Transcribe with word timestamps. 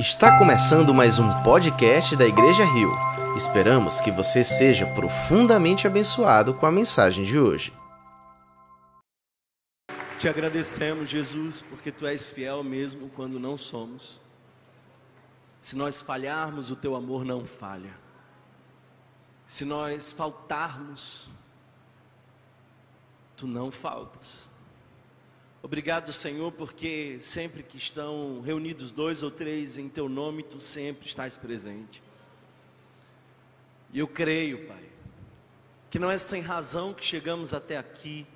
Está 0.00 0.38
começando 0.38 0.94
mais 0.94 1.18
um 1.18 1.42
podcast 1.42 2.16
da 2.16 2.24
Igreja 2.24 2.64
Rio. 2.64 2.90
Esperamos 3.36 4.00
que 4.00 4.10
você 4.10 4.42
seja 4.42 4.86
profundamente 4.86 5.86
abençoado 5.86 6.54
com 6.54 6.64
a 6.64 6.72
mensagem 6.72 7.22
de 7.22 7.38
hoje. 7.38 7.70
Te 10.18 10.26
agradecemos, 10.26 11.06
Jesus, 11.06 11.60
porque 11.60 11.92
tu 11.92 12.06
és 12.06 12.30
fiel 12.30 12.64
mesmo 12.64 13.10
quando 13.10 13.38
não 13.38 13.58
somos. 13.58 14.18
Se 15.60 15.76
nós 15.76 16.00
falharmos, 16.00 16.70
o 16.70 16.76
teu 16.76 16.96
amor 16.96 17.22
não 17.22 17.44
falha. 17.44 17.92
Se 19.44 19.66
nós 19.66 20.12
faltarmos, 20.12 21.28
tu 23.36 23.46
não 23.46 23.70
faltas. 23.70 24.49
Obrigado, 25.62 26.10
Senhor, 26.10 26.50
porque 26.52 27.18
sempre 27.20 27.62
que 27.62 27.76
estão 27.76 28.40
reunidos 28.40 28.92
dois 28.92 29.22
ou 29.22 29.30
três 29.30 29.76
em 29.76 29.90
teu 29.90 30.08
nome, 30.08 30.42
tu 30.42 30.58
sempre 30.58 31.06
estás 31.06 31.36
presente. 31.36 32.02
E 33.92 33.98
eu 33.98 34.08
creio, 34.08 34.66
Pai, 34.66 34.82
que 35.90 35.98
não 35.98 36.10
é 36.10 36.16
sem 36.16 36.40
razão 36.40 36.94
que 36.94 37.04
chegamos 37.04 37.52
até 37.52 37.76
aqui, 37.76 38.26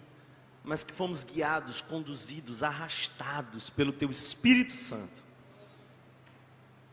mas 0.62 0.84
que 0.84 0.92
fomos 0.92 1.24
guiados, 1.24 1.80
conduzidos, 1.80 2.62
arrastados 2.62 3.70
pelo 3.70 3.92
teu 3.92 4.10
Espírito 4.10 4.72
Santo. 4.72 5.24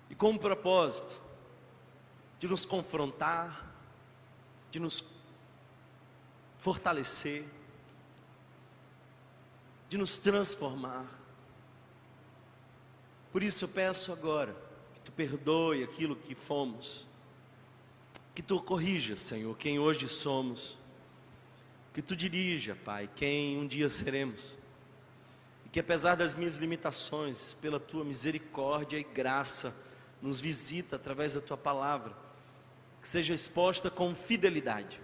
E 0.09 0.15
com 0.15 0.31
o 0.31 0.39
propósito 0.39 1.19
de 2.39 2.47
nos 2.47 2.65
confrontar, 2.65 3.69
de 4.69 4.79
nos 4.79 5.03
fortalecer, 6.57 7.45
de 9.91 9.97
nos 9.97 10.17
transformar. 10.17 11.05
Por 13.29 13.43
isso 13.43 13.65
eu 13.65 13.67
peço 13.67 14.13
agora 14.13 14.55
que 14.93 15.01
tu 15.01 15.11
perdoe 15.11 15.83
aquilo 15.83 16.15
que 16.15 16.33
fomos, 16.33 17.05
que 18.33 18.41
tu 18.41 18.61
corrija, 18.61 19.17
Senhor, 19.17 19.53
quem 19.57 19.79
hoje 19.79 20.07
somos, 20.07 20.79
que 21.93 22.01
tu 22.01 22.15
dirija, 22.15 22.73
Pai, 22.73 23.09
quem 23.13 23.57
um 23.57 23.67
dia 23.67 23.89
seremos, 23.89 24.57
e 25.65 25.69
que 25.69 25.81
apesar 25.81 26.15
das 26.15 26.35
minhas 26.35 26.55
limitações, 26.55 27.53
pela 27.55 27.77
tua 27.77 28.05
misericórdia 28.05 28.97
e 28.97 29.03
graça, 29.03 29.75
nos 30.21 30.39
visita 30.39 30.95
através 30.95 31.33
da 31.33 31.41
tua 31.41 31.57
palavra, 31.57 32.15
que 33.01 33.09
seja 33.09 33.33
exposta 33.33 33.89
com 33.89 34.15
fidelidade, 34.15 35.01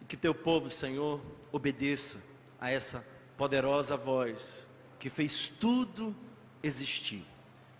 e 0.00 0.06
que 0.06 0.16
teu 0.16 0.34
povo, 0.34 0.70
Senhor, 0.70 1.20
obedeça 1.52 2.24
a 2.58 2.70
essa 2.70 3.17
poderosa 3.38 3.96
voz 3.96 4.68
que 4.98 5.08
fez 5.08 5.48
tudo 5.48 6.14
existir. 6.62 7.24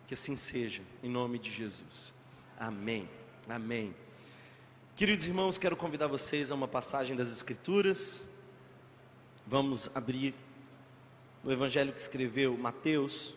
Que 0.06 0.14
assim 0.14 0.36
seja, 0.36 0.82
em 1.02 1.10
nome 1.10 1.38
de 1.38 1.50
Jesus. 1.50 2.14
Amém. 2.56 3.06
Amém. 3.48 3.94
Queridos 4.94 5.26
irmãos, 5.26 5.58
quero 5.58 5.76
convidar 5.76 6.06
vocês 6.06 6.50
a 6.50 6.54
uma 6.54 6.68
passagem 6.68 7.16
das 7.16 7.30
Escrituras. 7.30 8.26
Vamos 9.46 9.90
abrir 9.94 10.34
no 11.42 11.52
Evangelho 11.52 11.92
que 11.92 12.00
escreveu 12.00 12.56
Mateus. 12.56 13.34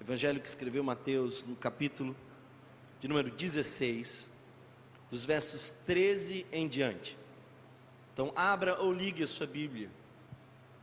Evangelho 0.00 0.40
que 0.40 0.48
escreveu 0.48 0.82
Mateus, 0.82 1.44
no 1.44 1.54
capítulo 1.54 2.16
de 3.00 3.06
número 3.06 3.30
16, 3.30 4.30
dos 5.08 5.24
versos 5.24 5.70
13 5.70 6.44
em 6.50 6.66
diante. 6.66 7.21
Então, 8.12 8.30
abra 8.36 8.78
ou 8.78 8.92
ligue 8.92 9.22
a 9.22 9.26
sua 9.26 9.46
Bíblia. 9.46 9.88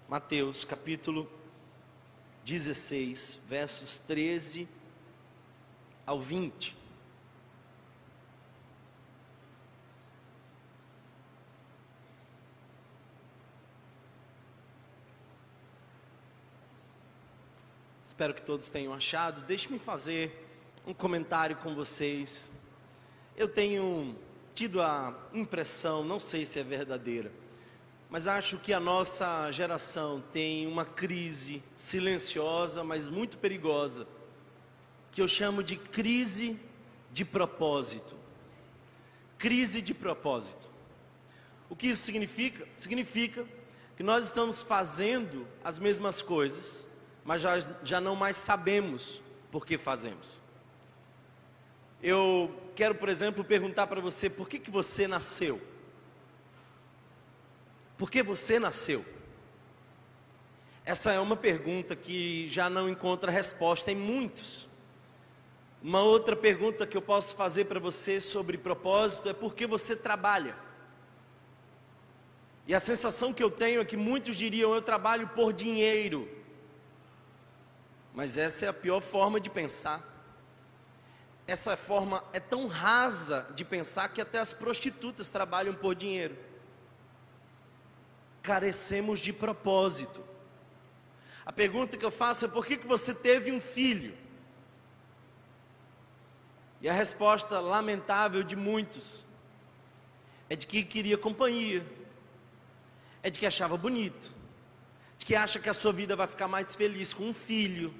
Mateus 0.08 0.66
capítulo 0.66 1.30
16, 2.44 3.40
versos 3.48 4.00
13 4.00 4.68
ao 6.08 6.20
20. 6.20 6.76
Espero 18.04 18.34
que 18.34 18.42
todos 18.42 18.70
tenham 18.70 18.92
achado. 18.92 19.42
Deixe-me 19.42 19.78
fazer 19.78 20.50
um 20.84 20.96
comentário 20.96 21.56
com 21.58 21.76
vocês. 21.76 22.52
Eu 23.38 23.48
tenho 23.48 24.16
tido 24.60 24.82
a 24.82 25.16
impressão, 25.34 26.04
não 26.04 26.20
sei 26.20 26.46
se 26.46 26.60
é 26.60 26.64
verdadeira, 26.64 27.32
mas 28.10 28.28
acho 28.28 28.58
que 28.60 28.74
a 28.74 28.80
nossa 28.80 29.50
geração 29.54 30.22
tem 30.34 30.68
uma 30.68 30.84
crise 30.84 31.64
silenciosa, 31.74 32.84
mas 32.84 33.08
muito 33.08 33.38
perigosa, 33.38 34.06
que 35.14 35.22
eu 35.22 35.30
chamo 35.30 35.64
de 35.64 35.78
crise 35.78 36.60
de 37.10 37.24
propósito. 37.24 38.18
Crise 39.38 39.82
de 39.82 39.94
propósito. 39.94 40.70
O 41.70 41.76
que 41.76 41.88
isso 41.88 42.04
significa? 42.04 42.68
Significa 42.78 43.46
que 43.96 44.04
nós 44.04 44.26
estamos 44.26 44.62
fazendo 44.62 45.48
as 45.64 45.80
mesmas 45.80 46.22
coisas, 46.22 46.86
mas 47.24 47.42
já, 47.42 47.58
já 47.82 48.02
não 48.02 48.14
mais 48.14 48.36
sabemos 48.36 49.24
por 49.54 49.66
que 49.66 49.78
fazemos. 49.78 50.42
Eu 52.04 52.59
quero, 52.76 52.96
por 52.96 53.10
exemplo, 53.10 53.44
perguntar 53.44 53.88
para 53.88 54.02
você: 54.02 54.30
por 54.30 54.48
que, 54.48 54.60
que 54.60 54.72
você 54.72 55.08
nasceu? 55.08 55.62
Por 57.98 58.10
que 58.10 58.24
você 58.24 58.60
nasceu? 58.60 59.06
Essa 60.86 61.12
é 61.12 61.20
uma 61.20 61.36
pergunta 61.36 61.96
que 61.96 62.48
já 62.48 62.70
não 62.70 62.90
encontra 62.90 63.32
resposta 63.32 63.92
em 63.92 63.96
muitos. 63.96 64.68
Uma 65.84 66.02
outra 66.02 66.36
pergunta 66.36 66.88
que 66.88 66.98
eu 66.98 67.02
posso 67.02 67.36
fazer 67.36 67.66
para 67.66 67.80
você 67.80 68.20
sobre 68.20 68.58
propósito 68.58 69.30
é 69.30 69.34
por 69.34 69.54
que 69.54 69.68
você 69.68 69.96
trabalha? 69.96 70.56
E 72.68 72.74
a 72.74 72.80
sensação 72.80 73.34
que 73.34 73.44
eu 73.44 73.52
tenho 73.52 73.82
é 73.82 73.86
que 73.86 73.98
muitos 73.98 74.36
diriam: 74.36 74.74
eu 74.74 74.82
trabalho 74.82 75.28
por 75.30 75.54
dinheiro. 75.54 76.30
Mas 78.14 78.38
essa 78.38 78.66
é 78.66 78.70
a 78.70 78.74
pior 78.74 79.00
forma 79.00 79.40
de 79.40 79.50
pensar 79.50 80.19
essa 81.50 81.76
forma 81.76 82.24
é 82.32 82.40
tão 82.40 82.68
rasa 82.68 83.48
de 83.56 83.66
pensar 83.66 84.10
que 84.10 84.22
até 84.22 84.38
as 84.38 84.54
prostitutas 84.54 85.32
trabalham 85.32 85.74
por 85.74 85.96
dinheiro. 85.96 86.38
Carecemos 88.44 89.20
de 89.20 89.34
propósito. 89.34 90.24
A 91.44 91.52
pergunta 91.52 91.98
que 91.98 92.06
eu 92.06 92.12
faço 92.12 92.46
é: 92.46 92.48
por 92.48 92.64
que, 92.66 92.78
que 92.78 92.86
você 92.86 93.16
teve 93.16 93.52
um 93.52 93.60
filho? 93.60 94.16
E 96.82 96.88
a 96.88 96.94
resposta 96.94 97.60
lamentável 97.60 98.44
de 98.44 98.56
muitos 98.56 99.26
é 100.50 100.56
de 100.56 100.68
que 100.68 100.84
queria 100.84 101.18
companhia, 101.18 101.86
é 103.24 103.30
de 103.32 103.40
que 103.40 103.46
achava 103.48 103.76
bonito, 103.76 104.32
de 105.18 105.26
que 105.26 105.36
acha 105.36 105.60
que 105.60 105.68
a 105.68 105.74
sua 105.74 105.92
vida 105.92 106.16
vai 106.16 106.28
ficar 106.28 106.48
mais 106.48 106.76
feliz 106.76 107.12
com 107.12 107.24
um 107.24 107.34
filho. 107.34 107.94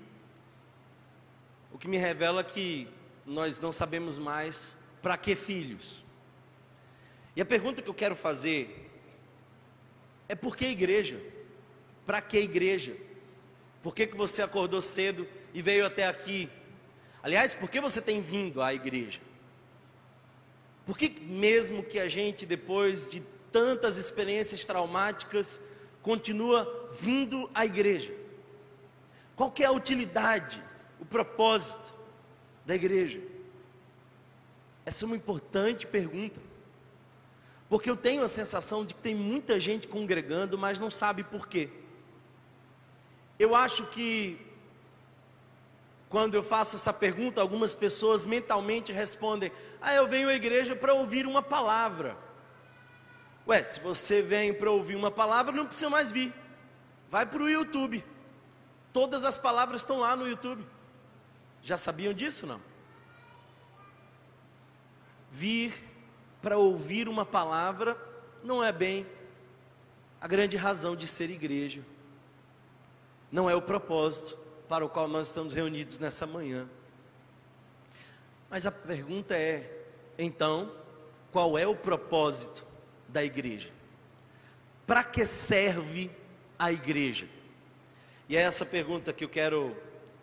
O 1.72 1.78
que 1.80 1.88
me 1.88 1.98
revela 1.98 2.44
que 2.44 2.88
nós 3.30 3.60
não 3.60 3.72
sabemos 3.72 4.18
mais 4.18 4.76
para 5.04 5.16
que 5.16 5.36
filhos. 5.36 6.04
E 7.36 7.42
a 7.42 7.46
pergunta 7.46 7.80
que 7.80 7.88
eu 7.88 7.94
quero 7.94 8.16
fazer 8.16 8.90
é 10.28 10.34
por 10.34 10.58
que 10.58 10.66
igreja? 10.66 11.22
Para 12.08 12.22
que 12.22 12.40
igreja? 12.40 12.98
Por 13.84 13.94
que, 13.94 14.08
que 14.08 14.18
você 14.18 14.42
acordou 14.42 14.82
cedo 14.82 15.28
e 15.54 15.62
veio 15.62 15.86
até 15.86 16.08
aqui? 16.08 16.50
Aliás, 17.22 17.54
por 17.54 17.70
que 17.70 17.80
você 17.80 18.02
tem 18.02 18.20
vindo 18.20 18.64
à 18.64 18.74
igreja? 18.74 19.22
Por 20.84 20.98
que 20.98 21.22
mesmo 21.22 21.84
que 21.84 22.00
a 22.00 22.08
gente, 22.08 22.48
depois 22.48 23.08
de 23.08 23.22
tantas 23.52 23.98
experiências 23.98 24.66
traumáticas, 24.66 25.62
continua 26.02 26.90
vindo 27.00 27.48
à 27.54 27.64
igreja? 27.64 28.12
Qual 29.36 29.54
é 29.60 29.66
a 29.66 29.72
utilidade, 29.72 30.62
o 31.00 31.06
propósito? 31.06 31.99
Da 32.66 32.76
igreja? 32.76 33.22
Essa 34.86 35.06
é 35.06 35.08
uma 35.08 35.16
importante 35.16 35.86
pergunta. 35.86 36.40
Porque 37.70 37.90
eu 37.90 37.96
tenho 37.96 38.24
a 38.24 38.28
sensação 38.28 38.84
de 38.84 38.96
que 38.96 39.02
tem 39.02 39.14
muita 39.14 39.60
gente 39.60 39.88
congregando, 39.88 40.58
mas 40.58 40.80
não 40.80 40.90
sabe 40.90 41.24
por 41.24 41.48
quê. 41.48 41.70
Eu 43.38 43.56
acho 43.56 43.86
que 43.88 44.40
quando 46.10 46.34
eu 46.34 46.42
faço 46.42 46.76
essa 46.76 46.92
pergunta, 46.92 47.40
algumas 47.40 47.74
pessoas 47.74 48.26
mentalmente 48.26 48.92
respondem: 48.92 49.52
Ah, 49.80 49.94
eu 49.94 50.08
venho 50.08 50.28
à 50.28 50.34
igreja 50.34 50.76
para 50.76 50.94
ouvir 50.94 51.28
uma 51.28 51.42
palavra. 51.42 52.18
Ué, 53.48 53.64
se 53.64 53.80
você 53.80 54.22
vem 54.22 54.54
para 54.54 54.72
ouvir 54.72 54.96
uma 54.96 55.12
palavra, 55.12 55.52
não 55.52 55.66
precisa 55.66 55.90
mais 55.90 56.12
vir. 56.12 56.34
Vai 57.12 57.26
para 57.26 57.44
o 57.44 57.50
YouTube. 57.50 58.04
Todas 58.92 59.24
as 59.24 59.38
palavras 59.38 59.82
estão 59.82 60.00
lá 60.00 60.16
no 60.16 60.28
YouTube. 60.28 60.66
Já 61.62 61.78
sabiam 61.78 62.14
disso 62.14 62.46
não? 62.46 62.62
Vir 65.32 65.74
para 66.42 66.58
ouvir 66.58 67.08
uma 67.08 67.26
palavra 67.26 67.98
não 68.44 68.64
é 68.64 68.72
bem 68.72 69.06
a 70.22 70.28
grande 70.28 70.58
razão 70.58 70.96
de 70.96 71.08
ser 71.08 71.30
igreja. 71.30 71.82
Não 73.32 73.50
é 73.50 73.56
o 73.56 73.62
propósito. 73.62 74.38
para 74.68 74.86
o 74.86 74.90
qual 74.90 75.08
nós 75.08 75.30
estamos 75.30 75.56
reunidos 75.56 75.98
nessa 75.98 76.28
manhã. 76.28 76.70
Mas 78.50 78.68
a 78.68 78.72
pergunta 78.72 79.36
é: 79.36 79.86
então, 80.18 80.72
qual 81.32 81.58
é 81.58 81.66
o 81.68 81.76
propósito 81.76 82.66
da 83.08 83.24
igreja? 83.24 83.70
Para 84.86 85.04
que 85.04 85.26
serve 85.26 86.12
a 86.58 86.72
igreja? 86.72 87.28
E 88.28 88.38
é 88.38 88.42
essa 88.42 88.64
pergunta 88.66 89.12
que 89.12 89.24
eu 89.24 89.30
quero 89.30 89.76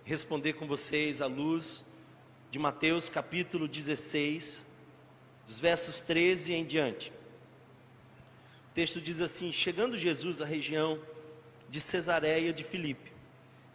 responder 0.07 0.53
com 0.53 0.69
vocês 0.69 1.21
à 1.21 1.27
luz 1.27 1.85
de 2.53 2.61
Mateus 2.61 3.09
capítulo 3.09 3.67
16, 3.67 4.65
dos 5.49 5.59
versos 5.59 6.01
13 6.01 6.55
em 6.55 6.65
diante. 6.65 7.11
O 8.71 8.73
texto 8.73 9.01
diz 9.01 9.21
assim: 9.21 9.51
Chegando 9.51 9.97
Jesus 9.97 10.41
à 10.41 10.45
região 10.47 11.01
de 11.69 11.81
Cesareia 11.81 12.53
de 12.53 12.63
Filipe, 12.63 13.11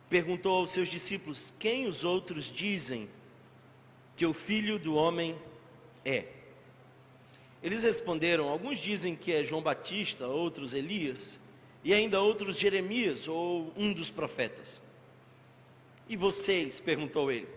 perguntou 0.09 0.55
aos 0.55 0.71
seus 0.71 0.87
discípulos: 0.87 1.53
Quem 1.59 1.85
os 1.85 2.05
outros 2.05 2.49
dizem 2.49 3.09
que 4.15 4.25
o 4.25 4.33
filho 4.33 4.79
do 4.79 4.95
homem 4.95 5.35
é? 6.05 6.27
Eles 7.61 7.83
responderam: 7.83 8.47
Alguns 8.47 8.79
dizem 8.79 9.17
que 9.17 9.33
é 9.33 9.43
João 9.43 9.61
Batista, 9.61 10.27
outros 10.27 10.73
Elias, 10.73 11.41
e 11.83 11.93
ainda 11.93 12.21
outros 12.21 12.57
Jeremias 12.57 13.27
ou 13.27 13.73
um 13.75 13.91
dos 13.91 14.09
profetas. 14.09 14.81
E 16.11 16.17
vocês? 16.17 16.81
perguntou 16.81 17.31
ele. 17.31 17.47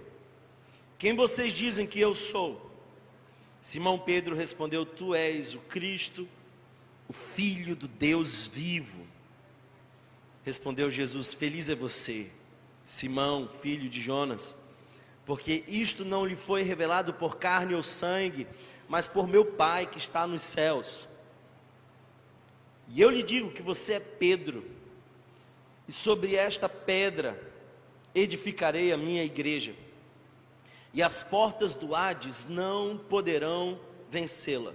Quem 0.97 1.17
vocês 1.17 1.53
dizem 1.53 1.89
que 1.89 1.99
eu 1.99 2.15
sou? 2.15 2.71
Simão 3.61 3.99
Pedro 3.99 4.37
respondeu: 4.37 4.87
Tu 4.87 5.13
és 5.13 5.55
o 5.55 5.59
Cristo, 5.59 6.29
o 7.09 7.13
Filho 7.13 7.75
do 7.75 7.89
Deus 7.89 8.47
vivo. 8.47 9.05
Respondeu 10.45 10.89
Jesus: 10.89 11.35
Feliz 11.35 11.69
é 11.69 11.75
você, 11.75 12.31
Simão, 12.85 13.49
filho 13.49 13.91
de 13.91 14.01
Jonas, 14.01 14.57
porque 15.27 15.65
isto 15.67 16.05
não 16.05 16.25
lhe 16.25 16.37
foi 16.37 16.63
revelado 16.63 17.13
por 17.13 17.39
carne 17.39 17.75
ou 17.75 17.83
sangue, 17.83 18.47
mas 18.89 19.09
por 19.09 19.27
meu 19.27 19.45
Pai 19.45 19.85
que 19.85 19.99
está 19.99 20.29
nos 20.29 20.43
céus. 20.43 21.09
E 22.87 23.01
eu 23.01 23.11
lhe 23.11 23.25
digo 23.25 23.51
que 23.51 23.63
você 23.63 23.95
é 23.95 24.01
Pedro, 24.01 24.65
e 25.89 25.93
sobre 25.93 26.37
esta 26.37 26.69
pedra 26.69 27.53
edificarei 28.15 28.93
a 28.93 28.97
minha 28.97 29.25
igreja, 29.25 29.75
e 30.93 31.03
as 31.03 31.23
portas 31.23 31.75
do 31.75 31.95
Hades 31.95 32.47
não 32.47 32.97
poderão 32.97 33.81
vencê-la. 34.09 34.73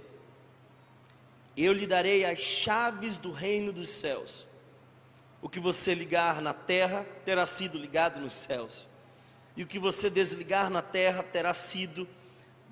Eu 1.56 1.72
lhe 1.72 1.86
darei 1.86 2.24
as 2.24 2.38
chaves 2.38 3.16
do 3.16 3.32
reino 3.32 3.72
dos 3.72 3.88
céus. 3.88 4.46
O 5.40 5.48
que 5.48 5.58
você 5.58 5.94
ligar 5.94 6.42
na 6.42 6.52
terra 6.52 7.06
terá 7.24 7.46
sido 7.46 7.78
ligado 7.78 8.20
nos 8.20 8.34
céus, 8.34 8.88
e 9.56 9.62
o 9.62 9.66
que 9.66 9.78
você 9.78 10.10
desligar 10.10 10.68
na 10.68 10.82
terra 10.82 11.22
terá 11.22 11.54
sido 11.54 12.06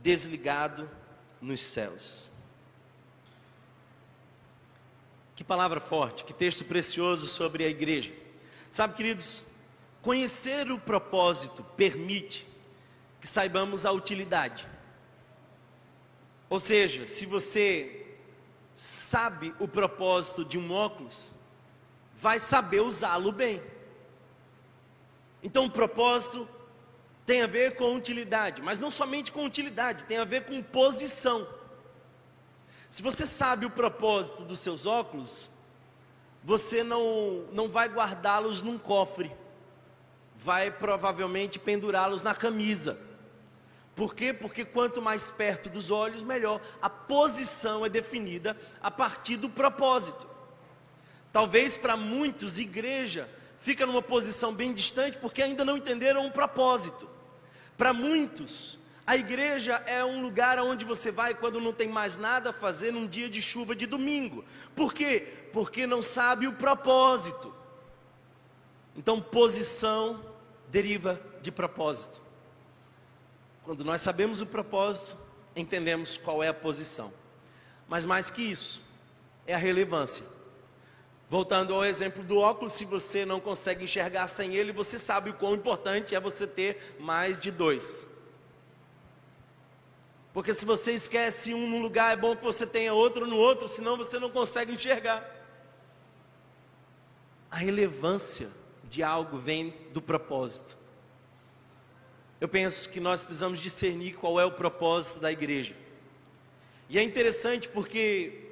desligado 0.03 0.89
nos 1.41 1.61
céus. 1.61 2.31
Que 5.35 5.45
palavra 5.45 5.81
forte, 5.81 6.25
que 6.25 6.33
texto 6.33 6.65
precioso 6.65 7.27
sobre 7.27 7.65
a 7.65 7.69
igreja. 7.69 8.13
Sabe, 8.71 8.95
queridos, 8.95 9.43
conhecer 10.09 10.73
o 10.73 10.79
propósito 10.79 11.63
permite 11.77 12.49
que 13.21 13.29
saibamos 13.29 13.85
a 13.85 13.93
utilidade. 13.93 14.67
Ou 16.49 16.59
seja, 16.59 17.05
se 17.05 17.27
você 17.27 18.17
sabe 18.73 19.55
o 19.61 19.69
propósito 19.69 20.47
de 20.47 20.57
um 20.57 20.73
óculos, 20.73 21.31
vai 22.15 22.41
saber 22.41 22.81
usá-lo 22.81 23.31
bem. 23.33 23.63
Então, 25.43 25.67
o 25.67 25.71
propósito 25.71 26.49
tem 27.27 27.43
a 27.43 27.47
ver 27.47 27.75
com 27.75 27.95
utilidade, 27.95 28.63
mas 28.63 28.79
não 28.79 28.91
somente 28.91 29.31
com 29.31 29.45
utilidade, 29.45 30.05
tem 30.05 30.17
a 30.17 30.25
ver 30.25 30.47
com 30.47 30.63
posição. 30.63 31.47
Se 32.89 33.03
você 33.03 33.27
sabe 33.27 33.67
o 33.67 33.71
propósito 33.71 34.43
dos 34.43 34.61
seus 34.61 34.87
óculos, 34.87 35.51
você 36.43 36.83
não, 36.83 37.45
não 37.53 37.69
vai 37.69 37.91
guardá-los 37.91 38.63
num 38.63 38.79
cofre, 38.79 39.31
vai 40.39 40.71
provavelmente 40.71 41.59
pendurá-los 41.59 42.23
na 42.23 42.35
camisa. 42.35 42.99
Por 43.97 44.15
quê? 44.15 44.33
Porque 44.33 44.65
quanto 44.65 45.03
mais 45.03 45.29
perto 45.29 45.69
dos 45.69 45.91
olhos, 45.91 46.23
melhor. 46.23 46.61
A 46.81 46.89
posição 46.89 47.85
é 47.85 47.89
definida 47.89 48.57
a 48.81 48.91
partir 48.91 49.37
do 49.37 49.51
propósito. 49.51 50.29
Talvez 51.33 51.77
para 51.77 51.97
muitos, 51.97 52.61
igreja 52.61 53.29
fica 53.59 53.85
numa 53.85 54.01
posição 54.01 54.55
bem 54.55 54.73
distante 54.73 55.19
porque 55.19 55.43
ainda 55.43 55.65
não 55.65 55.77
entenderam 55.77 56.25
o 56.27 56.31
propósito. 56.31 57.09
Para 57.77 57.93
muitos, 57.93 58.79
a 59.05 59.17
igreja 59.17 59.83
é 59.87 60.05
um 60.05 60.23
lugar 60.23 60.61
onde 60.61 60.85
você 60.85 61.11
vai 61.11 61.35
quando 61.35 61.61
não 61.61 61.73
tem 61.73 61.89
mais 61.89 62.17
nada 62.17 62.51
a 62.51 62.53
fazer 62.53 62.93
num 62.93 63.07
dia 63.07 63.29
de 63.29 63.43
chuva 63.43 63.75
de 63.75 63.87
domingo. 63.87 64.45
Por 64.77 64.95
quê? 64.95 65.27
Porque 65.53 65.87
não 65.87 66.01
sabe 66.01 66.47
o 66.47 66.53
propósito. 66.53 67.53
Então, 68.97 69.21
posição 69.21 70.28
deriva 70.71 71.21
de 71.41 71.51
propósito. 71.51 72.23
Quando 73.65 73.85
nós 73.85 74.01
sabemos 74.01 74.41
o 74.41 74.47
propósito, 74.47 75.19
entendemos 75.55 76.17
qual 76.17 76.43
é 76.43 76.49
a 76.49 76.55
posição. 76.55 77.13
Mas 77.87 78.05
mais 78.05 78.31
que 78.31 78.43
isso, 78.43 78.83
é 79.47 79.55
a 79.55 79.59
relevância. 79.59 80.25
Voltando 81.29 81.75
ao 81.75 81.85
exemplo 81.85 82.23
do 82.23 82.39
óculos, 82.39 82.73
se 82.73 82.87
você 82.87 83.27
não 83.27 83.39
consegue 83.39 83.85
enxergar 83.85 84.27
sem 84.29 84.55
ele, 84.55 84.73
você 84.73 84.99
sabe 84.99 85.31
o 85.31 85.35
quão 85.35 85.55
importante 85.55 86.15
é 86.15 86.21
você 86.21 86.47
ter 86.47 86.97
mais 86.99 87.39
de 87.39 87.51
dois. 87.51 88.07
Porque 90.33 90.55
se 90.55 90.65
você 90.65 90.93
esquece 90.93 91.53
um 91.53 91.69
num 91.69 91.83
lugar, 91.83 92.13
é 92.13 92.17
bom 92.17 92.35
que 92.35 92.45
você 92.45 92.67
tenha 92.67 92.95
outro 92.95 93.27
no 93.27 93.37
outro, 93.37 93.69
senão 93.69 93.97
você 93.97 94.19
não 94.19 94.31
consegue 94.31 94.73
enxergar. 94.73 95.29
A 97.51 97.57
relevância 97.57 98.49
de 98.89 99.03
algo 99.03 99.39
vem 99.39 99.75
do 99.93 100.01
propósito. 100.01 100.79
Eu 102.41 102.49
penso 102.49 102.89
que 102.89 103.01
nós 103.01 103.25
precisamos 103.25 103.61
discernir 103.61 104.15
qual 104.15 104.39
é 104.39 104.45
o 104.45 104.53
propósito 104.53 105.21
da 105.21 105.31
igreja. 105.31 105.75
E 106.89 106.99
é 106.99 107.03
interessante 107.03 107.69
porque 107.69 108.49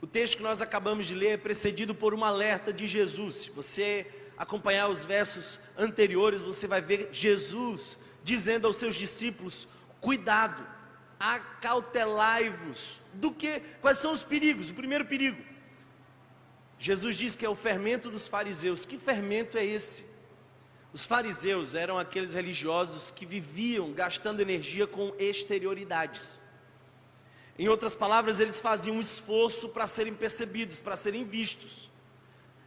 o 0.00 0.06
texto 0.06 0.38
que 0.38 0.42
nós 0.42 0.60
acabamos 0.60 1.06
de 1.06 1.14
ler 1.14 1.28
é 1.28 1.36
precedido 1.36 1.94
por 1.94 2.14
um 2.14 2.24
alerta 2.24 2.72
de 2.72 2.86
Jesus. 2.86 3.36
Se 3.36 3.50
você 3.50 4.06
acompanhar 4.36 4.88
os 4.88 5.04
versos 5.04 5.60
anteriores, 5.78 6.40
você 6.40 6.66
vai 6.66 6.80
ver 6.80 7.08
Jesus 7.12 7.98
dizendo 8.22 8.66
aos 8.66 8.76
seus 8.76 8.94
discípulos: 8.94 9.68
cuidado, 10.00 10.66
acautelai-vos. 11.18 13.00
Do 13.12 13.30
que? 13.30 13.60
Quais 13.80 13.98
são 13.98 14.12
os 14.12 14.24
perigos? 14.24 14.70
O 14.70 14.74
primeiro 14.74 15.04
perigo. 15.04 15.40
Jesus 16.78 17.16
diz 17.16 17.36
que 17.36 17.46
é 17.46 17.48
o 17.48 17.54
fermento 17.54 18.10
dos 18.10 18.26
fariseus. 18.26 18.84
Que 18.84 18.98
fermento 18.98 19.56
é 19.56 19.64
esse? 19.64 20.04
Os 20.92 21.04
fariseus 21.04 21.74
eram 21.74 21.98
aqueles 21.98 22.34
religiosos 22.34 23.10
que 23.10 23.26
viviam 23.26 23.92
gastando 23.92 24.40
energia 24.40 24.86
com 24.86 25.12
exterioridades. 25.18 26.40
Em 27.58 27.68
outras 27.68 27.94
palavras, 27.94 28.40
eles 28.40 28.60
faziam 28.60 28.96
um 28.96 29.00
esforço 29.00 29.68
para 29.70 29.86
serem 29.86 30.14
percebidos, 30.14 30.80
para 30.80 30.96
serem 30.96 31.24
vistos. 31.24 31.90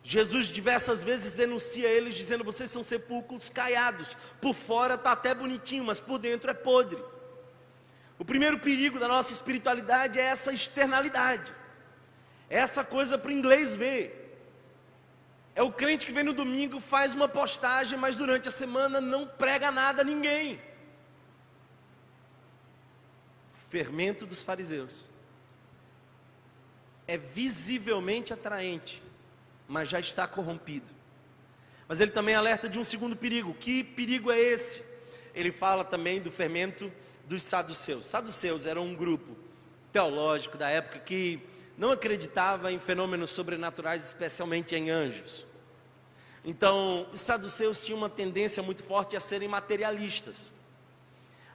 Jesus 0.04 0.48
diversas 0.48 1.04
vezes 1.04 1.34
denuncia 1.34 1.90
eles, 1.90 2.16
dizendo: 2.16 2.44
vocês 2.44 2.72
são 2.72 2.84
sepulcros 2.84 3.50
caiados, 3.50 4.16
por 4.42 4.56
fora 4.56 4.94
está 4.96 5.12
até 5.12 5.36
bonitinho, 5.36 5.84
mas 5.84 6.00
por 6.00 6.18
dentro 6.18 6.50
é 6.50 6.54
podre. 6.54 7.02
O 8.18 8.24
primeiro 8.24 8.60
perigo 8.60 9.00
da 9.00 9.08
nossa 9.08 9.34
espiritualidade 9.34 10.18
é 10.18 10.24
essa 10.24 10.54
externalidade, 10.54 11.54
essa 12.50 12.84
coisa 12.84 13.18
para 13.18 13.30
o 13.30 13.34
inglês 13.34 13.76
ver. 13.76 14.24
É 15.56 15.64
o 15.64 15.72
crente 15.72 16.06
que 16.06 16.12
vem 16.12 16.24
no 16.24 16.34
domingo, 16.34 16.80
faz 16.80 17.16
uma 17.16 17.28
postagem, 17.28 17.98
mas 17.98 18.16
durante 18.16 18.48
a 18.48 18.52
semana 18.52 19.02
não 19.02 19.26
prega 19.26 19.72
nada 19.72 20.02
a 20.02 20.06
ninguém. 20.06 20.60
fermento 23.70 24.26
dos 24.26 24.44
fariseus. 24.44 25.10
É 27.06 27.18
visivelmente 27.18 28.34
atraente, 28.34 29.02
mas 29.68 29.90
já 29.90 30.00
está 30.00 30.28
corrompido. 30.28 30.94
Mas 31.88 32.00
ele 32.00 32.12
também 32.12 32.36
alerta 32.36 32.68
de 32.68 32.78
um 32.78 32.84
segundo 32.84 33.16
perigo. 33.16 33.54
Que 33.54 33.84
perigo 33.84 34.32
é 34.32 34.40
esse? 34.40 34.84
Ele 35.34 35.52
fala 35.52 35.86
também 35.86 36.20
do 36.20 36.32
fermento 36.32 36.92
dos 37.26 37.44
saduceus. 37.44 38.08
Saduceus 38.08 38.66
eram 38.66 38.86
um 38.86 38.96
grupo 38.96 39.38
teológico 39.92 40.58
da 40.58 40.70
época 40.70 41.00
que 41.00 41.40
não 41.78 41.92
acreditava 41.92 42.72
em 42.72 42.80
fenômenos 42.80 43.30
sobrenaturais, 43.30 44.04
especialmente 44.04 44.76
em 44.76 44.90
anjos. 44.90 45.46
Então, 46.44 47.08
os 47.14 47.22
saduceus 47.22 47.86
tinham 47.86 47.98
uma 47.98 48.10
tendência 48.10 48.64
muito 48.64 48.84
forte 48.84 49.16
a 49.16 49.20
serem 49.20 49.48
materialistas, 49.48 50.52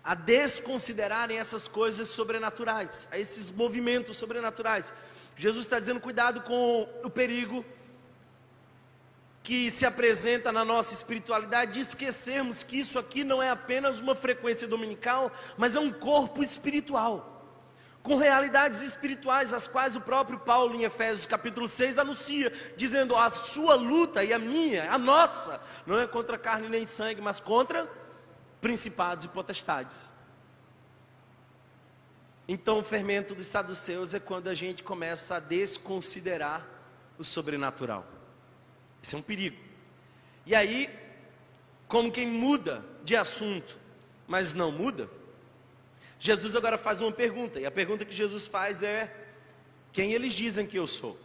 a 0.04 0.14
desconsiderarem 0.14 1.38
essas 1.38 1.66
coisas 1.66 2.08
sobrenaturais, 2.08 3.08
a 3.10 3.18
esses 3.18 3.50
movimentos 3.50 4.16
sobrenaturais. 4.16 4.92
Jesus 5.36 5.64
está 5.66 5.80
dizendo: 5.80 5.98
cuidado 5.98 6.42
com 6.42 6.88
o 7.02 7.10
perigo 7.10 7.64
que 9.42 9.70
se 9.72 9.84
apresenta 9.84 10.52
na 10.52 10.64
nossa 10.64 10.94
espiritualidade 10.94 11.72
de 11.72 11.80
esquecermos 11.80 12.62
que 12.62 12.78
isso 12.78 12.96
aqui 12.98 13.24
não 13.24 13.42
é 13.42 13.50
apenas 13.50 14.00
uma 14.00 14.14
frequência 14.14 14.68
dominical, 14.68 15.32
mas 15.56 15.74
é 15.74 15.80
um 15.80 15.90
corpo 15.90 16.44
espiritual. 16.44 17.31
Com 18.02 18.16
realidades 18.16 18.82
espirituais, 18.82 19.52
as 19.52 19.68
quais 19.68 19.94
o 19.94 20.00
próprio 20.00 20.38
Paulo, 20.40 20.74
em 20.74 20.82
Efésios 20.82 21.24
capítulo 21.24 21.68
6, 21.68 21.98
anuncia, 21.98 22.52
dizendo: 22.76 23.14
a 23.14 23.30
sua 23.30 23.74
luta 23.74 24.24
e 24.24 24.32
a 24.32 24.38
minha, 24.38 24.90
a 24.90 24.98
nossa, 24.98 25.62
não 25.86 25.98
é 26.00 26.06
contra 26.06 26.36
carne 26.36 26.68
nem 26.68 26.84
sangue, 26.84 27.20
mas 27.20 27.38
contra 27.38 27.88
principados 28.60 29.24
e 29.24 29.28
potestades. 29.28 30.12
Então, 32.48 32.80
o 32.80 32.82
fermento 32.82 33.34
dos 33.34 33.46
saduceus 33.46 34.14
é 34.14 34.20
quando 34.20 34.48
a 34.48 34.54
gente 34.54 34.82
começa 34.82 35.36
a 35.36 35.40
desconsiderar 35.40 36.66
o 37.16 37.22
sobrenatural. 37.22 38.04
Esse 39.02 39.14
é 39.14 39.18
um 39.18 39.22
perigo. 39.22 39.56
E 40.44 40.54
aí, 40.54 40.90
como 41.86 42.10
quem 42.10 42.26
muda 42.26 42.84
de 43.04 43.16
assunto, 43.16 43.78
mas 44.26 44.52
não 44.52 44.72
muda, 44.72 45.08
Jesus 46.24 46.54
agora 46.54 46.78
faz 46.78 47.00
uma 47.00 47.10
pergunta, 47.10 47.58
e 47.58 47.66
a 47.66 47.70
pergunta 47.70 48.04
que 48.04 48.14
Jesus 48.14 48.46
faz 48.46 48.80
é: 48.80 49.12
quem 49.92 50.12
eles 50.12 50.32
dizem 50.32 50.64
que 50.64 50.78
eu 50.78 50.86
sou? 50.86 51.18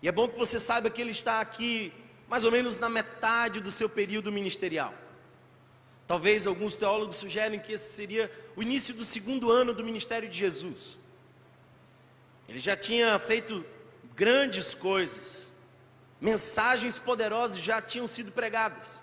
E 0.00 0.08
é 0.08 0.12
bom 0.12 0.26
que 0.26 0.38
você 0.38 0.58
saiba 0.58 0.88
que 0.88 0.98
ele 0.98 1.10
está 1.10 1.42
aqui 1.42 1.92
mais 2.26 2.42
ou 2.42 2.50
menos 2.50 2.78
na 2.78 2.88
metade 2.88 3.60
do 3.60 3.70
seu 3.70 3.90
período 3.90 4.32
ministerial. 4.32 4.94
Talvez 6.06 6.46
alguns 6.46 6.74
teólogos 6.74 7.16
sugerem 7.16 7.60
que 7.60 7.74
esse 7.74 7.92
seria 7.92 8.32
o 8.56 8.62
início 8.62 8.94
do 8.94 9.04
segundo 9.04 9.52
ano 9.52 9.74
do 9.74 9.84
ministério 9.84 10.26
de 10.26 10.38
Jesus. 10.38 10.98
Ele 12.48 12.58
já 12.58 12.74
tinha 12.74 13.18
feito 13.18 13.62
grandes 14.16 14.72
coisas, 14.72 15.52
mensagens 16.18 16.98
poderosas 16.98 17.58
já 17.58 17.82
tinham 17.82 18.08
sido 18.08 18.32
pregadas. 18.32 19.02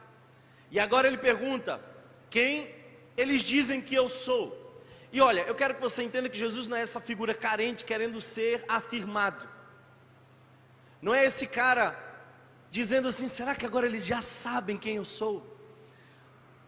E 0.72 0.80
agora 0.80 1.08
ele 1.08 1.20
pergunta: 1.20 1.80
quem 2.28 2.74
eles 3.16 3.44
dizem 3.44 3.80
que 3.80 3.94
eu 3.94 4.10
sou? 4.10 4.60
E 5.12 5.22
olha, 5.22 5.42
eu 5.42 5.56
quero 5.56 5.76
que 5.76 5.82
você 5.82 6.04
entenda 6.04 6.30
que 6.30 6.38
Jesus 6.38 6.68
não 6.68 6.78
é 6.78 6.82
essa 6.82 7.00
figura 7.00 7.34
carente 7.34 7.84
querendo 7.84 8.22
ser 8.22 8.64
afirmado. 8.68 9.48
Não 11.02 11.14
é 11.14 11.26
esse 11.26 11.48
cara 11.48 11.98
dizendo 12.70 13.08
assim: 13.08 13.28
será 13.28 13.56
que 13.56 13.66
agora 13.66 13.88
eles 13.88 14.06
já 14.06 14.22
sabem 14.22 14.78
quem 14.78 14.98
eu 14.98 15.06
sou? 15.06 15.58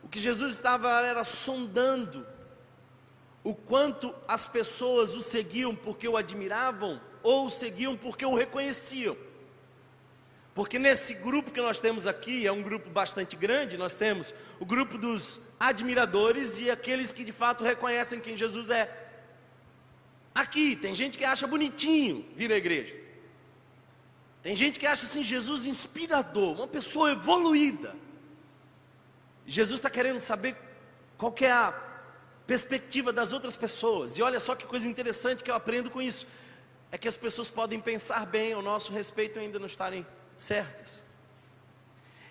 O 0.04 0.08
que 0.08 0.20
Jesus 0.20 0.54
estava 0.54 0.90
era 1.02 1.24
sondando 1.24 2.26
o 3.44 3.54
quanto 3.54 4.14
as 4.28 4.48
pessoas 4.48 5.16
o 5.16 5.22
seguiam 5.22 5.76
porque 5.76 6.08
o 6.08 6.18
admiravam 6.18 7.02
ou 7.24 7.46
o 7.46 7.50
seguiam 7.50 7.96
porque 7.96 8.26
o 8.26 8.36
reconheciam. 8.36 9.16
Porque 10.54 10.78
nesse 10.78 11.14
grupo 11.16 11.52
que 11.52 11.62
nós 11.62 11.80
temos 11.80 12.06
aqui, 12.06 12.46
é 12.46 12.52
um 12.52 12.62
grupo 12.62 12.90
bastante 12.90 13.36
grande, 13.36 13.78
nós 13.78 13.96
temos 13.96 14.34
o 14.60 14.66
grupo 14.66 14.98
dos 14.98 15.42
admiradores 15.60 16.60
e 16.60 16.70
aqueles 16.70 17.14
que 17.14 17.24
de 17.24 17.32
fato 17.32 17.64
reconhecem 17.64 18.20
quem 18.20 18.36
Jesus 18.36 18.70
é. 18.70 18.90
Aqui, 20.36 20.76
tem 20.76 20.94
gente 20.94 21.18
que 21.18 21.24
acha 21.24 21.48
bonitinho 21.48 22.26
vir 22.36 22.52
à 22.52 22.58
igreja. 22.58 22.96
Tem 24.44 24.56
gente 24.56 24.80
que 24.80 24.88
acha 24.88 25.06
assim, 25.06 25.24
Jesus 25.24 25.66
inspirador, 25.66 26.56
uma 26.56 26.68
pessoa 26.68 27.12
evoluída. 27.12 27.96
Jesus 29.46 29.80
está 29.80 29.90
querendo 29.90 30.20
saber 30.20 30.56
qual 31.18 31.32
que 31.32 31.46
é 31.46 31.52
a 31.52 31.74
perspectiva 32.46 33.14
das 33.14 33.32
outras 33.32 33.56
pessoas. 33.56 34.18
E 34.18 34.22
olha 34.22 34.40
só 34.40 34.56
que 34.56 34.66
coisa 34.66 34.88
interessante 34.88 35.44
que 35.44 35.52
eu 35.52 35.56
aprendo 35.56 35.90
com 35.90 36.02
isso. 36.02 36.28
É 36.92 36.98
que 36.98 37.08
as 37.08 37.16
pessoas 37.16 37.50
podem 37.50 37.80
pensar 37.80 38.26
bem 38.26 38.52
ao 38.52 38.62
nosso 38.62 38.92
respeito 38.92 39.38
e 39.38 39.44
ainda 39.44 39.60
não 39.60 39.66
estarem 39.66 40.06
certas. 40.42 41.06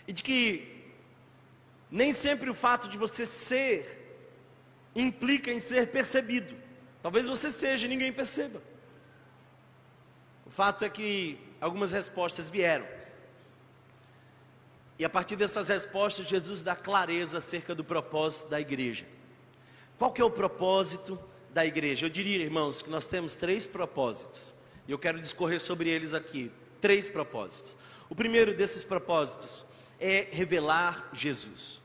E 0.06 0.12
de 0.12 0.22
que 0.22 0.66
nem 1.90 2.12
sempre 2.12 2.50
o 2.50 2.54
fato 2.54 2.88
de 2.88 2.98
você 2.98 3.24
ser 3.24 3.98
implica 4.94 5.52
em 5.52 5.60
ser 5.60 5.90
percebido. 5.90 6.56
Talvez 7.02 7.26
você 7.26 7.50
seja 7.50 7.86
e 7.86 7.88
ninguém 7.88 8.12
perceba. 8.12 8.60
O 10.44 10.50
fato 10.50 10.84
é 10.84 10.90
que 10.90 11.38
algumas 11.60 11.92
respostas 11.92 12.50
vieram. 12.50 12.86
E 14.98 15.04
a 15.04 15.08
partir 15.08 15.36
dessas 15.36 15.68
respostas, 15.68 16.26
Jesus 16.26 16.62
dá 16.62 16.74
clareza 16.74 17.38
acerca 17.38 17.74
do 17.74 17.84
propósito 17.84 18.50
da 18.50 18.60
igreja. 18.60 19.06
Qual 19.96 20.12
que 20.12 20.20
é 20.20 20.24
o 20.24 20.30
propósito 20.30 21.18
da 21.50 21.64
igreja? 21.64 22.06
Eu 22.06 22.10
diria, 22.10 22.42
irmãos, 22.42 22.82
que 22.82 22.90
nós 22.90 23.06
temos 23.06 23.34
três 23.36 23.66
propósitos. 23.66 24.54
E 24.86 24.92
eu 24.92 24.98
quero 24.98 25.20
discorrer 25.20 25.60
sobre 25.60 25.88
eles 25.88 26.12
aqui. 26.12 26.50
Três 26.80 27.08
propósitos. 27.08 27.76
O 28.10 28.14
primeiro 28.14 28.54
desses 28.54 28.84
propósitos 28.84 29.64
é 29.98 30.28
revelar 30.30 31.08
Jesus. 31.14 31.80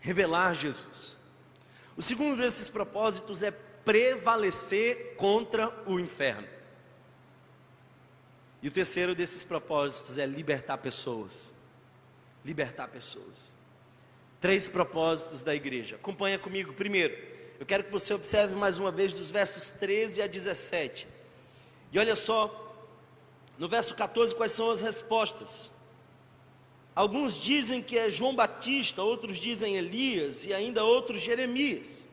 Revelar 0.00 0.54
Jesus. 0.54 1.16
O 1.96 2.02
segundo 2.02 2.36
desses 2.36 2.68
propósitos 2.68 3.44
é 3.44 3.52
prevalecer 3.52 5.14
contra 5.16 5.72
o 5.86 6.00
inferno. 6.00 6.48
E 8.60 8.66
o 8.66 8.72
terceiro 8.72 9.14
desses 9.14 9.44
propósitos 9.44 10.18
é 10.18 10.26
libertar 10.26 10.78
pessoas 10.78 11.54
libertar 12.44 12.88
pessoas. 12.88 13.56
Três 14.40 14.68
propósitos 14.68 15.42
da 15.42 15.54
igreja. 15.54 15.96
Acompanha 15.96 16.38
comigo. 16.38 16.74
Primeiro, 16.74 17.16
eu 17.58 17.64
quero 17.64 17.84
que 17.84 17.90
você 17.90 18.12
observe 18.12 18.54
mais 18.54 18.78
uma 18.78 18.90
vez 18.90 19.14
dos 19.14 19.30
versos 19.30 19.70
13 19.70 20.20
a 20.20 20.26
17. 20.26 21.08
E 21.90 21.98
olha 21.98 22.14
só, 22.14 22.63
no 23.58 23.68
verso 23.68 23.94
14, 23.94 24.34
quais 24.34 24.52
são 24.52 24.70
as 24.70 24.80
respostas. 24.80 25.70
Alguns 26.94 27.34
dizem 27.34 27.82
que 27.82 27.98
é 27.98 28.08
João 28.08 28.34
Batista, 28.34 29.02
outros 29.02 29.38
dizem 29.38 29.76
Elias 29.76 30.46
e 30.46 30.54
ainda 30.54 30.84
outros 30.84 31.20
Jeremias. 31.20 32.08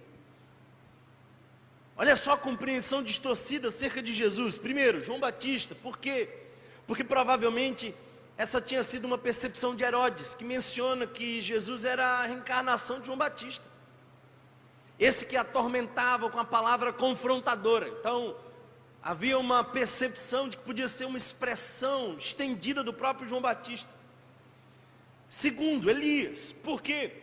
Olha 1.95 2.15
só 2.15 2.33
a 2.33 2.37
compreensão 2.37 3.03
distorcida 3.03 3.67
acerca 3.67 4.01
de 4.01 4.11
Jesus. 4.11 4.57
Primeiro, 4.57 4.99
João 4.99 5.19
Batista, 5.19 5.75
por 5.75 5.99
quê? 5.99 6.29
Porque 6.87 7.03
provavelmente 7.03 7.93
essa 8.35 8.59
tinha 8.59 8.81
sido 8.81 9.05
uma 9.05 9.19
percepção 9.19 9.75
de 9.75 9.83
Herodes, 9.83 10.33
que 10.33 10.43
menciona 10.43 11.05
que 11.05 11.41
Jesus 11.41 11.85
era 11.85 12.03
a 12.03 12.25
reencarnação 12.25 12.99
de 12.99 13.05
João 13.05 13.17
Batista. 13.17 13.63
Esse 14.97 15.27
que 15.27 15.37
atormentava 15.37 16.27
com 16.27 16.39
a 16.39 16.45
palavra 16.45 16.91
confrontadora. 16.91 17.87
Então, 17.87 18.35
havia 19.01 19.37
uma 19.37 19.63
percepção 19.63 20.47
de 20.47 20.57
que 20.57 20.63
podia 20.63 20.87
ser 20.87 21.05
uma 21.05 21.17
expressão 21.17 22.15
estendida 22.17 22.83
do 22.83 22.93
próprio 22.93 23.27
João 23.27 23.41
Batista. 23.41 23.89
Segundo, 25.27 25.89
Elias. 25.89 26.51
Por 26.51 26.81
quê? 26.81 27.13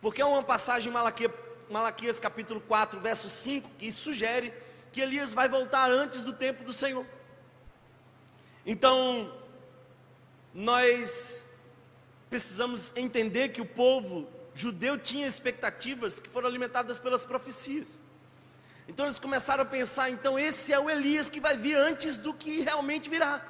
Porque 0.00 0.20
há 0.22 0.26
uma 0.26 0.42
passagem 0.42 0.90
em 0.90 0.92
Malaquias, 0.92 1.32
Malaquias 1.70 2.18
capítulo 2.18 2.60
4, 2.60 2.98
verso 3.00 3.28
5, 3.28 3.70
que 3.78 3.92
sugere 3.92 4.52
que 4.90 5.00
Elias 5.00 5.34
vai 5.34 5.48
voltar 5.48 5.90
antes 5.90 6.24
do 6.24 6.32
tempo 6.32 6.64
do 6.64 6.72
Senhor. 6.72 7.06
Então, 8.64 9.32
nós 10.52 11.46
precisamos 12.28 12.92
entender 12.96 13.50
que 13.50 13.60
o 13.60 13.66
povo 13.66 14.28
judeu 14.54 14.98
tinha 14.98 15.26
expectativas 15.26 16.18
que 16.18 16.28
foram 16.28 16.48
alimentadas 16.48 16.98
pelas 16.98 17.24
profecias. 17.24 18.00
Então 18.88 19.04
eles 19.04 19.18
começaram 19.18 19.62
a 19.62 19.66
pensar, 19.66 20.08
então 20.08 20.38
esse 20.38 20.72
é 20.72 20.80
o 20.80 20.88
Elias 20.88 21.28
que 21.28 21.38
vai 21.38 21.56
vir 21.56 21.76
antes 21.76 22.16
do 22.16 22.32
que 22.32 22.62
realmente 22.62 23.10
virá. 23.10 23.46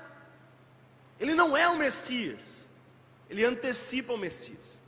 Ele 1.18 1.32
não 1.32 1.56
é 1.56 1.68
o 1.68 1.76
Messias, 1.76 2.68
ele 3.30 3.44
antecipa 3.44 4.12
o 4.12 4.18
Messias. 4.18 4.82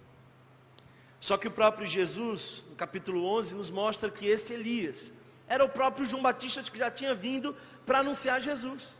Só 1.20 1.36
que 1.36 1.46
o 1.46 1.50
próprio 1.50 1.86
Jesus, 1.86 2.64
no 2.68 2.74
capítulo 2.74 3.24
11, 3.26 3.54
nos 3.54 3.70
mostra 3.70 4.10
que 4.10 4.26
esse 4.26 4.54
Elias 4.54 5.12
era 5.46 5.64
o 5.64 5.68
próprio 5.68 6.04
João 6.04 6.22
Batista 6.22 6.62
que 6.62 6.78
já 6.78 6.90
tinha 6.90 7.14
vindo 7.14 7.56
para 7.86 7.98
anunciar 7.98 8.40
Jesus. 8.40 8.98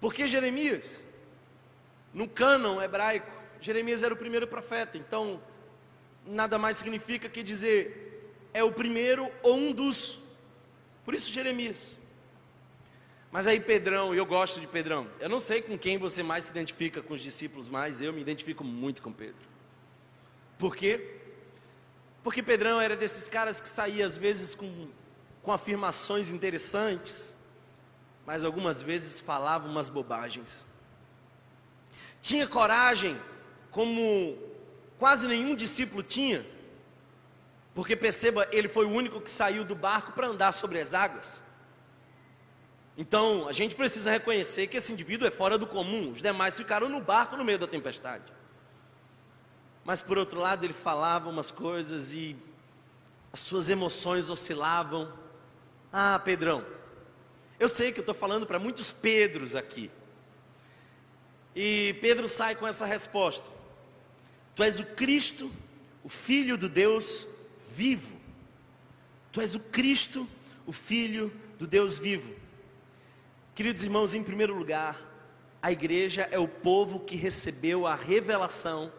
Porque 0.00 0.26
Jeremias, 0.26 1.04
no 2.12 2.28
cânon 2.28 2.80
hebraico, 2.80 3.30
Jeremias 3.60 4.02
era 4.02 4.14
o 4.14 4.16
primeiro 4.16 4.46
profeta, 4.46 4.96
então 4.96 5.40
nada 6.24 6.58
mais 6.58 6.76
significa 6.76 7.28
que 7.28 7.42
dizer 7.42 8.08
é 8.58 8.64
o 8.64 8.72
primeiro 8.72 9.30
ou 9.42 9.56
um 9.56 9.72
dos. 9.72 10.18
Por 11.04 11.14
isso 11.14 11.32
Jeremias. 11.32 11.98
Mas 13.30 13.46
aí 13.46 13.60
Pedrão, 13.60 14.14
eu 14.14 14.26
gosto 14.26 14.58
de 14.58 14.66
Pedrão. 14.66 15.06
Eu 15.20 15.28
não 15.28 15.38
sei 15.38 15.62
com 15.62 15.78
quem 15.78 15.96
você 15.96 16.22
mais 16.22 16.44
se 16.44 16.50
identifica 16.50 17.00
com 17.00 17.14
os 17.14 17.20
discípulos 17.20 17.68
mais, 17.68 18.02
eu 18.02 18.12
me 18.12 18.20
identifico 18.20 18.64
muito 18.64 19.00
com 19.00 19.12
Pedro. 19.12 19.46
Por 20.58 20.74
quê? 20.74 21.14
Porque 22.22 22.42
Pedrão 22.42 22.80
era 22.80 22.96
desses 22.96 23.28
caras 23.28 23.60
que 23.60 23.68
saía 23.68 24.04
às 24.04 24.16
vezes 24.16 24.54
com, 24.54 24.88
com 25.40 25.52
afirmações 25.52 26.30
interessantes, 26.30 27.36
mas 28.26 28.42
algumas 28.42 28.82
vezes 28.82 29.20
falava 29.20 29.68
umas 29.68 29.88
bobagens. 29.88 30.66
Tinha 32.20 32.46
coragem, 32.48 33.16
como 33.70 34.36
quase 34.98 35.28
nenhum 35.28 35.54
discípulo 35.54 36.02
tinha, 36.02 36.44
porque 37.78 37.94
perceba, 37.94 38.48
ele 38.50 38.68
foi 38.68 38.86
o 38.86 38.90
único 38.90 39.20
que 39.20 39.30
saiu 39.30 39.64
do 39.64 39.72
barco 39.72 40.10
para 40.10 40.26
andar 40.26 40.50
sobre 40.50 40.80
as 40.80 40.94
águas. 40.94 41.40
Então, 42.96 43.46
a 43.46 43.52
gente 43.52 43.76
precisa 43.76 44.10
reconhecer 44.10 44.66
que 44.66 44.78
esse 44.78 44.92
indivíduo 44.92 45.28
é 45.28 45.30
fora 45.30 45.56
do 45.56 45.64
comum. 45.64 46.10
Os 46.10 46.20
demais 46.20 46.56
ficaram 46.56 46.88
no 46.88 47.00
barco 47.00 47.36
no 47.36 47.44
meio 47.44 47.56
da 47.56 47.68
tempestade. 47.68 48.24
Mas, 49.84 50.02
por 50.02 50.18
outro 50.18 50.40
lado, 50.40 50.64
ele 50.64 50.72
falava 50.72 51.30
umas 51.30 51.52
coisas 51.52 52.12
e 52.12 52.36
as 53.32 53.38
suas 53.38 53.70
emoções 53.70 54.28
oscilavam. 54.28 55.12
Ah, 55.92 56.18
Pedrão, 56.18 56.66
eu 57.60 57.68
sei 57.68 57.92
que 57.92 58.00
eu 58.00 58.02
estou 58.02 58.12
falando 58.12 58.44
para 58.44 58.58
muitos 58.58 58.90
Pedros 58.92 59.54
aqui. 59.54 59.88
E 61.54 61.96
Pedro 62.00 62.28
sai 62.28 62.56
com 62.56 62.66
essa 62.66 62.84
resposta: 62.84 63.48
Tu 64.56 64.64
és 64.64 64.80
o 64.80 64.84
Cristo, 64.84 65.48
o 66.02 66.08
Filho 66.08 66.58
do 66.58 66.68
Deus 66.68 67.37
vivo. 67.78 68.16
Tu 69.30 69.40
és 69.40 69.54
o 69.54 69.60
Cristo, 69.60 70.28
o 70.66 70.72
Filho 70.72 71.32
do 71.56 71.64
Deus 71.64 71.96
vivo. 71.96 72.34
Queridos 73.54 73.84
irmãos, 73.84 74.14
em 74.14 74.24
primeiro 74.24 74.52
lugar, 74.52 75.00
a 75.62 75.70
igreja 75.70 76.28
é 76.32 76.38
o 76.40 76.48
povo 76.48 76.98
que 76.98 77.14
recebeu 77.14 77.86
a 77.86 77.94
revelação 77.94 78.92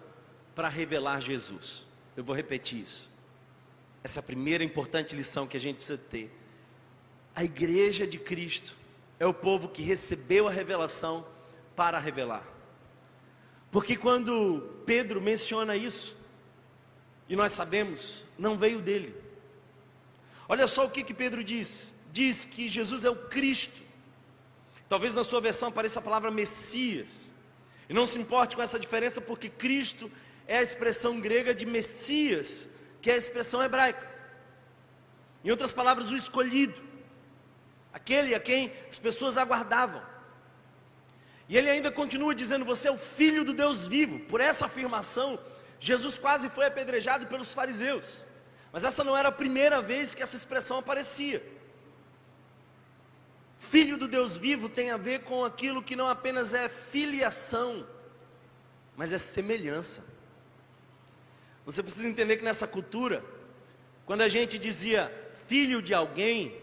para 0.55 0.69
revelar 0.69 1.21
Jesus. 1.21 1.85
Eu 2.15 2.23
vou 2.23 2.33
repetir 2.33 2.79
isso. 2.79 3.11
Essa 4.01 4.19
é 4.19 4.21
a 4.21 4.23
primeira 4.23 4.63
importante 4.63 5.13
lição 5.13 5.45
que 5.45 5.57
a 5.57 5.59
gente 5.59 5.75
precisa 5.75 5.97
ter. 5.97 6.31
A 7.35 7.43
igreja 7.43 8.07
de 8.07 8.17
Cristo 8.17 8.77
é 9.19 9.25
o 9.25 9.33
povo 9.33 9.67
que 9.67 9.81
recebeu 9.81 10.47
a 10.47 10.51
revelação 10.51 11.25
para 11.75 11.99
revelar. 11.99 12.47
Porque 13.71 13.97
quando 13.97 14.81
Pedro 14.85 15.21
menciona 15.21 15.75
isso, 15.75 16.18
e 17.29 17.35
nós 17.35 17.53
sabemos, 17.53 18.23
não 18.37 18.57
veio 18.57 18.81
dele. 18.81 19.15
Olha 20.47 20.67
só 20.67 20.85
o 20.85 20.89
que, 20.89 21.03
que 21.03 21.13
Pedro 21.13 21.43
diz: 21.43 21.93
diz 22.11 22.43
que 22.43 22.67
Jesus 22.67 23.05
é 23.05 23.09
o 23.09 23.15
Cristo. 23.15 23.79
Talvez 24.89 25.13
na 25.13 25.23
sua 25.23 25.39
versão 25.39 25.69
apareça 25.69 25.99
a 25.99 26.03
palavra 26.03 26.31
Messias. 26.31 27.31
E 27.87 27.93
não 27.93 28.07
se 28.07 28.17
importe 28.17 28.55
com 28.55 28.61
essa 28.61 28.79
diferença, 28.79 29.21
porque 29.21 29.47
Cristo 29.47 30.11
é 30.47 30.57
a 30.57 30.63
expressão 30.63 31.19
grega 31.21 31.53
de 31.53 31.65
Messias, 31.65 32.71
que 32.99 33.11
é 33.11 33.13
a 33.13 33.17
expressão 33.17 33.63
hebraica. 33.63 34.09
Em 35.43 35.51
outras 35.51 35.71
palavras, 35.71 36.09
o 36.09 36.15
escolhido, 36.15 36.81
aquele 37.93 38.33
a 38.33 38.39
quem 38.39 38.73
as 38.89 38.97
pessoas 38.97 39.37
aguardavam. 39.37 40.01
E 41.47 41.55
ele 41.55 41.69
ainda 41.69 41.91
continua 41.91 42.33
dizendo: 42.33 42.65
Você 42.65 42.87
é 42.87 42.91
o 42.91 42.97
filho 42.97 43.45
do 43.45 43.53
Deus 43.53 43.85
vivo. 43.85 44.19
Por 44.21 44.41
essa 44.41 44.65
afirmação, 44.65 45.39
Jesus 45.79 46.17
quase 46.17 46.49
foi 46.49 46.65
apedrejado 46.65 47.27
pelos 47.27 47.53
fariseus. 47.53 48.25
Mas 48.71 48.83
essa 48.83 49.03
não 49.03 49.17
era 49.17 49.29
a 49.29 49.31
primeira 49.31 49.81
vez 49.81 50.13
que 50.13 50.21
essa 50.21 50.35
expressão 50.35 50.77
aparecia. 50.77 51.43
Filho 53.57 53.97
do 53.97 54.07
Deus 54.07 54.37
vivo 54.37 54.69
tem 54.69 54.91
a 54.91 54.97
ver 54.97 55.19
com 55.19 55.43
aquilo 55.43 55.83
que 55.83 55.95
não 55.95 56.07
apenas 56.07 56.53
é 56.53 56.69
filiação, 56.69 57.85
mas 58.95 59.11
é 59.11 59.17
semelhança. 59.17 60.05
Você 61.65 61.83
precisa 61.83 62.07
entender 62.07 62.37
que 62.37 62.43
nessa 62.43 62.67
cultura, 62.67 63.23
quando 64.05 64.21
a 64.21 64.27
gente 64.27 64.57
dizia 64.57 65.13
filho 65.45 65.81
de 65.81 65.93
alguém, 65.93 66.59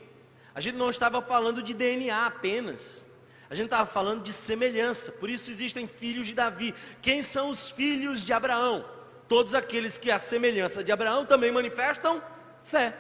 a 0.54 0.60
gente 0.60 0.76
não 0.76 0.88
estava 0.88 1.20
falando 1.20 1.62
de 1.62 1.74
DNA 1.74 2.26
apenas, 2.26 3.06
a 3.48 3.54
gente 3.54 3.66
estava 3.66 3.86
falando 3.86 4.22
de 4.22 4.32
semelhança, 4.32 5.12
por 5.12 5.28
isso 5.28 5.50
existem 5.50 5.86
filhos 5.86 6.26
de 6.26 6.34
Davi. 6.34 6.74
Quem 7.02 7.22
são 7.22 7.50
os 7.50 7.68
filhos 7.68 8.24
de 8.24 8.32
Abraão? 8.32 8.95
Todos 9.28 9.54
aqueles 9.54 9.98
que, 9.98 10.10
a 10.10 10.18
semelhança 10.18 10.84
de 10.84 10.92
Abraão, 10.92 11.26
também 11.26 11.50
manifestam 11.50 12.22
fé. 12.62 12.94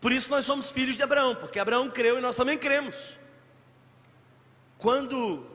Por 0.00 0.12
isso 0.12 0.30
nós 0.30 0.44
somos 0.44 0.70
filhos 0.70 0.96
de 0.96 1.02
Abraão, 1.02 1.34
porque 1.34 1.58
Abraão 1.58 1.90
creu 1.90 2.18
e 2.18 2.20
nós 2.20 2.36
também 2.36 2.56
cremos. 2.56 3.18
Quando, 4.78 5.46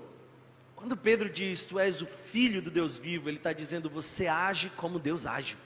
quando 0.76 0.96
Pedro 0.96 1.30
diz, 1.30 1.64
Tu 1.64 1.80
és 1.80 2.02
o 2.02 2.06
filho 2.06 2.62
do 2.62 2.70
Deus 2.70 2.98
vivo, 2.98 3.28
ele 3.28 3.38
está 3.38 3.54
dizendo, 3.54 3.90
você 3.90 4.28
age 4.28 4.70
como 4.78 5.00
Deus 5.00 5.26
age. 5.26 5.58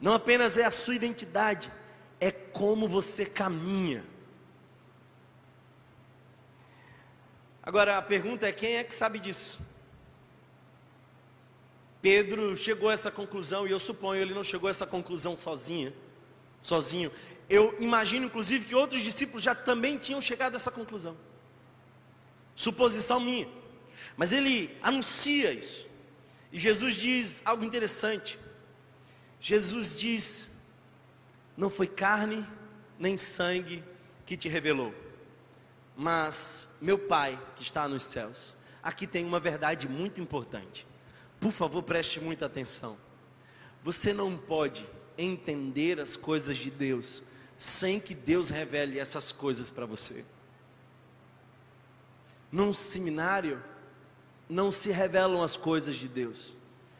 Não 0.00 0.12
apenas 0.14 0.58
é 0.58 0.64
a 0.64 0.70
sua 0.70 0.96
identidade, 0.96 1.70
é 2.18 2.32
como 2.32 2.88
você 2.88 3.24
caminha. 3.24 4.04
Agora 7.62 7.96
a 7.96 8.02
pergunta 8.02 8.48
é: 8.48 8.52
quem 8.52 8.76
é 8.76 8.82
que 8.82 8.94
sabe 8.94 9.20
disso? 9.20 9.64
Pedro 12.02 12.56
chegou 12.56 12.88
a 12.88 12.92
essa 12.92 13.12
conclusão, 13.12 13.64
e 13.66 13.70
eu 13.70 13.78
suponho 13.78 14.20
ele 14.20 14.34
não 14.34 14.42
chegou 14.42 14.66
a 14.66 14.70
essa 14.70 14.84
conclusão 14.84 15.36
sozinha, 15.36 15.94
sozinho. 16.60 17.12
Eu 17.48 17.76
imagino, 17.78 18.26
inclusive, 18.26 18.64
que 18.64 18.74
outros 18.74 19.00
discípulos 19.00 19.42
já 19.42 19.54
também 19.54 19.96
tinham 19.96 20.20
chegado 20.20 20.54
a 20.54 20.56
essa 20.56 20.70
conclusão. 20.70 21.16
Suposição 22.56 23.20
minha. 23.20 23.48
Mas 24.16 24.32
ele 24.32 24.76
anuncia 24.82 25.52
isso. 25.52 25.86
E 26.50 26.58
Jesus 26.58 26.96
diz 26.96 27.40
algo 27.44 27.64
interessante. 27.64 28.36
Jesus 29.40 29.96
diz: 29.96 30.54
Não 31.56 31.70
foi 31.70 31.86
carne 31.86 32.44
nem 32.98 33.16
sangue 33.16 33.82
que 34.26 34.36
te 34.36 34.48
revelou, 34.48 34.92
mas 35.96 36.68
meu 36.80 36.98
Pai 36.98 37.40
que 37.54 37.62
está 37.62 37.86
nos 37.86 38.04
céus. 38.04 38.56
Aqui 38.82 39.06
tem 39.06 39.24
uma 39.24 39.38
verdade 39.38 39.88
muito 39.88 40.20
importante. 40.20 40.84
Por 41.42 41.50
favor, 41.50 41.82
preste 41.82 42.20
muita 42.20 42.46
atenção. 42.46 42.96
Você 43.82 44.12
não 44.12 44.36
pode 44.38 44.86
entender 45.18 45.98
as 45.98 46.14
coisas 46.14 46.56
de 46.56 46.70
Deus 46.70 47.20
sem 47.56 47.98
que 47.98 48.14
Deus 48.14 48.48
revele 48.48 48.96
essas 48.96 49.32
coisas 49.32 49.68
para 49.68 49.84
você. 49.84 50.24
Num 52.50 52.72
seminário, 52.72 53.60
não 54.48 54.70
se 54.70 54.92
revelam 54.92 55.42
as 55.42 55.56
coisas 55.56 55.96
de 55.96 56.06
Deus, 56.06 56.56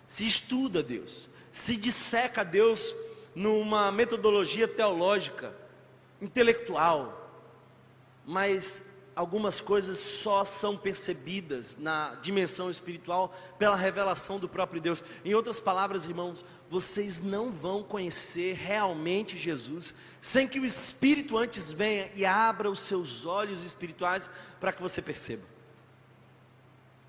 se 0.08 0.26
estuda 0.26 0.82
Deus, 0.82 1.28
se 1.52 1.76
disseca 1.76 2.44
Deus 2.44 2.96
numa 3.36 3.92
metodologia 3.92 4.66
teológica, 4.66 5.54
intelectual, 6.20 7.30
mas 8.26 8.91
algumas 9.14 9.60
coisas 9.60 9.98
só 9.98 10.44
são 10.44 10.76
percebidas 10.76 11.76
na 11.78 12.16
dimensão 12.22 12.70
espiritual 12.70 13.34
pela 13.58 13.76
revelação 13.76 14.38
do 14.38 14.48
próprio 14.48 14.80
Deus. 14.80 15.04
Em 15.24 15.34
outras 15.34 15.60
palavras, 15.60 16.04
irmãos, 16.04 16.44
vocês 16.70 17.20
não 17.20 17.50
vão 17.50 17.82
conhecer 17.82 18.54
realmente 18.54 19.36
Jesus 19.36 19.94
sem 20.20 20.46
que 20.46 20.60
o 20.60 20.64
Espírito 20.64 21.36
antes 21.36 21.72
venha 21.72 22.10
e 22.14 22.24
abra 22.24 22.70
os 22.70 22.80
seus 22.80 23.26
olhos 23.26 23.64
espirituais 23.64 24.30
para 24.60 24.72
que 24.72 24.80
você 24.80 25.02
perceba. 25.02 25.42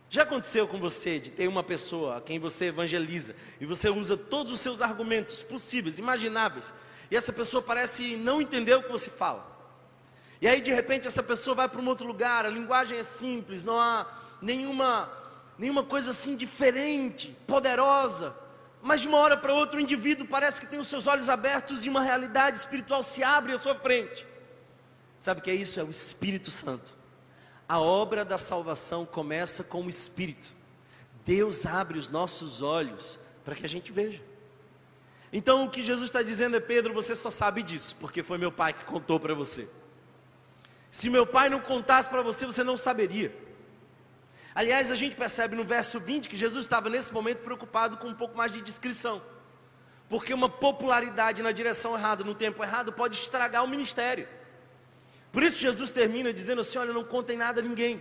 Já 0.10 0.24
aconteceu 0.24 0.68
com 0.68 0.80
você 0.80 1.20
de 1.20 1.32
ter 1.32 1.48
uma 1.48 1.64
pessoa 1.64 2.18
a 2.18 2.22
quem 2.22 2.40
você 2.40 2.66
evangeliza 2.66 3.36
e 3.60 3.66
você 3.66 3.90
usa 3.90 4.18
todos 4.18 4.52
os 4.52 4.60
seus 4.60 4.82
argumentos 4.82 5.42
possíveis, 5.42 5.98
imagináveis, 5.98 6.74
e 7.10 7.16
essa 7.16 7.32
pessoa 7.32 7.62
parece 7.62 8.16
não 8.18 8.42
entender 8.42 8.76
o 8.76 8.84
que 8.84 8.92
você 8.92 9.10
fala. 9.10 9.53
E 10.44 10.48
aí 10.48 10.60
de 10.60 10.74
repente 10.74 11.08
essa 11.08 11.24
pessoa 11.24 11.56
vai 11.56 11.70
para 11.70 11.80
um 11.80 11.88
outro 11.88 12.06
lugar, 12.06 12.46
a 12.46 12.50
linguagem 12.50 12.98
é 12.98 13.04
simples, 13.04 13.64
não 13.64 13.80
há 13.80 14.06
nenhuma 14.42 15.10
nenhuma 15.58 15.84
coisa 15.86 16.12
assim 16.12 16.36
diferente, 16.36 17.34
poderosa. 17.48 18.36
Mas 18.82 19.00
de 19.00 19.08
uma 19.08 19.20
hora 19.20 19.38
para 19.38 19.54
outra 19.54 19.78
o 19.78 19.80
indivíduo 19.80 20.28
parece 20.28 20.60
que 20.60 20.68
tem 20.68 20.78
os 20.78 20.90
seus 20.90 21.08
olhos 21.08 21.30
abertos 21.30 21.86
e 21.86 21.90
uma 21.90 22.02
realidade 22.02 22.58
espiritual 22.58 23.02
se 23.02 23.24
abre 23.24 23.54
à 23.54 23.58
sua 23.58 23.74
frente. 23.74 24.28
Sabe 25.18 25.40
o 25.40 25.44
que 25.44 25.50
é 25.50 25.56
isso? 25.56 25.80
É 25.80 25.84
o 25.84 25.90
Espírito 25.90 26.52
Santo. 26.52 26.94
A 27.66 27.80
obra 27.80 28.26
da 28.26 28.38
salvação 28.38 29.06
começa 29.06 29.64
com 29.64 29.86
o 29.86 29.88
Espírito. 29.88 30.50
Deus 31.26 31.66
abre 31.66 31.98
os 31.98 32.10
nossos 32.10 32.62
olhos 32.62 33.18
para 33.46 33.56
que 33.56 33.66
a 33.66 33.70
gente 33.70 33.94
veja. 33.94 34.22
Então 35.32 35.64
o 35.64 35.70
que 35.70 35.82
Jesus 35.82 36.10
está 36.10 36.22
dizendo 36.22 36.58
é: 36.58 36.60
Pedro, 36.60 36.94
você 36.94 37.16
só 37.16 37.32
sabe 37.32 37.64
disso, 37.64 37.96
porque 38.02 38.22
foi 38.22 38.38
meu 38.38 38.52
pai 38.52 38.74
que 38.74 38.84
contou 38.84 39.18
para 39.22 39.34
você. 39.34 39.70
Se 40.94 41.10
meu 41.10 41.26
pai 41.26 41.50
não 41.50 41.60
contasse 41.60 42.08
para 42.08 42.22
você, 42.22 42.46
você 42.46 42.64
não 42.64 42.78
saberia. 42.78 43.36
Aliás, 44.54 44.92
a 44.92 44.96
gente 44.96 45.16
percebe 45.16 45.56
no 45.56 45.64
verso 45.64 46.00
20 46.00 46.30
que 46.30 46.36
Jesus 46.36 46.66
estava 46.66 46.88
nesse 46.88 47.12
momento 47.12 47.42
preocupado 47.42 47.98
com 47.98 48.10
um 48.10 48.14
pouco 48.14 48.38
mais 48.38 48.54
de 48.54 48.62
descrição. 48.62 49.20
Porque 50.08 50.32
uma 50.32 50.48
popularidade 50.48 51.42
na 51.42 51.52
direção 51.52 51.96
errada, 51.96 52.24
no 52.24 52.36
tempo 52.36 52.64
errado, 52.64 52.94
pode 52.94 53.18
estragar 53.18 53.64
o 53.64 53.68
ministério. 53.68 54.28
Por 55.32 55.42
isso 55.42 55.58
Jesus 55.58 55.90
termina 55.90 56.32
dizendo 56.32 56.62
assim: 56.62 56.78
olha, 56.78 56.94
não 56.94 57.04
contem 57.04 57.38
nada 57.38 57.60
a 57.60 57.64
ninguém. 57.64 58.00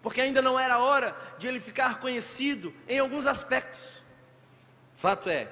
Porque 0.00 0.20
ainda 0.20 0.40
não 0.40 0.56
era 0.56 0.78
hora 0.78 1.16
de 1.36 1.48
ele 1.48 1.58
ficar 1.58 1.98
conhecido 1.98 2.72
em 2.86 3.00
alguns 3.00 3.26
aspectos. 3.26 4.04
Fato 4.94 5.28
é 5.28 5.50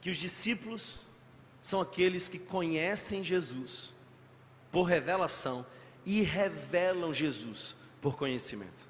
que 0.00 0.08
os 0.08 0.18
discípulos 0.18 1.02
são 1.60 1.80
aqueles 1.80 2.28
que 2.28 2.38
conhecem 2.38 3.24
Jesus 3.24 3.95
por 4.70 4.84
revelação 4.84 5.66
e 6.04 6.22
revelam 6.22 7.12
Jesus 7.12 7.74
por 8.00 8.16
conhecimento. 8.16 8.88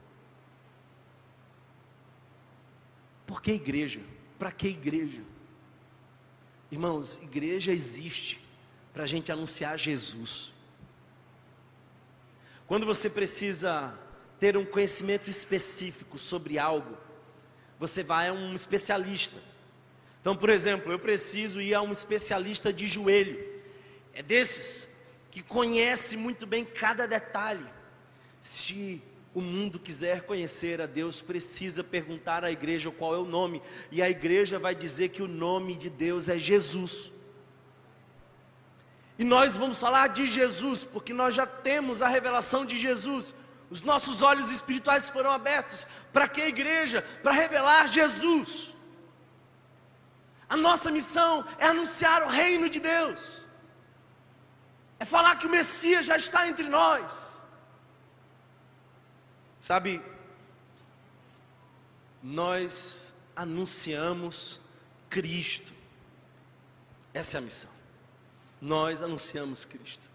Por 3.27 3.43
que 3.43 3.53
igreja? 3.53 4.01
Para 4.39 4.53
que 4.53 4.69
igreja? 4.69 5.23
Irmãos, 6.71 7.21
igreja 7.23 7.73
existe 7.73 8.41
para 8.93 9.05
a 9.05 9.07
gente 9.07 9.33
anunciar 9.33 9.79
Jesus. 9.79 10.53
Quando 12.67 12.85
você 12.85 13.09
precisa 13.09 13.97
ter 14.39 14.57
um 14.57 14.65
conhecimento 14.65 15.31
específico 15.31 16.19
sobre 16.19 16.59
algo, 16.59 16.97
você 17.79 18.03
vai 18.03 18.29
a 18.29 18.33
um 18.33 18.55
especialista. 18.55 19.39
Então, 20.21 20.37
por 20.37 20.51
exemplo, 20.51 20.91
eu 20.91 20.99
preciso 20.99 21.61
ir 21.61 21.75
a 21.75 21.83
um 21.83 21.93
especialista 21.93 22.73
de 22.73 22.89
joelho. 22.89 23.45
É 24.13 24.23
desses 24.23 24.89
que 25.37 25.43
conhece 25.43 26.17
muito 26.17 26.47
bem 26.47 26.65
cada 26.65 27.07
detalhe. 27.07 27.67
Se 28.41 29.03
o 29.35 29.41
mundo 29.43 29.79
quiser 29.79 30.23
conhecer 30.23 30.81
a 30.81 30.87
Deus, 30.87 31.21
precisa 31.21 31.85
perguntar 31.85 32.43
à 32.43 32.51
igreja 32.51 32.91
qual 32.91 33.15
é 33.15 33.19
o 33.19 33.27
nome, 33.27 33.61
e 33.93 34.01
a 34.01 34.09
igreja 34.09 34.59
vai 34.59 34.75
dizer 34.75 35.11
que 35.11 35.23
o 35.23 35.29
nome 35.29 35.77
de 35.77 35.91
Deus 35.91 36.31
é 36.31 36.39
Jesus. 36.39 37.13
E 39.19 39.25
nós 39.25 39.59
vamos 39.59 39.79
falar 39.79 40.09
de 40.09 40.25
Jesus, 40.25 40.87
porque 40.87 41.13
nós 41.13 41.35
já 41.35 41.47
temos 41.47 42.01
a 42.01 42.09
revelação 42.09 42.65
de 42.65 42.79
Jesus. 42.79 43.35
Os 43.69 43.83
nossos 43.83 44.23
olhos 44.23 44.51
espirituais 44.51 45.11
foram 45.11 45.31
abertos. 45.31 45.87
Para 46.15 46.27
que 46.27 46.41
a 46.41 46.49
igreja? 46.49 47.05
Para 47.23 47.33
revelar 47.33 47.89
Jesus. 47.89 48.75
A 50.49 50.57
nossa 50.57 50.91
missão 50.91 51.45
é 51.59 51.67
anunciar 51.67 52.23
o 52.23 52.31
reino 52.31 52.71
de 52.71 52.81
Deus. 52.81 53.45
É 54.99 55.05
falar 55.05 55.37
que 55.37 55.47
o 55.47 55.51
Messias 55.51 56.07
já 56.07 56.17
está 56.17 56.49
entre 56.49 56.69
nós. 56.69 57.41
Sabe, 59.61 60.01
nós 62.23 63.15
anunciamos 63.35 64.61
Cristo. 65.11 65.73
Essa 67.13 67.37
é 67.37 67.39
a 67.39 67.43
missão. 67.43 67.71
Nós 68.61 69.03
anunciamos 69.03 69.65
Cristo. 69.65 70.11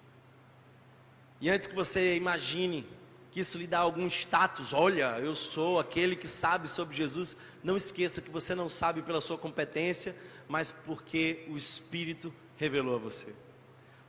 E 1.40 1.50
antes 1.50 1.68
que 1.68 1.76
você 1.76 2.16
imagine 2.16 2.88
que 3.32 3.40
isso 3.40 3.58
lhe 3.58 3.66
dá 3.66 3.80
algum 3.80 4.08
status, 4.08 4.74
olha, 4.74 5.18
eu 5.20 5.34
sou 5.34 5.80
aquele 5.80 6.16
que 6.16 6.28
sabe 6.28 6.68
sobre 6.68 6.96
Jesus, 6.96 7.38
não 7.64 7.78
esqueça 7.78 8.22
que 8.22 8.30
você 8.30 8.54
não 8.54 8.68
sabe 8.68 9.02
pela 9.02 9.22
sua 9.22 9.38
competência, 9.38 10.16
mas 10.48 10.70
porque 10.70 11.46
o 11.50 11.56
Espírito 11.56 12.34
revelou 12.58 12.96
a 12.96 13.00
você. 13.00 13.34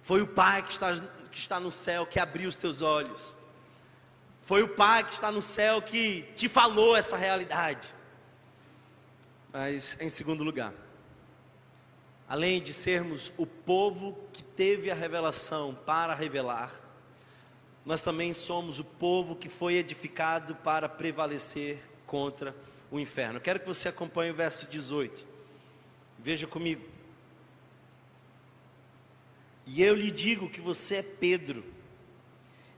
Foi 0.03 0.21
o 0.21 0.27
Pai 0.27 0.62
que 0.62 0.73
está, 0.73 0.95
que 1.31 1.38
está 1.38 1.59
no 1.59 1.71
céu 1.71 2.05
que 2.05 2.19
abriu 2.19 2.49
os 2.49 2.57
teus 2.57 2.83
olhos. 2.83 3.37
Foi 4.41 4.62
o 4.62 4.69
Pai 4.69 5.05
que 5.05 5.12
está 5.12 5.31
no 5.31 5.41
céu 5.41 5.81
que 5.81 6.23
te 6.35 6.49
falou 6.49 6.97
essa 6.97 7.17
realidade. 7.17 7.88
Mas, 9.53 10.01
em 10.01 10.09
segundo 10.09 10.43
lugar, 10.43 10.73
além 12.29 12.61
de 12.61 12.73
sermos 12.73 13.33
o 13.37 13.47
povo 13.47 14.19
que 14.33 14.43
teve 14.43 14.91
a 14.91 14.95
revelação 14.95 15.75
para 15.87 16.15
revelar, 16.15 16.73
nós 17.85 18.03
também 18.03 18.33
somos 18.33 18.79
o 18.79 18.85
povo 18.85 19.37
que 19.37 19.49
foi 19.49 19.75
edificado 19.75 20.55
para 20.57 20.88
prevalecer 20.88 21.83
contra 22.07 22.55
o 22.91 22.99
inferno. 22.99 23.41
Quero 23.41 23.61
que 23.61 23.67
você 23.67 23.88
acompanhe 23.88 24.31
o 24.31 24.35
verso 24.35 24.67
18. 24.67 25.27
Veja 26.19 26.47
comigo. 26.47 26.92
E 29.66 29.83
eu 29.83 29.94
lhe 29.94 30.11
digo 30.11 30.48
que 30.48 30.61
você 30.61 30.96
é 30.96 31.03
Pedro, 31.03 31.64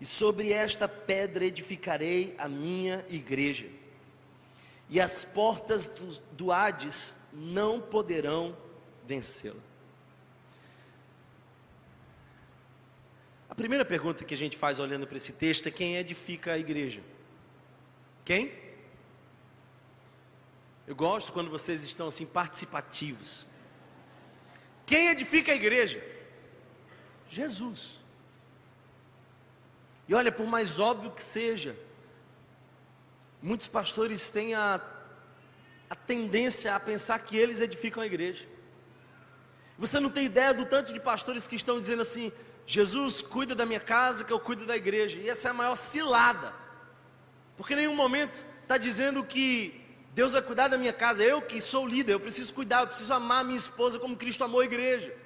e 0.01 0.07
sobre 0.07 0.53
esta 0.53 0.87
pedra 0.87 1.45
edificarei 1.45 2.35
a 2.37 2.49
minha 2.49 3.05
igreja, 3.09 3.69
e 4.91 5.01
as 5.01 5.25
portas 5.25 5.89
do, 5.89 6.19
do 6.33 6.53
Hades 6.53 7.17
não 7.33 7.81
poderão 7.81 8.57
vencê-la. 9.07 9.61
A 13.49 13.55
primeira 13.55 13.85
pergunta 13.85 14.25
que 14.25 14.35
a 14.35 14.37
gente 14.37 14.57
faz 14.57 14.79
olhando 14.79 15.07
para 15.07 15.17
esse 15.17 15.33
texto 15.33 15.69
é 15.69 15.71
quem 15.71 15.97
edifica 15.97 16.53
a 16.53 16.59
igreja? 16.59 17.01
Quem? 18.25 18.53
Eu 20.87 20.95
gosto 20.95 21.33
quando 21.33 21.51
vocês 21.51 21.83
estão 21.83 22.09
assim 22.09 22.27
participativos. 22.27 23.47
Quem 24.85 25.09
edifica 25.09 25.53
a 25.53 25.55
igreja? 25.55 26.14
Jesus. 27.35 28.01
E 30.07 30.15
olha, 30.15 30.31
por 30.31 30.47
mais 30.47 30.79
óbvio 30.79 31.11
que 31.11 31.23
seja, 31.23 31.77
muitos 33.43 33.69
pastores 33.69 34.31
têm 34.31 34.55
a, 34.55 34.81
a 35.89 35.95
tendência 35.95 36.75
a 36.75 36.81
pensar 36.81 37.19
que 37.19 37.37
eles 37.37 37.61
edificam 37.61 38.03
a 38.03 38.07
igreja. 38.07 38.47
Você 39.79 39.99
não 39.99 40.11
tem 40.11 40.27
ideia 40.27 40.55
do 40.55 40.65
tanto 40.65 40.93
de 40.93 41.01
pastores 41.01 41.49
que 41.49 41.57
estão 41.57 41.79
dizendo 41.79 42.03
assim: 42.03 42.31
Jesus 42.67 43.21
cuida 43.21 43.55
da 43.55 43.67
minha 43.67 43.81
casa, 43.81 44.25
que 44.25 44.33
eu 44.33 44.39
cuido 44.39 44.67
da 44.67 44.77
igreja. 44.77 45.19
E 45.19 45.29
essa 45.29 45.49
é 45.49 45.51
a 45.51 45.55
maior 45.55 45.75
cilada. 45.75 46.55
Porque 47.57 47.73
em 47.73 47.77
nenhum 47.77 47.97
momento 47.97 48.45
está 48.63 48.77
dizendo 48.77 49.25
que 49.25 49.81
Deus 50.15 50.33
vai 50.33 50.43
cuidar 50.43 50.69
da 50.69 50.79
minha 50.79 50.93
casa. 50.93 51.23
Eu 51.23 51.43
que 51.43 51.61
sou 51.61 51.87
líder, 51.87 52.13
eu 52.13 52.21
preciso 52.21 52.55
cuidar, 52.55 52.81
eu 52.81 52.87
preciso 52.87 53.13
amar 53.13 53.45
minha 53.45 53.57
esposa 53.57 53.99
como 53.99 54.17
Cristo 54.17 54.45
amou 54.45 54.61
a 54.61 54.65
igreja. 54.65 55.24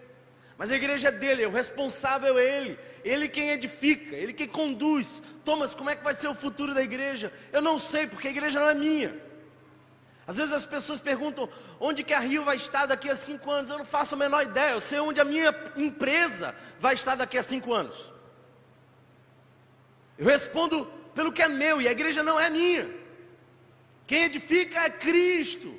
Mas 0.58 0.72
a 0.72 0.76
igreja 0.76 1.08
é 1.08 1.12
dele, 1.12 1.46
o 1.46 1.50
responsável 1.50 2.36
é 2.36 2.44
ele. 2.44 2.78
Ele 3.04 3.28
quem 3.28 3.50
edifica, 3.50 4.16
ele 4.16 4.32
quem 4.32 4.48
conduz. 4.48 5.22
Thomas, 5.44 5.72
como 5.72 5.88
é 5.88 5.94
que 5.94 6.02
vai 6.02 6.14
ser 6.14 6.26
o 6.26 6.34
futuro 6.34 6.74
da 6.74 6.82
igreja? 6.82 7.32
Eu 7.52 7.62
não 7.62 7.78
sei, 7.78 8.08
porque 8.08 8.26
a 8.26 8.30
igreja 8.32 8.58
não 8.58 8.68
é 8.68 8.74
minha. 8.74 9.16
Às 10.26 10.36
vezes 10.36 10.52
as 10.52 10.66
pessoas 10.66 10.98
perguntam 10.98 11.48
onde 11.78 12.02
que 12.02 12.12
a 12.12 12.18
Rio 12.18 12.44
vai 12.44 12.56
estar 12.56 12.86
daqui 12.86 13.08
a 13.08 13.14
cinco 13.14 13.48
anos. 13.50 13.70
Eu 13.70 13.78
não 13.78 13.84
faço 13.84 14.16
a 14.16 14.18
menor 14.18 14.42
ideia. 14.42 14.72
Eu 14.72 14.80
sei 14.80 14.98
onde 14.98 15.20
a 15.20 15.24
minha 15.24 15.54
empresa 15.76 16.54
vai 16.78 16.94
estar 16.94 17.14
daqui 17.14 17.38
a 17.38 17.42
cinco 17.42 17.72
anos. 17.72 18.12
Eu 20.18 20.26
respondo 20.26 20.86
pelo 21.14 21.32
que 21.32 21.40
é 21.40 21.48
meu 21.48 21.80
e 21.80 21.86
a 21.86 21.92
igreja 21.92 22.22
não 22.22 22.38
é 22.38 22.50
minha. 22.50 22.90
Quem 24.08 24.24
edifica 24.24 24.80
é 24.80 24.90
Cristo. 24.90 25.74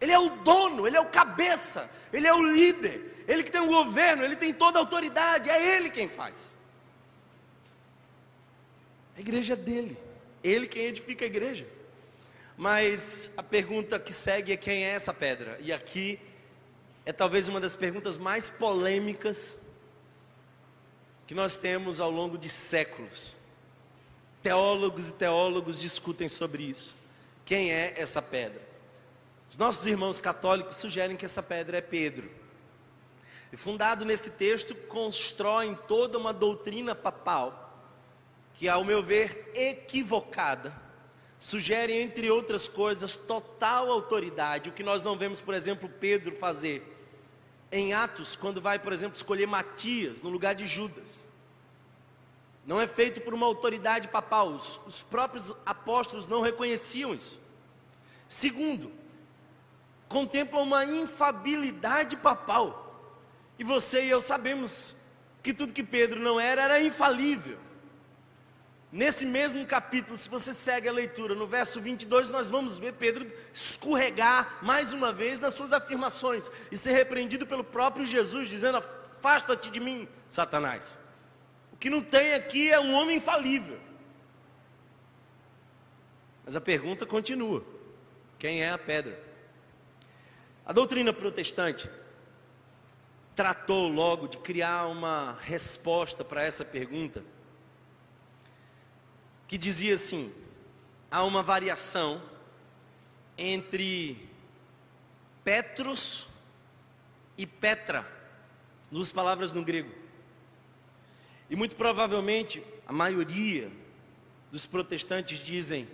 Ele 0.00 0.10
é 0.10 0.18
o 0.18 0.28
dono, 0.28 0.86
ele 0.86 0.96
é 0.96 1.00
o 1.00 1.06
cabeça, 1.06 1.88
ele 2.12 2.26
é 2.26 2.34
o 2.34 2.42
líder, 2.42 3.11
ele 3.26 3.42
que 3.42 3.50
tem 3.50 3.60
o 3.60 3.66
governo, 3.66 4.24
ele 4.24 4.36
tem 4.36 4.52
toda 4.52 4.78
a 4.78 4.82
autoridade, 4.82 5.50
é 5.50 5.76
ele 5.76 5.90
quem 5.90 6.08
faz. 6.08 6.56
A 9.16 9.20
igreja 9.20 9.52
é 9.52 9.56
dele, 9.56 9.96
ele 10.42 10.66
quem 10.66 10.86
edifica 10.86 11.24
a 11.24 11.26
igreja. 11.26 11.66
Mas 12.56 13.32
a 13.36 13.42
pergunta 13.42 13.98
que 13.98 14.12
segue 14.12 14.52
é 14.52 14.56
quem 14.56 14.84
é 14.84 14.90
essa 14.90 15.12
pedra? 15.12 15.58
E 15.60 15.72
aqui 15.72 16.18
é 17.04 17.12
talvez 17.12 17.48
uma 17.48 17.60
das 17.60 17.74
perguntas 17.74 18.16
mais 18.16 18.50
polêmicas 18.50 19.58
que 21.26 21.34
nós 21.34 21.56
temos 21.56 22.00
ao 22.00 22.10
longo 22.10 22.36
de 22.36 22.48
séculos. 22.48 23.36
Teólogos 24.42 25.08
e 25.08 25.12
teólogos 25.12 25.80
discutem 25.80 26.28
sobre 26.28 26.64
isso. 26.64 26.98
Quem 27.44 27.72
é 27.72 27.94
essa 27.96 28.20
pedra? 28.20 28.60
Os 29.50 29.56
nossos 29.56 29.86
irmãos 29.86 30.18
católicos 30.18 30.76
sugerem 30.76 31.16
que 31.16 31.24
essa 31.24 31.42
pedra 31.42 31.78
é 31.78 31.80
Pedro. 31.80 32.30
E 33.52 33.56
fundado 33.56 34.04
nesse 34.04 34.30
texto, 34.30 34.74
constroem 34.74 35.78
toda 35.86 36.16
uma 36.16 36.32
doutrina 36.32 36.94
papal, 36.94 37.76
que, 38.54 38.66
ao 38.66 38.82
meu 38.82 39.02
ver, 39.02 39.50
equivocada, 39.54 40.74
sugere, 41.38 41.92
entre 41.92 42.30
outras 42.30 42.66
coisas, 42.66 43.14
total 43.14 43.90
autoridade, 43.90 44.70
o 44.70 44.72
que 44.72 44.82
nós 44.82 45.02
não 45.02 45.18
vemos, 45.18 45.42
por 45.42 45.52
exemplo, 45.52 45.88
Pedro 45.88 46.34
fazer 46.34 46.88
em 47.70 47.92
Atos, 47.92 48.36
quando 48.36 48.60
vai, 48.60 48.78
por 48.78 48.92
exemplo, 48.92 49.16
escolher 49.16 49.46
Matias 49.46 50.22
no 50.22 50.30
lugar 50.30 50.54
de 50.54 50.66
Judas. 50.66 51.28
Não 52.64 52.80
é 52.80 52.86
feito 52.86 53.20
por 53.20 53.34
uma 53.34 53.46
autoridade 53.46 54.08
papal, 54.08 54.48
os, 54.48 54.80
os 54.86 55.02
próprios 55.02 55.54
apóstolos 55.66 56.28
não 56.28 56.40
reconheciam 56.40 57.14
isso. 57.14 57.40
Segundo, 58.28 58.92
contempla 60.08 60.60
uma 60.60 60.84
infabilidade 60.84 62.16
papal. 62.16 62.81
E 63.62 63.64
você 63.64 64.06
e 64.06 64.10
eu 64.10 64.20
sabemos 64.20 64.92
que 65.40 65.54
tudo 65.54 65.72
que 65.72 65.84
Pedro 65.84 66.18
não 66.18 66.40
era 66.40 66.62
era 66.62 66.82
infalível. 66.82 67.56
Nesse 68.90 69.24
mesmo 69.24 69.64
capítulo, 69.64 70.18
se 70.18 70.28
você 70.28 70.52
segue 70.52 70.88
a 70.88 70.92
leitura, 70.92 71.32
no 71.36 71.46
verso 71.46 71.80
22, 71.80 72.28
nós 72.28 72.50
vamos 72.50 72.76
ver 72.76 72.94
Pedro 72.94 73.30
escorregar 73.54 74.58
mais 74.62 74.92
uma 74.92 75.12
vez 75.12 75.38
nas 75.38 75.54
suas 75.54 75.72
afirmações 75.72 76.50
e 76.72 76.76
ser 76.76 76.90
repreendido 76.90 77.46
pelo 77.46 77.62
próprio 77.62 78.04
Jesus, 78.04 78.48
dizendo: 78.48 78.78
Afasta-te 78.78 79.70
de 79.70 79.78
mim, 79.78 80.08
Satanás. 80.28 80.98
O 81.72 81.76
que 81.76 81.88
não 81.88 82.02
tem 82.02 82.34
aqui 82.34 82.68
é 82.68 82.80
um 82.80 82.92
homem 82.92 83.18
infalível. 83.18 83.78
Mas 86.44 86.56
a 86.56 86.60
pergunta 86.60 87.06
continua: 87.06 87.64
quem 88.40 88.60
é 88.60 88.72
a 88.72 88.78
pedra? 88.78 89.22
A 90.66 90.72
doutrina 90.72 91.12
protestante 91.12 91.88
tratou 93.34 93.88
logo 93.88 94.28
de 94.28 94.38
criar 94.38 94.86
uma 94.86 95.38
resposta 95.42 96.24
para 96.24 96.42
essa 96.42 96.64
pergunta 96.64 97.22
que 99.52 99.58
dizia 99.58 99.94
assim: 99.94 100.32
há 101.10 101.22
uma 101.24 101.42
variação 101.42 102.22
entre 103.36 104.28
Petros 105.44 106.28
e 107.36 107.46
Petra, 107.46 108.10
duas 108.90 109.12
palavras 109.12 109.52
no 109.52 109.62
grego. 109.62 109.92
E 111.50 111.56
muito 111.56 111.76
provavelmente 111.76 112.64
a 112.86 112.92
maioria 112.92 113.70
dos 114.50 114.66
protestantes 114.66 115.38
dizem, 115.38 115.88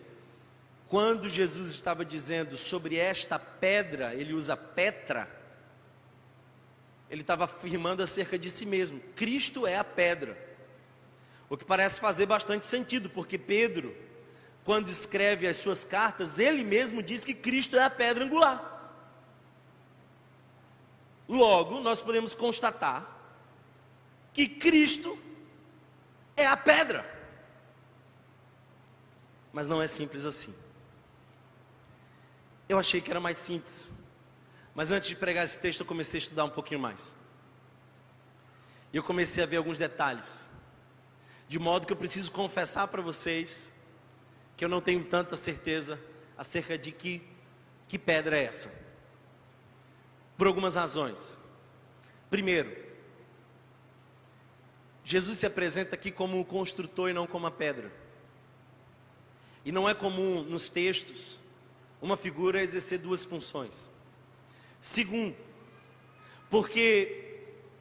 quando 0.87 1.29
Jesus 1.29 1.71
estava 1.73 2.05
dizendo 2.05 2.57
sobre 2.57 2.97
esta 2.97 3.39
pedra, 3.39 4.15
ele 4.15 4.35
usa 4.35 4.57
Petra, 4.57 5.29
ele 7.11 7.23
estava 7.23 7.45
afirmando 7.45 8.03
acerca 8.03 8.39
de 8.39 8.51
si 8.51 8.67
mesmo: 8.67 9.01
Cristo 9.15 9.67
é 9.67 9.77
a 9.77 9.85
pedra. 9.85 10.47
O 11.49 11.57
que 11.57 11.65
parece 11.65 12.01
fazer 12.01 12.27
bastante 12.27 12.67
sentido, 12.67 13.09
porque 13.09 13.39
Pedro, 13.39 13.97
quando 14.65 14.91
escreve 14.91 15.47
as 15.47 15.57
suas 15.57 15.85
cartas, 15.85 16.39
ele 16.39 16.63
mesmo 16.63 17.03
diz 17.03 17.25
que 17.25 17.33
Cristo 17.33 17.77
é 17.77 17.83
a 17.83 17.91
pedra 17.91 18.25
angular. 18.25 18.77
Logo, 21.27 21.81
nós 21.81 22.03
podemos 22.03 22.35
constatar 22.35 23.17
que 24.33 24.49
Cristo 24.49 25.19
é 26.37 26.47
a 26.47 26.57
pedra. 26.57 27.05
Mas 29.53 29.67
não 29.67 29.83
é 29.83 29.87
simples 29.87 30.25
assim. 30.25 30.55
Eu 32.69 32.79
achei 32.79 33.01
que 33.01 33.11
era 33.11 33.21
mais 33.21 33.39
simples. 33.39 33.91
Mas 34.79 34.93
antes 34.93 35.09
de 35.09 35.17
pregar 35.17 35.45
esse 35.45 35.59
texto, 35.59 35.81
eu 35.81 35.87
comecei 35.87 36.19
a 36.19 36.23
estudar 36.23 36.45
um 36.45 36.51
pouquinho 36.51 36.79
mais. 36.79 37.17
E 38.93 38.97
eu 38.97 39.03
comecei 39.03 39.43
a 39.43 39.47
ver 39.47 39.57
alguns 39.57 39.77
detalhes. 39.77 40.49
De 41.49 41.59
modo 41.59 41.85
que 41.85 41.93
eu 41.93 41.97
preciso 41.97 42.31
confessar 42.31 42.87
para 42.87 43.03
vocês 43.03 43.73
que 44.57 44.65
eu 44.65 44.69
não 44.69 44.81
tenho 44.81 45.03
tanta 45.03 45.35
certeza 45.35 45.99
acerca 46.37 46.79
de 46.79 46.93
que, 46.93 47.21
que 47.89 47.99
pedra 47.99 48.39
é 48.39 48.45
essa. 48.45 48.73
Por 50.37 50.47
algumas 50.47 50.77
razões. 50.77 51.37
Primeiro, 52.31 52.73
Jesus 55.03 55.39
se 55.39 55.47
apresenta 55.47 55.97
aqui 55.97 56.13
como 56.13 56.39
um 56.39 56.45
construtor 56.45 57.11
e 57.11 57.13
não 57.13 57.27
como 57.27 57.49
a 57.49 57.51
pedra. 57.51 57.91
E 59.65 59.73
não 59.73 59.89
é 59.89 59.93
comum 59.93 60.45
nos 60.45 60.69
textos 60.69 61.41
uma 62.01 62.17
figura 62.17 62.63
exercer 62.63 63.01
duas 63.01 63.25
funções. 63.25 63.91
Segundo, 64.81 65.37
porque 66.51 67.27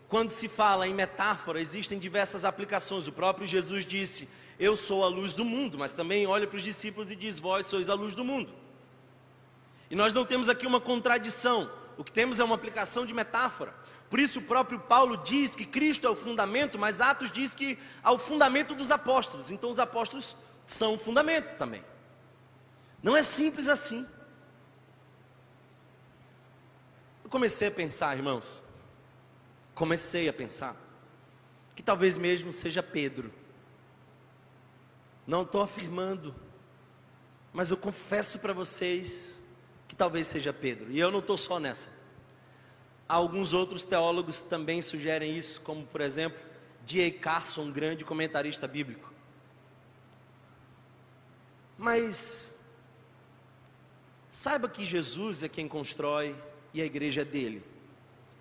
quando 0.07 0.29
se 0.29 0.47
fala 0.47 0.87
em 0.87 0.93
metáfora, 0.93 1.59
existem 1.59 1.99
diversas 1.99 2.45
aplicações. 2.45 3.07
O 3.07 3.11
próprio 3.11 3.45
Jesus 3.45 3.85
disse: 3.85 4.29
Eu 4.59 4.75
sou 4.75 5.03
a 5.03 5.07
luz 5.07 5.33
do 5.33 5.43
mundo, 5.43 5.77
mas 5.77 5.93
também 5.93 6.25
olha 6.25 6.47
para 6.47 6.57
os 6.57 6.63
discípulos 6.63 7.11
e 7.11 7.15
diz: 7.15 7.39
Vós 7.39 7.65
sois 7.65 7.89
a 7.89 7.93
luz 7.93 8.15
do 8.15 8.23
mundo. 8.23 8.53
E 9.89 9.95
nós 9.95 10.13
não 10.13 10.25
temos 10.25 10.49
aqui 10.49 10.65
uma 10.65 10.81
contradição, 10.81 11.71
o 11.97 12.03
que 12.03 12.11
temos 12.11 12.39
é 12.39 12.43
uma 12.43 12.55
aplicação 12.55 13.05
de 13.05 13.13
metáfora. 13.13 13.73
Por 14.09 14.19
isso, 14.19 14.39
o 14.39 14.43
próprio 14.43 14.79
Paulo 14.79 15.17
diz 15.17 15.55
que 15.55 15.65
Cristo 15.65 16.07
é 16.07 16.09
o 16.09 16.15
fundamento, 16.15 16.79
mas 16.79 17.01
Atos 17.01 17.29
diz 17.29 17.53
que 17.53 17.77
há 18.01 18.11
o 18.11 18.17
fundamento 18.17 18.73
dos 18.73 18.89
apóstolos. 18.91 19.51
Então, 19.51 19.69
os 19.69 19.79
apóstolos 19.79 20.35
são 20.65 20.93
o 20.93 20.97
fundamento 20.97 21.57
também. 21.57 21.83
Não 23.03 23.15
é 23.15 23.21
simples 23.21 23.67
assim. 23.67 24.07
Eu 27.27 27.29
comecei 27.29 27.67
a 27.67 27.71
pensar, 27.71 28.15
irmãos, 28.15 28.63
comecei 29.75 30.29
a 30.29 30.33
pensar 30.33 30.77
que 31.75 31.83
talvez 31.83 32.15
mesmo 32.15 32.53
seja 32.53 32.81
Pedro. 32.81 33.33
Não 35.27 35.41
estou 35.41 35.61
afirmando, 35.61 36.33
mas 37.51 37.69
eu 37.69 37.75
confesso 37.75 38.39
para 38.39 38.53
vocês 38.53 39.43
que 39.89 39.93
talvez 39.93 40.25
seja 40.25 40.53
Pedro. 40.53 40.89
E 40.89 40.97
eu 40.97 41.11
não 41.11 41.19
estou 41.19 41.37
só 41.37 41.59
nessa. 41.59 41.91
Alguns 43.09 43.51
outros 43.51 43.83
teólogos 43.83 44.39
também 44.39 44.81
sugerem 44.81 45.37
isso, 45.37 45.59
como 45.59 45.85
por 45.85 45.99
exemplo, 45.99 46.39
D.A. 46.85 47.11
Carson, 47.11 47.63
um 47.63 47.71
grande 47.73 48.05
comentarista 48.05 48.69
bíblico. 48.69 49.11
Mas 51.77 52.57
saiba 54.31 54.69
que 54.69 54.85
Jesus 54.85 55.43
é 55.43 55.49
quem 55.49 55.67
constrói 55.67 56.33
e 56.77 56.81
a 56.81 56.85
igreja 56.85 57.21
é 57.21 57.25
dele. 57.25 57.63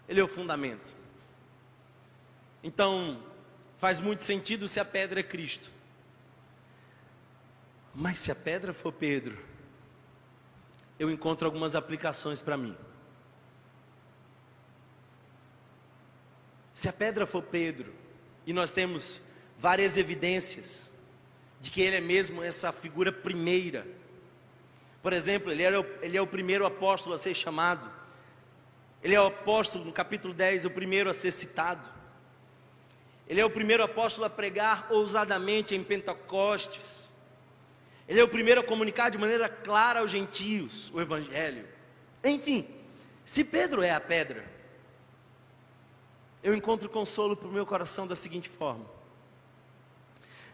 Ele 0.06 0.20
é 0.20 0.22
o 0.24 0.28
fundamento. 0.28 0.94
Então, 2.62 3.22
faz 3.78 3.98
muito 3.98 4.22
sentido 4.22 4.68
se 4.68 4.78
a 4.78 4.84
pedra 4.84 5.20
é 5.20 5.22
Cristo. 5.22 5.70
Mas 7.94 8.18
se 8.18 8.30
a 8.30 8.34
pedra 8.34 8.74
for 8.74 8.92
Pedro, 8.92 9.38
eu 10.98 11.10
encontro 11.10 11.46
algumas 11.46 11.74
aplicações 11.74 12.42
para 12.42 12.58
mim. 12.58 12.76
Se 16.74 16.90
a 16.90 16.92
pedra 16.92 17.26
for 17.26 17.42
Pedro, 17.42 17.90
e 18.46 18.52
nós 18.52 18.70
temos 18.70 19.18
várias 19.58 19.96
evidências 19.96 20.92
de 21.58 21.70
que 21.70 21.80
ele 21.80 21.96
é 21.96 22.00
mesmo 22.02 22.42
essa 22.42 22.70
figura 22.70 23.10
primeira. 23.10 23.86
Por 25.02 25.14
exemplo, 25.14 25.50
ele, 25.50 25.62
era, 25.62 25.78
ele 26.02 26.18
é 26.18 26.20
o 26.20 26.26
primeiro 26.26 26.66
apóstolo 26.66 27.14
a 27.14 27.18
ser 27.18 27.32
chamado. 27.32 27.95
Ele 29.06 29.14
é 29.14 29.20
o 29.20 29.26
apóstolo, 29.26 29.84
no 29.84 29.92
capítulo 29.92 30.34
10, 30.34 30.64
o 30.64 30.70
primeiro 30.70 31.08
a 31.08 31.12
ser 31.12 31.30
citado. 31.30 31.88
Ele 33.28 33.40
é 33.40 33.44
o 33.44 33.48
primeiro 33.48 33.84
apóstolo 33.84 34.26
a 34.26 34.28
pregar 34.28 34.88
ousadamente 34.90 35.76
em 35.76 35.84
Pentecostes. 35.84 37.12
Ele 38.08 38.18
é 38.18 38.24
o 38.24 38.28
primeiro 38.28 38.62
a 38.62 38.64
comunicar 38.64 39.08
de 39.08 39.16
maneira 39.16 39.48
clara 39.48 40.00
aos 40.00 40.10
gentios 40.10 40.90
o 40.92 41.00
Evangelho. 41.00 41.68
Enfim, 42.24 42.66
se 43.24 43.44
Pedro 43.44 43.80
é 43.80 43.92
a 43.92 44.00
pedra, 44.00 44.44
eu 46.42 46.52
encontro 46.52 46.88
consolo 46.88 47.36
para 47.36 47.46
o 47.46 47.52
meu 47.52 47.64
coração 47.64 48.08
da 48.08 48.16
seguinte 48.16 48.48
forma: 48.48 48.86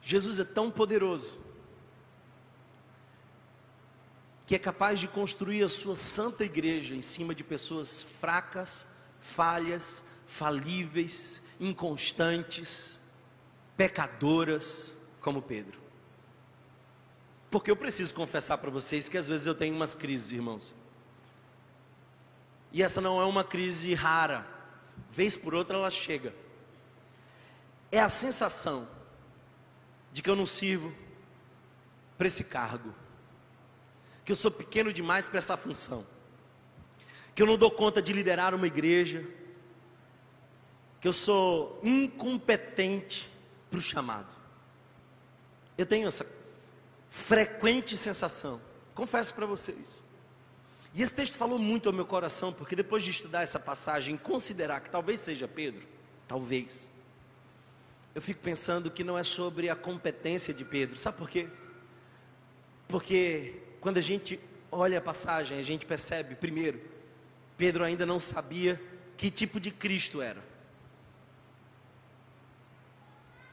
Jesus 0.03 0.38
é 0.38 0.45
tão 0.45 0.71
poderoso 0.71 1.41
que 4.53 4.57
é 4.57 4.59
capaz 4.59 5.01
de 5.01 5.09
construir 5.09 5.62
a 5.62 5.69
sua 5.71 5.97
santa 5.97 6.45
igreja 6.45 6.95
em 6.95 7.01
cima 7.01 7.35
de 7.35 7.43
pessoas 7.43 8.03
fracas, 8.03 8.87
falhas, 9.19 10.05
falíveis, 10.27 11.41
inconstantes, 11.59 13.01
pecadoras 13.79 14.99
como 15.23 15.41
Pedro. 15.41 15.81
Porque 17.51 17.71
eu 17.71 17.77
preciso 17.77 18.15
confessar 18.15 18.59
para 18.59 18.71
vocês 18.71 19.09
que 19.09 19.17
às 19.17 19.27
vezes 19.27 19.47
eu 19.47 19.55
tenho 19.55 19.75
umas 19.75 19.95
crises, 19.95 20.33
irmãos. 20.33 20.75
E 22.71 22.83
essa 22.83 23.01
não 23.01 23.23
é 23.23 23.25
uma 23.25 23.45
crise 23.45 23.95
rara, 23.95 24.47
vez 25.11 25.35
por 25.35 25.55
outra 25.55 25.79
ela 25.79 25.91
chega. 25.91 26.35
É 27.91 28.01
a 28.01 28.09
sensação 28.11 28.87
de 30.12 30.21
que 30.21 30.29
eu 30.29 30.37
não 30.37 30.45
sirvo 30.45 30.95
para 32.19 32.27
esse 32.27 32.45
cargo, 32.45 32.95
que 34.25 34.33
eu 34.33 34.37
sou 34.37 34.51
pequeno 34.51 34.93
demais 34.93 35.29
para 35.29 35.39
essa 35.39 35.57
função, 35.57 36.07
que 37.35 37.43
eu 37.43 37.47
não 37.47 37.57
dou 37.57 37.71
conta 37.71 38.01
de 38.01 38.13
liderar 38.13 38.55
uma 38.55 38.67
igreja, 38.67 39.27
que 41.01 41.09
eu 41.09 41.13
sou 41.13 41.81
incompetente 41.83 43.29
para 43.69 43.79
o 43.79 43.83
chamado. 43.83 44.33
Eu 45.77 45.87
tenho 45.87 46.07
essa 46.07 46.27
frequente 47.11 47.97
sensação, 47.97 48.61
confesso 48.95 49.35
para 49.35 49.47
vocês. 49.47 50.05
E 50.95 51.03
esse 51.03 51.15
texto 51.15 51.39
falou 51.39 51.59
muito 51.59 51.89
ao 51.89 51.93
meu 51.93 52.05
coração, 52.05 52.53
porque 52.53 52.77
depois 52.77 53.03
de 53.03 53.11
estudar 53.11 53.43
essa 53.43 53.59
passagem, 53.59 54.17
considerar 54.17 54.81
que 54.81 54.91
talvez 54.91 55.21
seja 55.21 55.49
Pedro, 55.49 55.83
talvez, 56.29 56.93
eu 58.15 58.21
fico 58.21 58.41
pensando 58.41 58.91
que 58.91 59.03
não 59.03 59.17
é 59.17 59.23
sobre 59.23 59.71
a 59.71 59.77
competência 59.77 60.53
de 60.53 60.65
Pedro, 60.65 60.99
sabe 60.99 61.17
por 61.17 61.31
quê? 61.31 61.49
Porque 62.89 63.63
quando 63.83 63.99
a 63.99 64.01
gente 64.01 64.38
olha 64.71 64.99
a 64.99 65.03
passagem, 65.03 65.59
a 65.59 65.62
gente 65.62 65.85
percebe, 65.85 66.37
primeiro, 66.37 66.81
Pedro 67.59 67.83
ainda 67.83 68.07
não 68.07 68.21
sabia 68.21 68.81
que 69.16 69.29
tipo 69.29 69.59
de 69.59 69.73
Cristo 69.73 70.23
era. 70.23 70.40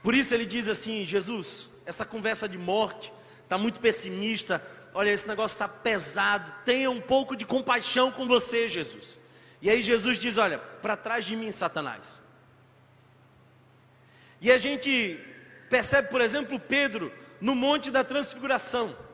Por 0.04 0.14
isso 0.14 0.32
ele 0.32 0.46
diz 0.46 0.68
assim: 0.68 1.04
Jesus, 1.04 1.68
essa 1.84 2.04
conversa 2.06 2.48
de 2.48 2.56
morte 2.56 3.12
está 3.42 3.58
muito 3.58 3.80
pessimista. 3.80 4.64
Olha, 4.94 5.10
esse 5.10 5.26
negócio 5.26 5.56
está 5.56 5.66
pesado. 5.66 6.54
Tenha 6.64 6.88
um 6.90 7.00
pouco 7.00 7.34
de 7.34 7.44
compaixão 7.44 8.12
com 8.12 8.26
você, 8.26 8.68
Jesus. 8.68 9.18
E 9.60 9.68
aí 9.68 9.82
Jesus 9.82 10.16
diz: 10.16 10.38
Olha, 10.38 10.58
para 10.58 10.96
trás 10.96 11.24
de 11.24 11.34
mim, 11.34 11.50
Satanás. 11.50 12.22
E 14.40 14.50
a 14.50 14.56
gente 14.56 15.18
percebe, 15.68 16.08
por 16.08 16.20
exemplo, 16.20 16.58
Pedro 16.60 17.12
no 17.40 17.56
Monte 17.56 17.90
da 17.90 18.04
Transfiguração. 18.04 19.09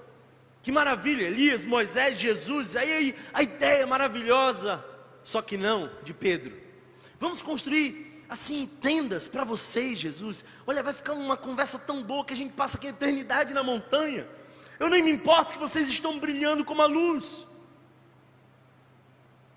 Que 0.67 0.73
maravilha, 0.73 1.23
Elias, 1.23 1.65
Moisés, 1.65 2.19
Jesus. 2.19 2.75
Aí 2.75 3.15
a 3.33 3.41
ideia 3.41 3.87
maravilhosa, 3.87 4.85
só 5.23 5.41
que 5.41 5.57
não 5.57 5.89
de 6.03 6.13
Pedro. 6.13 6.57
Vamos 7.21 7.41
construir 7.41 8.25
assim, 8.29 8.67
tendas 8.83 9.29
para 9.29 9.45
vocês, 9.45 9.97
Jesus. 9.97 10.45
Olha, 10.67 10.83
vai 10.83 10.93
ficar 10.93 11.13
uma 11.13 11.37
conversa 11.37 11.79
tão 11.79 12.03
boa 12.03 12.25
que 12.25 12.33
a 12.33 12.37
gente 12.37 12.53
passa 12.53 12.77
aqui 12.77 12.89
a 12.89 12.91
eternidade 12.91 13.55
na 13.55 13.63
montanha. 13.63 14.27
Eu 14.81 14.91
nem 14.91 15.05
me 15.05 15.13
importo 15.13 15.55
que 15.55 15.61
vocês 15.61 15.87
estão 15.87 16.19
brilhando 16.19 16.65
como 16.65 16.83
a 16.83 16.87
luz. 16.87 17.47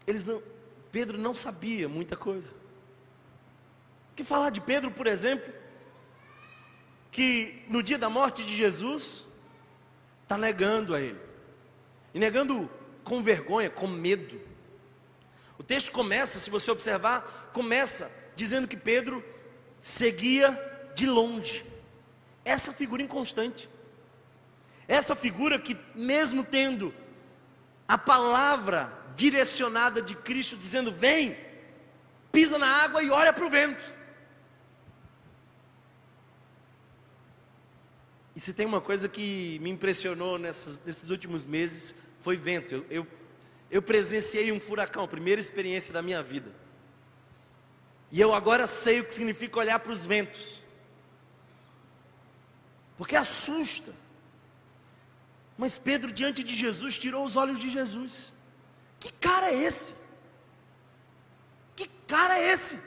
Eles 0.06 0.24
não, 0.24 0.43
Pedro 0.91 1.17
não 1.17 1.34
sabia 1.34 1.89
muita 1.89 2.15
coisa. 2.15 2.54
Que 4.15 4.24
falar 4.24 4.52
de 4.52 4.62
Pedro, 4.62 4.91
por 4.91 5.08
exemplo, 5.08 5.52
que 7.10 7.63
no 7.67 7.82
dia 7.82 7.98
da 7.98 8.12
morte 8.12 8.43
de 8.43 8.56
Jesus 8.56 9.28
está 10.30 10.38
negando 10.38 10.94
a 10.94 11.02
Ele, 11.02 11.20
e 12.13 12.20
negando 12.20 12.70
com 13.04 13.24
vergonha, 13.24 13.68
com 13.68 13.88
medo. 13.88 14.39
O 15.58 15.63
texto 15.63 15.92
começa, 15.92 16.39
se 16.39 16.52
você 16.52 16.70
observar, 16.70 17.50
começa 17.52 18.12
dizendo 18.36 18.68
que 18.68 18.78
Pedro 18.78 19.24
seguia 19.82 20.52
de 20.94 21.08
longe. 21.08 21.65
Essa 22.46 22.72
figura 22.72 23.02
inconstante. 23.02 23.68
Essa 24.88 25.15
figura 25.15 25.58
que, 25.58 25.76
mesmo 25.96 26.44
tendo 26.44 26.94
a 27.88 27.98
palavra 27.98 28.94
direcionada 29.15 30.00
de 30.00 30.15
Cristo, 30.15 30.56
dizendo: 30.56 30.92
Vem, 30.92 31.36
pisa 32.32 32.60
na 32.60 32.68
água 32.68 33.02
e 33.02 33.10
olha 33.10 33.34
para 33.34 33.46
o 33.46 33.50
vento. 33.50 33.94
E 38.39 38.41
se 38.41 38.54
tem 38.54 38.65
uma 38.65 38.80
coisa 38.80 39.10
que 39.10 39.60
me 39.60 39.69
impressionou 39.69 40.39
nessas, 40.39 40.82
nesses 40.86 41.10
últimos 41.10 41.43
meses, 41.43 41.93
foi 42.21 42.38
vento. 42.38 42.73
Eu, 42.73 42.86
eu, 42.89 43.08
eu 43.69 43.82
presenciei 43.82 44.49
um 44.49 44.62
furacão, 44.62 45.06
primeira 45.10 45.41
experiência 45.41 45.93
da 45.93 46.02
minha 46.02 46.23
vida. 46.23 46.49
E 48.10 48.21
eu 48.21 48.34
agora 48.34 48.65
sei 48.65 49.02
o 49.02 49.04
que 49.04 49.13
significa 49.13 49.60
olhar 49.60 49.78
para 49.82 49.91
os 49.91 50.06
ventos. 50.06 50.63
Porque 52.97 53.13
assusta. 53.13 53.93
Mas 55.58 55.78
Pedro, 55.78 56.10
diante 56.10 56.41
de 56.41 56.54
Jesus, 56.54 56.97
tirou 56.97 57.25
os 57.25 57.36
olhos 57.36 57.60
de 57.60 57.69
Jesus. 57.69 58.34
Que 59.02 59.12
cara 59.12 59.52
é 59.52 59.63
esse? 59.63 59.95
Que 61.75 61.89
cara 62.08 62.39
é 62.39 62.54
esse? 62.54 62.80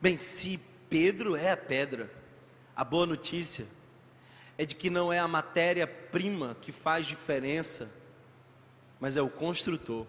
Bem, 0.00 0.16
se 0.16 0.58
Pedro 0.88 1.36
é 1.36 1.50
a 1.50 1.56
pedra, 1.58 2.10
a 2.74 2.82
boa 2.82 3.04
notícia 3.04 3.66
é 4.60 4.66
de 4.66 4.74
que 4.74 4.90
não 4.90 5.10
é 5.10 5.18
a 5.18 5.26
matéria-prima 5.26 6.54
que 6.60 6.70
faz 6.70 7.06
diferença, 7.06 7.90
mas 9.00 9.16
é 9.16 9.22
o 9.22 9.30
construtor. 9.30 10.06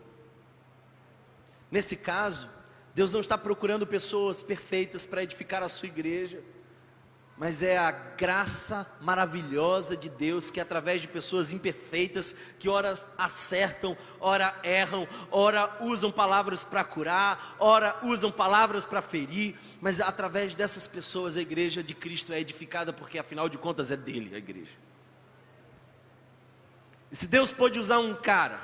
Nesse 1.72 1.96
caso, 1.96 2.50
Deus 2.94 3.14
não 3.14 3.22
está 3.22 3.38
procurando 3.38 3.88
pessoas 3.88 4.44
perfeitas 4.44 5.06
para 5.06 5.24
edificar 5.24 5.64
a 5.64 5.70
sua 5.70 5.88
igreja, 5.88 6.44
mas 7.42 7.64
é 7.64 7.76
a 7.76 7.90
graça 7.90 8.86
maravilhosa 9.02 9.98
de 9.98 10.08
Deus 10.10 10.52
que 10.52 10.60
através 10.60 11.02
de 11.02 11.08
pessoas 11.08 11.52
imperfeitas, 11.52 12.36
que 12.60 12.70
ora 12.70 12.94
acertam, 13.18 13.98
ora 14.20 14.56
erram, 14.64 15.08
ora 15.32 15.78
usam 15.82 16.12
palavras 16.12 16.64
para 16.64 16.84
curar, 16.84 17.56
ora 17.58 17.98
usam 18.04 18.32
palavras 18.32 18.86
para 18.86 19.02
ferir, 19.02 19.56
mas 19.82 20.00
através 20.00 20.54
dessas 20.54 20.86
pessoas 20.86 21.36
a 21.36 21.42
igreja 21.42 21.82
de 21.82 21.96
Cristo 21.96 22.32
é 22.32 22.40
edificada, 22.40 22.94
porque 22.94 23.18
afinal 23.18 23.50
de 23.50 23.58
contas 23.58 23.90
é 23.90 23.98
dele 23.98 24.36
a 24.36 24.38
igreja. 24.38 24.78
E 27.12 27.16
se 27.16 27.26
Deus 27.26 27.52
pode 27.52 27.80
usar 27.80 27.98
um 27.98 28.14
cara 28.14 28.62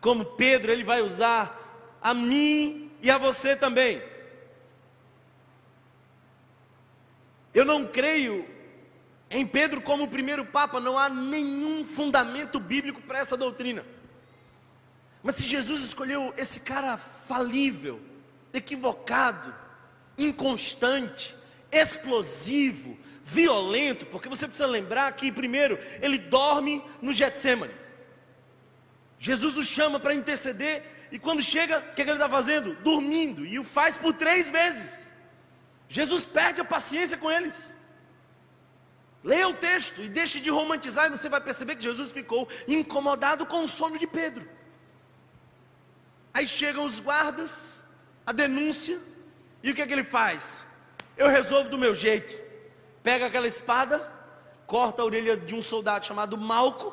como 0.00 0.24
Pedro, 0.24 0.70
ele 0.70 0.84
vai 0.84 1.02
usar 1.02 1.98
a 2.00 2.14
mim 2.14 2.92
e 3.02 3.10
a 3.10 3.18
você 3.18 3.56
também. 3.56 4.13
Eu 7.54 7.64
não 7.64 7.86
creio 7.86 8.46
em 9.30 9.46
Pedro 9.46 9.80
como 9.80 10.04
o 10.04 10.08
primeiro 10.08 10.44
Papa, 10.44 10.80
não 10.80 10.98
há 10.98 11.08
nenhum 11.08 11.86
fundamento 11.86 12.58
bíblico 12.58 13.00
para 13.02 13.18
essa 13.18 13.36
doutrina. 13.36 13.84
Mas 15.22 15.36
se 15.36 15.44
Jesus 15.44 15.82
escolheu 15.82 16.34
esse 16.36 16.60
cara 16.60 16.96
falível, 16.96 18.00
equivocado, 18.52 19.54
inconstante, 20.18 21.34
explosivo, 21.72 22.98
violento, 23.24 24.04
porque 24.06 24.28
você 24.28 24.46
precisa 24.46 24.66
lembrar 24.66 25.12
que, 25.12 25.32
primeiro, 25.32 25.78
ele 26.02 26.18
dorme 26.18 26.84
no 27.00 27.12
Getsemane. 27.12 27.72
Jesus 29.18 29.56
o 29.56 29.62
chama 29.62 29.98
para 29.98 30.14
interceder 30.14 31.08
e 31.10 31.18
quando 31.18 31.40
chega, 31.40 31.78
o 31.78 31.94
que, 31.94 32.02
é 32.02 32.04
que 32.04 32.10
ele 32.10 32.12
está 32.12 32.28
fazendo? 32.28 32.74
Dormindo, 32.82 33.46
e 33.46 33.58
o 33.58 33.64
faz 33.64 33.96
por 33.96 34.12
três 34.12 34.50
vezes. 34.50 35.13
Jesus 35.88 36.24
perde 36.24 36.60
a 36.60 36.64
paciência 36.64 37.16
com 37.16 37.30
eles. 37.30 37.74
Leia 39.22 39.48
o 39.48 39.54
texto 39.54 40.02
e 40.02 40.08
deixe 40.08 40.38
de 40.40 40.50
romantizar, 40.50 41.06
e 41.06 41.10
você 41.10 41.28
vai 41.28 41.40
perceber 41.40 41.76
que 41.76 41.84
Jesus 41.84 42.12
ficou 42.12 42.48
incomodado 42.68 43.46
com 43.46 43.64
o 43.64 43.68
sono 43.68 43.98
de 43.98 44.06
Pedro. 44.06 44.46
Aí 46.32 46.46
chegam 46.46 46.84
os 46.84 47.00
guardas, 47.00 47.82
a 48.26 48.32
denúncia, 48.32 48.98
e 49.62 49.70
o 49.70 49.74
que 49.74 49.80
é 49.80 49.86
que 49.86 49.92
ele 49.92 50.04
faz? 50.04 50.66
Eu 51.16 51.28
resolvo 51.28 51.70
do 51.70 51.78
meu 51.78 51.94
jeito. 51.94 52.34
Pega 53.02 53.26
aquela 53.26 53.46
espada, 53.46 54.10
corta 54.66 55.00
a 55.00 55.04
orelha 55.04 55.36
de 55.36 55.54
um 55.54 55.62
soldado 55.62 56.04
chamado 56.04 56.36
Malco. 56.36 56.92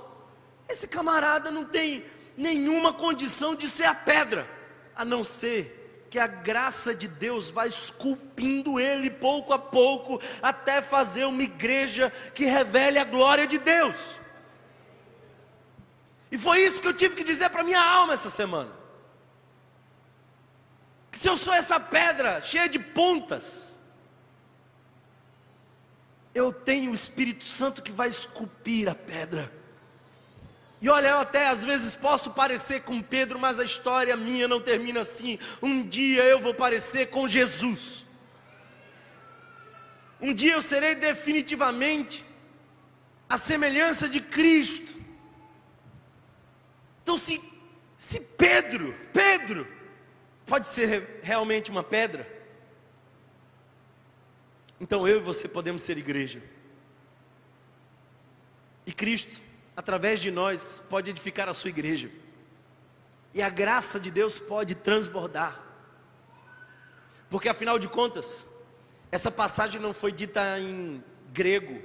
Esse 0.69 0.87
camarada 0.87 1.51
não 1.51 1.65
tem 1.65 2.05
nenhuma 2.37 2.93
condição 2.93 3.55
de 3.55 3.67
ser 3.67 3.85
a 3.85 3.95
pedra, 3.95 4.47
a 4.95 5.03
não 5.03 5.23
ser 5.23 5.80
que 6.11 6.19
a 6.19 6.27
graça 6.27 6.93
de 6.93 7.07
Deus 7.07 7.49
vai 7.49 7.69
esculpindo 7.69 8.77
ele 8.77 9.09
pouco 9.09 9.53
a 9.53 9.57
pouco, 9.57 10.21
até 10.41 10.81
fazer 10.81 11.23
uma 11.23 11.41
igreja 11.41 12.11
que 12.35 12.43
revele 12.43 12.99
a 12.99 13.05
glória 13.05 13.47
de 13.47 13.57
Deus. 13.57 14.19
E 16.29 16.37
foi 16.37 16.65
isso 16.65 16.81
que 16.81 16.87
eu 16.89 16.93
tive 16.93 17.15
que 17.15 17.23
dizer 17.23 17.49
para 17.49 17.63
minha 17.63 17.81
alma 17.81 18.11
essa 18.11 18.29
semana. 18.29 18.69
Que 21.09 21.17
se 21.17 21.29
eu 21.29 21.37
sou 21.37 21.53
essa 21.53 21.79
pedra 21.79 22.41
cheia 22.41 22.67
de 22.67 22.77
pontas, 22.77 23.79
eu 26.35 26.51
tenho 26.51 26.91
o 26.91 26.93
Espírito 26.93 27.45
Santo 27.45 27.81
que 27.81 27.91
vai 27.91 28.09
esculpir 28.09 28.89
a 28.89 28.95
pedra 28.95 29.49
e 30.81 30.89
olha, 30.89 31.09
eu 31.09 31.19
até 31.19 31.47
às 31.47 31.63
vezes 31.63 31.95
posso 31.95 32.31
parecer 32.31 32.81
com 32.81 33.03
Pedro, 33.03 33.37
mas 33.37 33.59
a 33.59 33.63
história 33.63 34.17
minha 34.17 34.47
não 34.47 34.59
termina 34.59 35.01
assim. 35.01 35.37
Um 35.61 35.87
dia 35.87 36.23
eu 36.23 36.39
vou 36.39 36.55
parecer 36.55 37.11
com 37.11 37.27
Jesus. 37.27 38.03
Um 40.19 40.33
dia 40.33 40.53
eu 40.53 40.61
serei 40.61 40.95
definitivamente 40.95 42.25
a 43.29 43.37
semelhança 43.37 44.09
de 44.09 44.19
Cristo. 44.19 44.99
Então, 47.03 47.15
se, 47.15 47.39
se 47.95 48.19
Pedro, 48.19 48.95
Pedro, 49.13 49.67
pode 50.47 50.67
ser 50.67 51.19
realmente 51.21 51.69
uma 51.69 51.83
pedra, 51.83 52.27
então 54.79 55.07
eu 55.07 55.17
e 55.17 55.21
você 55.21 55.47
podemos 55.47 55.83
ser 55.83 55.97
igreja. 55.97 56.41
E 58.85 58.91
Cristo 58.91 59.50
através 59.75 60.19
de 60.19 60.31
nós, 60.31 60.83
pode 60.89 61.09
edificar 61.09 61.47
a 61.49 61.53
sua 61.53 61.69
igreja. 61.69 62.11
E 63.33 63.41
a 63.41 63.49
graça 63.49 63.99
de 63.99 64.11
Deus 64.11 64.39
pode 64.39 64.75
transbordar. 64.75 65.59
Porque 67.29 67.47
afinal 67.47 67.79
de 67.79 67.87
contas, 67.87 68.47
essa 69.11 69.31
passagem 69.31 69.79
não 69.79 69.93
foi 69.93 70.11
dita 70.11 70.59
em 70.59 71.03
grego. 71.31 71.81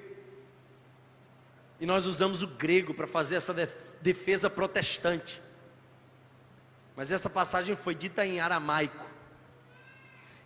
E 1.78 1.86
nós 1.86 2.06
usamos 2.06 2.42
o 2.42 2.46
grego 2.46 2.94
para 2.94 3.06
fazer 3.06 3.36
essa 3.36 3.54
defesa 4.00 4.50
protestante. 4.50 5.40
Mas 6.96 7.12
essa 7.12 7.28
passagem 7.28 7.76
foi 7.76 7.94
dita 7.94 8.26
em 8.26 8.40
aramaico. 8.40 9.04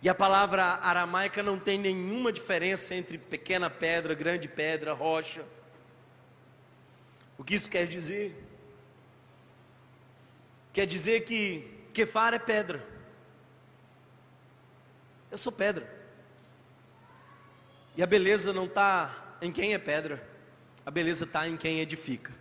E 0.03 0.09
a 0.09 0.15
palavra 0.15 0.63
aramaica 0.63 1.41
não 1.41 1.57
tem 1.57 1.77
nenhuma 1.77 2.31
diferença 2.31 2.93
entre 2.93 3.17
pequena 3.17 3.69
pedra, 3.69 4.13
grande 4.13 4.47
pedra, 4.47 4.93
rocha. 4.93 5.45
O 7.41 7.43
que 7.43 7.55
isso 7.55 7.71
quer 7.71 7.87
dizer? 7.87 8.35
Quer 10.71 10.85
dizer 10.85 11.21
que 11.21 11.67
Kefar 11.91 12.35
é 12.35 12.39
pedra. 12.39 12.87
Eu 15.31 15.39
sou 15.39 15.51
pedra. 15.51 15.91
E 17.97 18.03
a 18.03 18.05
beleza 18.05 18.53
não 18.53 18.65
está 18.65 19.37
em 19.41 19.51
quem 19.51 19.73
é 19.73 19.79
pedra, 19.79 20.23
a 20.85 20.91
beleza 20.91 21.25
está 21.25 21.47
em 21.47 21.57
quem 21.57 21.79
edifica. 21.79 22.31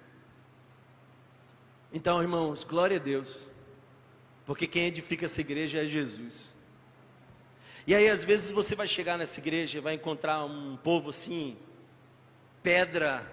Então, 1.90 2.20
irmãos, 2.20 2.62
glória 2.62 2.98
a 2.98 3.00
Deus, 3.00 3.48
porque 4.44 4.66
quem 4.66 4.84
edifica 4.84 5.24
essa 5.24 5.40
igreja 5.40 5.82
é 5.82 5.86
Jesus. 5.86 6.52
E 7.86 7.94
aí, 7.94 8.06
às 8.06 8.22
vezes, 8.22 8.50
você 8.50 8.74
vai 8.74 8.86
chegar 8.86 9.16
nessa 9.16 9.40
igreja 9.40 9.78
e 9.78 9.80
vai 9.80 9.94
encontrar 9.94 10.44
um 10.44 10.76
povo 10.76 11.08
assim, 11.08 11.56
pedra 12.62 13.24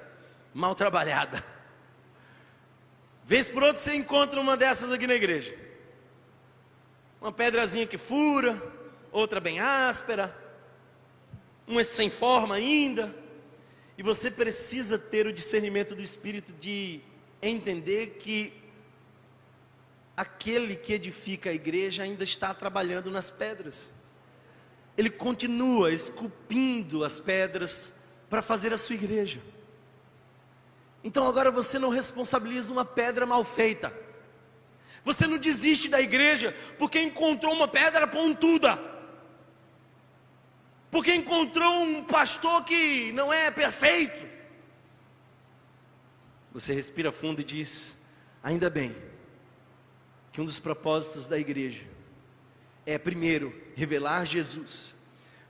mal 0.53 0.73
trabalhada. 0.73 1.56
Vez 3.27 3.49
por 3.49 3.61
outra 3.61 3.81
você 3.81 3.93
encontra 3.93 4.39
uma 4.39 4.55
dessas 4.55 4.89
aqui 4.89 5.05
na 5.05 5.13
igreja. 5.13 5.53
Uma 7.19 7.29
pedrazinha 7.29 7.85
que 7.85 7.97
fura, 7.97 8.63
outra 9.11 9.41
bem 9.41 9.59
áspera, 9.59 10.33
uma 11.67 11.83
sem 11.83 12.09
forma 12.09 12.55
ainda. 12.55 13.13
E 13.97 14.01
você 14.01 14.31
precisa 14.31 14.97
ter 14.97 15.27
o 15.27 15.33
discernimento 15.33 15.93
do 15.93 16.01
Espírito 16.01 16.53
de 16.53 17.01
entender 17.41 18.15
que 18.17 18.53
aquele 20.15 20.77
que 20.77 20.93
edifica 20.93 21.49
a 21.49 21.53
igreja 21.53 22.03
ainda 22.03 22.23
está 22.23 22.53
trabalhando 22.53 23.11
nas 23.11 23.29
pedras. 23.29 23.93
Ele 24.97 25.09
continua 25.09 25.91
esculpindo 25.91 27.03
as 27.03 27.19
pedras 27.19 27.93
para 28.29 28.41
fazer 28.41 28.71
a 28.73 28.77
sua 28.77 28.95
igreja. 28.95 29.41
Então 31.07 31.25
agora 31.25 31.49
você 31.49 31.79
não 31.79 31.87
responsabiliza 31.87 32.73
uma 32.73 32.83
pedra 32.83 33.25
mal 33.25 33.41
feita. 33.45 33.97
Você 35.05 35.25
não 35.25 35.37
desiste 35.37 35.87
da 35.87 36.01
igreja 36.01 36.53
porque 36.77 36.99
encontrou 36.99 37.53
uma 37.53 37.65
pedra 37.65 38.05
pontuda. 38.05 38.77
Porque 40.91 41.15
encontrou 41.15 41.81
um 41.81 42.03
pastor 42.03 42.65
que 42.65 43.13
não 43.13 43.31
é 43.31 43.49
perfeito. 43.49 44.21
Você 46.51 46.73
respira 46.73 47.09
fundo 47.09 47.39
e 47.39 47.45
diz: 47.45 48.01
ainda 48.43 48.69
bem 48.69 48.93
que 50.33 50.41
um 50.41 50.45
dos 50.45 50.59
propósitos 50.59 51.25
da 51.25 51.39
igreja 51.39 51.85
é, 52.85 52.97
primeiro, 52.97 53.55
revelar 53.77 54.25
Jesus, 54.25 54.93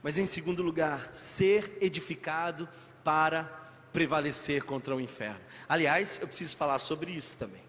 mas 0.03 0.19
em 0.19 0.25
segundo 0.27 0.61
lugar, 0.61 1.09
ser 1.15 1.79
edificado 1.81 2.69
para 3.03 3.56
prevalecer 3.93 4.63
contra 4.63 4.95
o 4.95 5.01
inferno. 5.01 5.41
Aliás, 5.67 6.19
eu 6.21 6.27
preciso 6.27 6.55
falar 6.55 6.79
sobre 6.79 7.11
isso 7.11 7.37
também. 7.37 7.61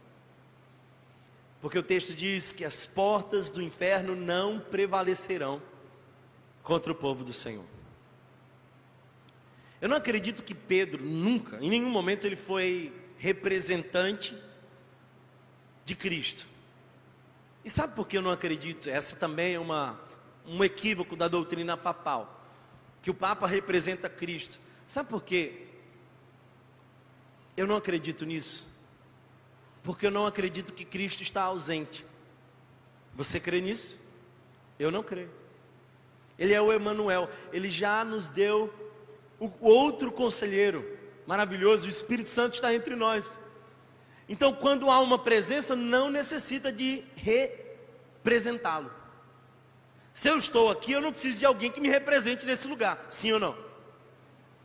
Porque 1.61 1.79
o 1.79 1.83
texto 1.83 2.15
diz 2.15 2.53
que 2.53 2.65
as 2.65 2.87
portas 2.87 3.51
do 3.51 3.61
inferno 3.61 4.15
não 4.15 4.61
prevalecerão 4.61 5.61
contra 6.63 6.93
o 6.93 6.95
povo 6.95 7.25
do 7.25 7.33
Senhor. 7.33 7.65
Eu 9.81 9.89
não 9.89 9.97
acredito 9.97 10.43
que 10.43 10.55
Pedro 10.55 11.05
nunca, 11.05 11.57
em 11.59 11.71
nenhum 11.71 11.91
momento, 11.91 12.27
ele 12.27 12.37
foi 12.37 12.93
representante 13.17 14.37
de 15.85 15.95
Cristo. 15.95 16.47
E 17.65 17.71
sabe 17.71 17.95
por 17.95 18.07
que 18.07 18.17
eu 18.17 18.23
não 18.23 18.31
acredito? 18.31 18.89
Essa 18.89 19.17
também 19.17 19.55
é 19.55 19.59
uma, 19.59 20.01
um 20.47 20.63
equívoco 20.65 21.17
da 21.17 21.29
doutrina 21.29 21.77
papal, 21.77 22.45
que 23.03 23.11
o 23.11 23.15
Papa 23.15 23.47
representa 23.47 24.09
Cristo. 24.09 24.59
Sabe 24.87 25.09
por 25.09 25.23
quê? 25.23 25.68
Eu 27.59 27.67
não 27.67 27.75
acredito 27.75 28.25
nisso. 28.25 28.73
Porque 29.83 30.07
eu 30.07 30.13
não 30.13 30.25
acredito 30.25 30.73
que 30.73 30.85
Cristo 30.85 31.25
está 31.25 31.43
ausente. 31.43 32.07
Você 33.17 33.41
crê 33.41 33.61
nisso? 33.61 33.99
Eu 34.79 34.93
não 34.93 35.03
creio. 35.03 35.31
Ele 36.39 36.55
é 36.55 36.63
o 36.63 36.73
Emanuel, 36.73 37.29
ele 37.53 37.69
já 37.69 38.05
nos 38.05 38.29
deu 38.31 38.73
o 39.41 39.51
outro 39.61 40.13
conselheiro 40.13 40.89
maravilhoso, 41.27 41.87
o 41.87 41.91
Espírito 41.91 42.29
Santo 42.29 42.55
está 42.55 42.73
entre 42.73 42.95
nós. 42.95 43.37
Então, 44.29 44.53
quando 44.53 44.89
há 44.89 45.01
uma 45.01 45.19
presença, 45.19 45.75
não 45.75 46.11
necessita 46.11 46.71
de 46.71 47.03
representá-lo. 47.17 48.93
Se 50.15 50.29
eu 50.29 50.39
estou 50.39 50.71
aqui, 50.71 50.93
eu 50.93 51.01
não 51.01 51.11
preciso 51.11 51.41
de 51.41 51.47
alguém 51.47 51.73
que 51.73 51.81
me 51.81 51.89
represente 51.89 52.47
nesse 52.47 52.69
lugar, 52.69 53.05
sim 53.09 53.33
ou 53.33 53.41
não? 53.41 53.68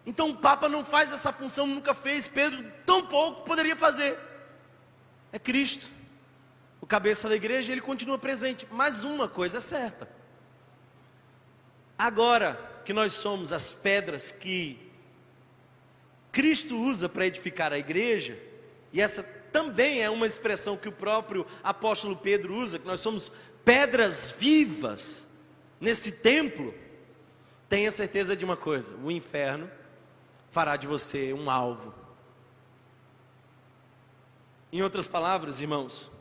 Então 0.05 0.29
o 0.29 0.35
Papa 0.35 0.67
não 0.67 0.83
faz 0.83 1.11
essa 1.11 1.31
função, 1.31 1.65
nunca 1.65 1.93
fez, 1.93 2.27
Pedro 2.27 2.63
tão 2.85 3.05
pouco 3.05 3.43
poderia 3.43 3.75
fazer. 3.75 4.17
É 5.31 5.39
Cristo, 5.39 5.89
o 6.81 6.85
cabeça 6.85 7.29
da 7.29 7.35
igreja, 7.35 7.71
ele 7.71 7.81
continua 7.81 8.17
presente. 8.17 8.67
Mas 8.69 9.03
uma 9.03 9.27
coisa 9.27 9.59
é 9.59 9.61
certa: 9.61 10.09
agora 11.97 12.81
que 12.83 12.91
nós 12.91 13.13
somos 13.13 13.53
as 13.53 13.71
pedras 13.71 14.31
que 14.31 14.77
Cristo 16.31 16.77
usa 16.77 17.07
para 17.07 17.25
edificar 17.25 17.71
a 17.71 17.77
igreja, 17.77 18.37
e 18.91 18.99
essa 18.99 19.23
também 19.53 20.01
é 20.01 20.09
uma 20.09 20.25
expressão 20.25 20.75
que 20.75 20.89
o 20.89 20.91
próprio 20.91 21.47
apóstolo 21.63 22.17
Pedro 22.17 22.55
usa, 22.55 22.79
que 22.79 22.87
nós 22.87 22.99
somos 22.99 23.31
pedras 23.63 24.35
vivas 24.37 25.27
nesse 25.79 26.11
templo. 26.11 26.73
Tenha 27.69 27.91
certeza 27.91 28.35
de 28.35 28.43
uma 28.43 28.57
coisa: 28.57 28.93
o 28.95 29.09
inferno 29.09 29.71
fará 30.53 30.77
de 30.77 30.85
você 30.85 31.33
um 31.33 31.49
alvo. 31.49 31.91
Em 34.71 34.83
outras 34.83 35.07
palavras, 35.07 35.59
irmãos, 35.59 36.11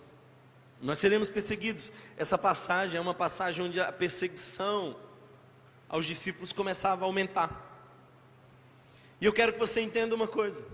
nós 0.80 0.98
seremos 0.98 1.28
perseguidos. 1.28 1.92
Essa 2.16 2.38
passagem 2.38 2.96
é 2.96 3.00
uma 3.00 3.12
passagem 3.12 3.66
onde 3.66 3.78
a 3.78 3.92
perseguição 3.92 4.96
aos 5.86 6.06
discípulos 6.06 6.50
começava 6.50 7.04
a 7.04 7.06
aumentar. 7.06 7.50
E 9.20 9.26
eu 9.26 9.34
quero 9.34 9.52
que 9.52 9.58
você 9.58 9.82
entenda 9.82 10.14
uma 10.14 10.26
coisa: 10.26 10.66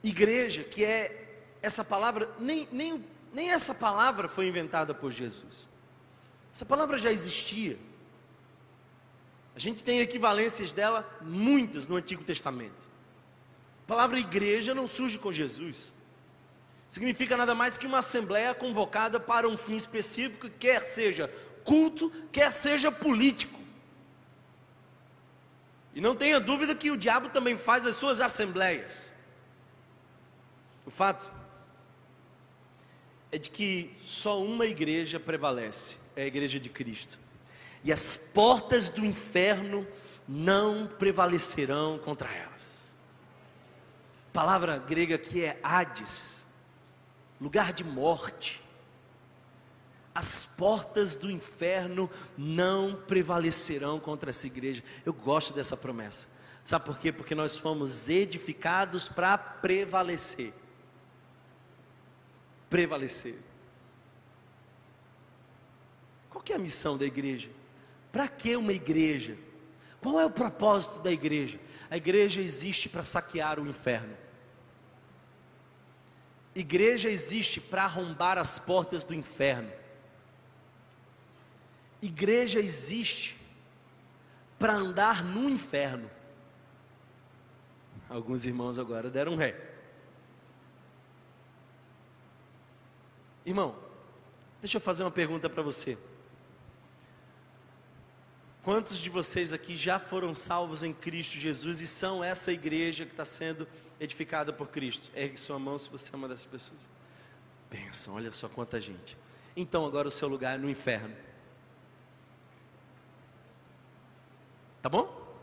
igreja, 0.00 0.62
que 0.62 0.84
é 0.84 1.40
essa 1.60 1.84
palavra, 1.84 2.30
nem, 2.38 2.68
nem, 2.70 3.04
nem 3.32 3.50
essa 3.50 3.74
palavra 3.74 4.28
foi 4.28 4.46
inventada 4.46 4.94
por 4.94 5.10
Jesus. 5.10 5.68
Essa 6.54 6.64
palavra 6.64 6.98
já 6.98 7.10
existia. 7.10 7.76
A 9.58 9.60
gente 9.60 9.82
tem 9.82 9.98
equivalências 9.98 10.72
dela 10.72 11.04
muitas 11.20 11.88
no 11.88 11.96
Antigo 11.96 12.22
Testamento. 12.22 12.88
A 13.82 13.88
palavra 13.88 14.20
igreja 14.20 14.72
não 14.72 14.86
surge 14.86 15.18
com 15.18 15.32
Jesus. 15.32 15.92
Significa 16.88 17.36
nada 17.36 17.56
mais 17.56 17.76
que 17.76 17.84
uma 17.84 17.98
assembleia 17.98 18.54
convocada 18.54 19.18
para 19.18 19.48
um 19.48 19.56
fim 19.56 19.74
específico, 19.74 20.48
quer 20.48 20.82
seja 20.82 21.26
culto, 21.64 22.08
quer 22.30 22.52
seja 22.52 22.92
político. 22.92 23.58
E 25.92 26.00
não 26.00 26.14
tenha 26.14 26.38
dúvida 26.38 26.72
que 26.72 26.92
o 26.92 26.96
diabo 26.96 27.28
também 27.28 27.58
faz 27.58 27.84
as 27.84 27.96
suas 27.96 28.20
assembleias. 28.20 29.12
O 30.86 30.90
fato 30.92 31.32
é 33.32 33.38
de 33.38 33.50
que 33.50 33.92
só 34.04 34.40
uma 34.40 34.66
igreja 34.66 35.18
prevalece, 35.18 35.98
é 36.14 36.22
a 36.22 36.26
igreja 36.26 36.60
de 36.60 36.68
Cristo. 36.68 37.18
E 37.84 37.92
as 37.92 38.16
portas 38.16 38.88
do 38.88 39.04
inferno 39.04 39.86
não 40.26 40.86
prevalecerão 40.86 41.98
contra 41.98 42.28
elas. 42.30 42.94
A 44.30 44.32
palavra 44.32 44.78
grega 44.78 45.16
que 45.16 45.44
é 45.44 45.58
Hades, 45.62 46.46
lugar 47.40 47.72
de 47.72 47.84
morte. 47.84 48.62
As 50.14 50.44
portas 50.44 51.14
do 51.14 51.30
inferno 51.30 52.10
não 52.36 52.94
prevalecerão 53.06 54.00
contra 54.00 54.30
essa 54.30 54.46
igreja. 54.46 54.82
Eu 55.06 55.12
gosto 55.12 55.54
dessa 55.54 55.76
promessa. 55.76 56.26
Sabe 56.64 56.84
por 56.84 56.98
quê? 56.98 57.12
Porque 57.12 57.34
nós 57.34 57.56
fomos 57.56 58.08
edificados 58.08 59.08
para 59.08 59.38
prevalecer 59.38 60.52
prevalecer. 62.68 63.38
Qual 66.30 66.44
é 66.48 66.54
a 66.54 66.58
missão 66.58 66.96
da 66.96 67.04
igreja? 67.04 67.50
Para 68.12 68.28
que 68.28 68.56
uma 68.56 68.72
igreja? 68.72 69.36
Qual 70.00 70.18
é 70.20 70.26
o 70.26 70.30
propósito 70.30 71.00
da 71.00 71.10
igreja? 71.10 71.58
A 71.90 71.96
igreja 71.96 72.40
existe 72.40 72.88
para 72.88 73.04
saquear 73.04 73.58
o 73.58 73.66
inferno. 73.66 74.16
Igreja 76.54 77.08
existe 77.08 77.60
para 77.60 77.84
arrombar 77.84 78.38
as 78.38 78.58
portas 78.58 79.04
do 79.04 79.14
inferno. 79.14 79.70
Igreja 82.00 82.60
existe 82.60 83.36
para 84.58 84.74
andar 84.74 85.24
no 85.24 85.48
inferno. 85.48 86.10
Alguns 88.08 88.44
irmãos 88.44 88.78
agora 88.78 89.10
deram 89.10 89.36
ré. 89.36 89.54
Irmão, 93.44 93.76
deixa 94.60 94.76
eu 94.76 94.80
fazer 94.80 95.02
uma 95.02 95.10
pergunta 95.10 95.48
para 95.48 95.62
você. 95.62 95.96
Quantos 98.68 98.98
de 98.98 99.08
vocês 99.08 99.50
aqui 99.50 99.74
já 99.74 99.98
foram 99.98 100.34
salvos 100.34 100.82
em 100.82 100.92
Cristo 100.92 101.38
Jesus 101.38 101.80
e 101.80 101.86
são 101.86 102.22
essa 102.22 102.52
igreja 102.52 103.06
que 103.06 103.12
está 103.12 103.24
sendo 103.24 103.66
edificada 103.98 104.52
por 104.52 104.68
Cristo? 104.68 105.10
Ergue 105.14 105.38
sua 105.38 105.58
mão 105.58 105.78
se 105.78 105.88
você 105.88 106.14
é 106.14 106.16
uma 106.18 106.28
dessas 106.28 106.44
pessoas. 106.44 106.90
Pensam, 107.70 108.12
olha 108.12 108.30
só 108.30 108.46
quanta 108.46 108.78
gente. 108.78 109.16
Então 109.56 109.86
agora 109.86 110.06
o 110.06 110.10
seu 110.10 110.28
lugar 110.28 110.56
é 110.56 110.58
no 110.58 110.68
inferno. 110.68 111.16
Tá 114.82 114.90
bom? 114.90 115.34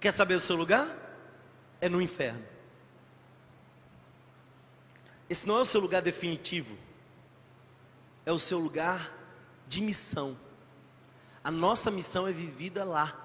Quer 0.00 0.12
saber 0.12 0.32
o 0.32 0.40
seu 0.40 0.56
lugar? 0.56 0.88
É 1.82 1.88
no 1.90 2.00
inferno. 2.00 2.42
Esse 5.28 5.46
não 5.46 5.58
é 5.58 5.60
o 5.60 5.66
seu 5.66 5.82
lugar 5.82 6.00
definitivo 6.00 6.78
é 8.24 8.32
o 8.32 8.38
seu 8.38 8.58
lugar 8.58 9.12
de 9.68 9.82
missão. 9.82 10.34
A 11.44 11.50
nossa 11.50 11.90
missão 11.90 12.28
é 12.28 12.32
vivida 12.32 12.84
lá. 12.84 13.18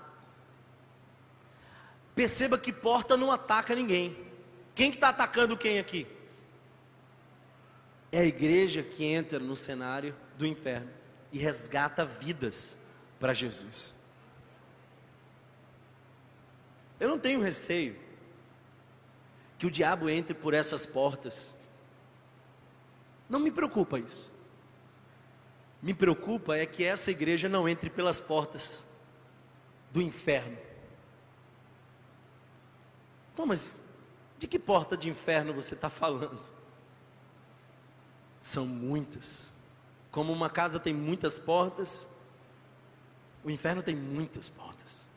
Perceba 2.15 2.57
que 2.57 2.73
porta 2.73 3.15
não 3.15 3.31
ataca 3.31 3.75
ninguém. 3.75 4.17
Quem 4.73 4.89
está 4.89 5.09
atacando 5.09 5.57
quem 5.57 5.77
aqui? 5.77 6.07
É 8.11 8.19
a 8.19 8.25
igreja 8.25 8.81
que 8.81 9.03
entra 9.03 9.37
no 9.37 9.55
cenário 9.55 10.15
do 10.37 10.45
inferno 10.45 10.89
e 11.31 11.37
resgata 11.37 12.05
vidas 12.05 12.77
para 13.19 13.33
Jesus. 13.33 13.93
Eu 16.99 17.09
não 17.09 17.19
tenho 17.19 17.41
receio 17.41 17.99
que 19.59 19.67
o 19.67 19.71
diabo 19.71 20.09
entre 20.09 20.33
por 20.33 20.53
essas 20.55 20.85
portas. 20.85 21.55
Não 23.29 23.39
me 23.39 23.51
preocupa 23.51 23.99
isso 23.99 24.36
me 25.81 25.93
preocupa 25.93 26.57
é 26.57 26.65
que 26.65 26.83
essa 26.83 27.11
igreja 27.11 27.47
não 27.47 27.67
entre 27.67 27.89
pelas 27.89 28.19
portas 28.19 28.85
do 29.91 30.01
inferno. 30.01 30.57
Thomas, 33.35 33.83
de 34.39 34.47
que 34.47 34.57
porta 34.57 34.97
de 34.97 35.09
inferno 35.09 35.53
você 35.53 35.75
está 35.75 35.89
falando? 35.89 36.49
São 38.41 38.65
muitas. 38.65 39.53
Como 40.11 40.33
uma 40.33 40.49
casa 40.49 40.79
tem 40.79 40.93
muitas 40.93 41.37
portas, 41.37 42.09
o 43.43 43.51
inferno 43.51 43.83
tem 43.83 43.95
muitas 43.95 44.49
portas. 44.49 45.07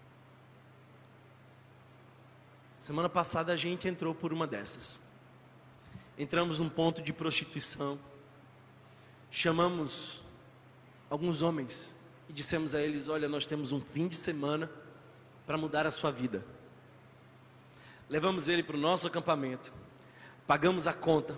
Semana 2.77 3.09
passada 3.09 3.53
a 3.53 3.57
gente 3.57 3.89
entrou 3.89 4.15
por 4.15 4.33
uma 4.33 4.47
dessas. 4.47 5.03
Entramos 6.19 6.59
num 6.59 6.69
ponto 6.69 7.03
de 7.03 7.13
prostituição. 7.13 7.99
Chamamos 9.31 10.23
alguns 11.11 11.43
homens 11.43 11.97
e 12.29 12.33
dissemos 12.33 12.75
a 12.75 12.81
eles: 12.81 13.09
Olha, 13.09 13.29
nós 13.29 13.47
temos 13.49 13.73
um 13.73 13.81
fim 13.81 14.07
de 14.07 14.17
semana 14.17 14.71
para 15.45 15.59
mudar 15.59 15.85
a 15.85 15.91
sua 15.91 16.13
vida. 16.13 16.45
Levamos 18.09 18.49
ele 18.49 18.63
para 18.63 18.77
o 18.77 18.81
nosso 18.81 19.07
acampamento, 19.09 19.73
pagamos 20.47 20.87
a 20.87 20.93
conta, 20.93 21.37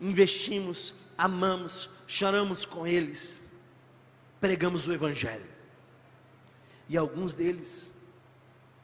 investimos, 0.00 0.94
amamos, 1.18 1.90
choramos 2.06 2.64
com 2.64 2.86
eles, 2.86 3.44
pregamos 4.40 4.86
o 4.86 4.92
Evangelho. 4.92 5.56
E 6.88 6.96
alguns 6.96 7.34
deles 7.34 7.92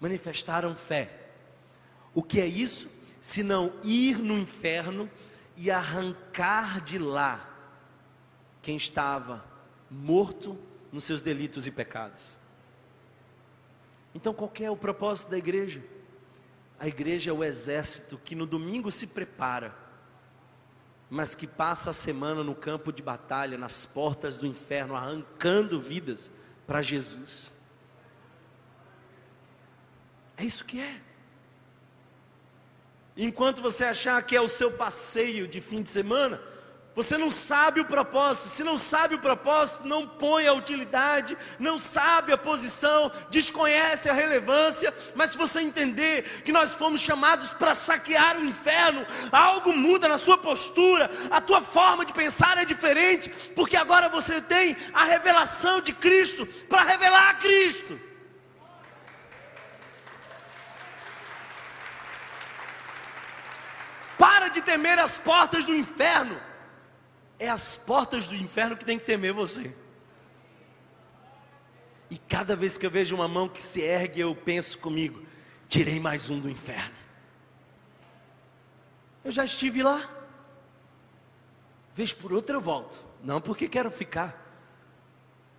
manifestaram 0.01 0.75
fé. 0.75 1.31
O 2.13 2.23
que 2.23 2.41
é 2.41 2.47
isso? 2.47 2.91
Se 3.21 3.45
não 3.45 3.73
ir 3.85 4.19
no 4.19 4.37
inferno 4.37 5.09
e 5.57 5.71
arrancar 5.71 6.81
de 6.81 6.99
lá 6.99 7.49
quem 8.61 8.77
estava 8.77 9.52
morto 9.93 10.59
nos 10.91 11.05
seus 11.05 11.21
delitos 11.21 11.67
e 11.67 11.71
pecados. 11.71 12.39
Então, 14.15 14.33
qual 14.33 14.51
é 14.61 14.71
o 14.71 14.77
propósito 14.77 15.31
da 15.31 15.39
igreja? 15.39 15.83
A 16.79 16.89
igreja 16.89 17.31
é 17.31 17.33
o 17.33 17.45
exército 17.45 18.19
que 18.19 18.35
no 18.35 18.47
domingo 18.47 18.91
se 18.91 19.09
prepara, 19.09 19.75
mas 21.09 21.35
que 21.35 21.47
passa 21.47 21.91
a 21.91 21.93
semana 21.93 22.43
no 22.43 22.55
campo 22.55 22.93
de 22.93 23.03
batalha, 23.03 23.59
nas 23.59 23.85
portas 23.85 24.37
do 24.37 24.47
inferno, 24.47 24.97
arrancando 24.97 25.81
vidas 25.81 26.31
para 26.67 26.81
Jesus. 26.81 27.55
É 30.37 30.45
isso 30.45 30.65
que 30.65 30.81
é. 30.81 31.01
Enquanto 33.17 33.61
você 33.61 33.85
achar 33.85 34.23
que 34.25 34.35
é 34.35 34.41
o 34.41 34.49
seu 34.49 34.73
passeio 34.73 35.47
de 35.47 35.61
fim 35.61 35.83
de 35.83 35.91
semana, 35.91 36.41
você 36.95 37.17
não 37.17 37.31
sabe 37.31 37.81
o 37.81 37.87
propósito, 37.87 38.55
se 38.55 38.63
não 38.63 38.77
sabe 38.77 39.15
o 39.15 39.19
propósito, 39.19 39.89
não 39.89 40.07
põe 40.07 40.47
a 40.47 40.53
utilidade, 40.53 41.39
não 41.59 41.79
sabe 41.79 42.33
a 42.33 42.39
posição, 42.39 43.11
desconhece 43.31 44.11
a 44.11 44.13
relevância, 44.13 44.93
mas 45.15 45.31
se 45.31 45.39
você 45.39 45.63
entender 45.63 46.43
que 46.45 46.53
nós 46.53 46.75
fomos 46.75 47.01
chamados 47.01 47.55
para 47.55 47.75
saquear 47.75 48.37
o 48.37 48.45
inferno, 48.45 49.07
algo 49.31 49.73
muda 49.73 50.07
na 50.07 50.19
sua 50.19 50.37
postura, 50.37 51.11
a 51.31 51.41
tua 51.41 51.63
forma 51.63 52.05
de 52.05 52.13
pensar 52.13 52.59
é 52.59 52.65
diferente, 52.65 53.31
porque 53.55 53.77
agora 53.77 54.11
você 54.11 54.41
tem 54.43 54.77
a 54.93 55.05
revelação 55.05 55.81
de 55.81 55.95
Cristo 55.95 56.45
para 56.69 56.83
revelar 56.83 57.31
a 57.31 57.35
Cristo. 57.35 57.99
Para 64.19 64.49
de 64.49 64.61
temer 64.61 64.99
as 64.99 65.17
portas 65.17 65.65
do 65.65 65.75
inferno 65.75 66.52
é 67.43 67.49
as 67.49 67.77
portas 67.77 68.29
do 68.29 68.37
inferno 68.37 68.77
que 68.77 68.85
tem 68.85 68.97
que 68.97 69.05
temer 69.05 69.33
você. 69.33 69.75
E 72.09 72.17
cada 72.17 72.55
vez 72.55 72.79
que 72.79 72.87
eu 72.87 72.91
vejo 72.91 73.17
uma 73.17 73.27
mão 73.27 73.49
que 73.49 73.61
se 73.61 73.81
ergue, 73.81 74.21
eu 74.21 74.33
penso 74.33 74.79
comigo: 74.79 75.21
tirei 75.69 75.99
mais 75.99 76.31
um 76.31 76.39
do 76.39 76.49
inferno. 76.49 76.95
Eu 79.25 79.33
já 79.33 79.45
estive 79.45 79.83
lá. 79.83 80.09
Vez 81.93 82.13
por 82.13 82.33
outra 82.33 82.55
eu 82.57 82.61
volto. 82.61 83.05
Não 83.25 83.41
porque 83.41 83.69
quero 83.69 83.91
ficar, 83.91 84.41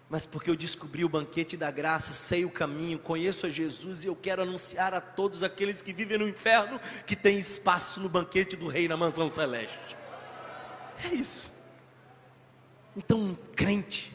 mas 0.09 0.25
porque 0.25 0.49
eu 0.49 0.55
descobri 0.55 1.03
o 1.03 1.09
banquete 1.09 1.57
da 1.57 1.69
graça, 1.69 2.13
sei 2.13 2.45
o 2.45 2.49
caminho, 2.49 2.97
conheço 2.97 3.45
a 3.45 3.49
Jesus 3.49 4.05
e 4.05 4.07
eu 4.07 4.15
quero 4.15 4.41
anunciar 4.41 4.93
a 4.93 5.01
todos 5.01 5.43
aqueles 5.43 5.81
que 5.81 5.91
vivem 5.91 6.17
no 6.17 6.29
inferno 6.29 6.79
que 7.05 7.15
tem 7.15 7.37
espaço 7.37 7.99
no 7.99 8.07
banquete 8.07 8.55
do 8.55 8.67
Rei 8.69 8.87
na 8.87 8.95
mansão 8.95 9.27
celeste. 9.27 9.97
É 11.03 11.13
isso. 11.13 11.52
Então, 12.95 13.19
um 13.19 13.35
crente 13.55 14.13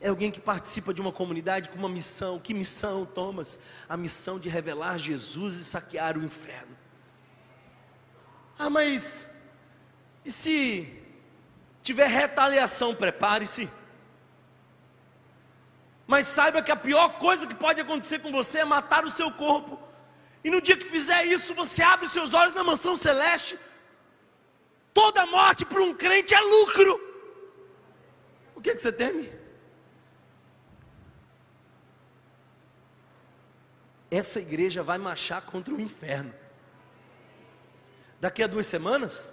é 0.00 0.08
alguém 0.08 0.30
que 0.30 0.40
participa 0.40 0.94
de 0.94 1.00
uma 1.00 1.12
comunidade 1.12 1.68
com 1.68 1.78
uma 1.78 1.88
missão. 1.88 2.38
Que 2.38 2.54
missão, 2.54 3.04
Thomas? 3.04 3.58
A 3.88 3.96
missão 3.96 4.38
de 4.38 4.48
revelar 4.48 4.98
Jesus 4.98 5.56
e 5.56 5.64
saquear 5.64 6.16
o 6.16 6.24
inferno. 6.24 6.76
Ah, 8.58 8.70
mas 8.70 9.28
e 10.28 10.30
se 10.30 10.86
tiver 11.82 12.06
retaliação, 12.06 12.94
prepare-se. 12.94 13.66
Mas 16.06 16.26
saiba 16.26 16.62
que 16.62 16.70
a 16.70 16.76
pior 16.76 17.18
coisa 17.18 17.46
que 17.46 17.54
pode 17.54 17.80
acontecer 17.80 18.18
com 18.18 18.30
você 18.30 18.58
é 18.58 18.64
matar 18.64 19.06
o 19.06 19.10
seu 19.10 19.30
corpo. 19.32 19.80
E 20.44 20.50
no 20.50 20.60
dia 20.60 20.76
que 20.76 20.84
fizer 20.84 21.24
isso, 21.24 21.54
você 21.54 21.82
abre 21.82 22.06
os 22.06 22.12
seus 22.12 22.34
olhos 22.34 22.52
na 22.52 22.62
mansão 22.62 22.94
celeste. 22.94 23.58
Toda 24.92 25.24
morte 25.24 25.64
para 25.64 25.82
um 25.82 25.94
crente 25.94 26.34
é 26.34 26.40
lucro. 26.40 27.07
O 28.58 28.60
que, 28.60 28.70
é 28.70 28.74
que 28.74 28.80
você 28.80 28.90
teme? 28.90 29.30
Essa 34.10 34.40
igreja 34.40 34.82
vai 34.82 34.98
marchar 34.98 35.42
contra 35.42 35.72
o 35.72 35.80
inferno. 35.80 36.34
Daqui 38.20 38.42
a 38.42 38.48
duas 38.48 38.66
semanas, 38.66 39.30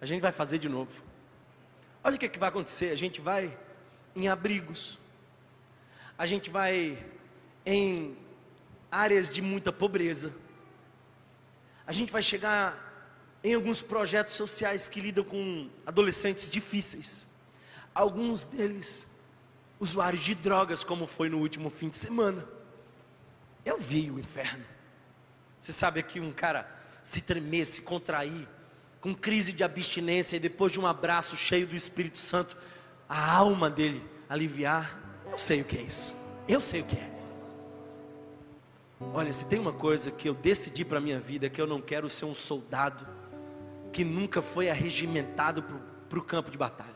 a 0.00 0.06
gente 0.06 0.20
vai 0.20 0.30
fazer 0.30 0.58
de 0.58 0.68
novo. 0.68 1.02
Olha 2.04 2.14
o 2.14 2.18
que, 2.18 2.26
é 2.26 2.28
que 2.28 2.38
vai 2.38 2.48
acontecer: 2.48 2.90
a 2.90 2.96
gente 2.96 3.20
vai 3.20 3.58
em 4.14 4.28
abrigos, 4.28 5.00
a 6.16 6.24
gente 6.24 6.48
vai 6.48 6.96
em 7.66 8.16
áreas 8.88 9.34
de 9.34 9.42
muita 9.42 9.72
pobreza, 9.72 10.32
a 11.84 11.90
gente 11.90 12.12
vai 12.12 12.22
chegar 12.22 13.18
em 13.42 13.52
alguns 13.52 13.82
projetos 13.82 14.36
sociais 14.36 14.88
que 14.88 15.00
lidam 15.00 15.24
com 15.24 15.68
adolescentes 15.84 16.48
difíceis 16.48 17.29
alguns 17.94 18.44
deles 18.44 19.08
usuários 19.78 20.22
de 20.22 20.34
drogas, 20.34 20.84
como 20.84 21.06
foi 21.06 21.28
no 21.28 21.38
último 21.38 21.70
fim 21.70 21.88
de 21.88 21.96
semana. 21.96 22.44
Eu 23.64 23.78
vi 23.78 24.10
o 24.10 24.18
inferno. 24.18 24.64
Você 25.58 25.72
sabe 25.72 26.02
que 26.02 26.20
um 26.20 26.32
cara 26.32 26.68
se 27.02 27.22
tremer, 27.22 27.66
se 27.66 27.82
contrair, 27.82 28.48
com 29.00 29.14
crise 29.14 29.52
de 29.52 29.64
abstinência 29.64 30.36
e 30.36 30.40
depois 30.40 30.72
de 30.72 30.78
um 30.78 30.86
abraço 30.86 31.36
cheio 31.36 31.66
do 31.66 31.74
Espírito 31.74 32.18
Santo, 32.18 32.56
a 33.08 33.32
alma 33.34 33.70
dele 33.70 34.02
aliviar. 34.28 34.98
Eu 35.30 35.38
sei 35.38 35.62
o 35.62 35.64
que 35.64 35.78
é 35.78 35.82
isso. 35.82 36.14
Eu 36.46 36.60
sei 36.60 36.82
o 36.82 36.84
que 36.84 36.96
é. 36.96 37.10
Olha, 39.14 39.32
se 39.32 39.46
tem 39.46 39.58
uma 39.58 39.72
coisa 39.72 40.10
que 40.10 40.28
eu 40.28 40.34
decidi 40.34 40.84
para 40.84 41.00
minha 41.00 41.18
vida, 41.18 41.46
é 41.46 41.48
que 41.48 41.60
eu 41.60 41.66
não 41.66 41.80
quero 41.80 42.10
ser 42.10 42.26
um 42.26 42.34
soldado 42.34 43.08
que 43.92 44.04
nunca 44.04 44.42
foi 44.42 44.68
arregimentado 44.68 45.64
para 46.08 46.18
o 46.18 46.22
campo 46.22 46.50
de 46.50 46.58
batalha. 46.58 46.94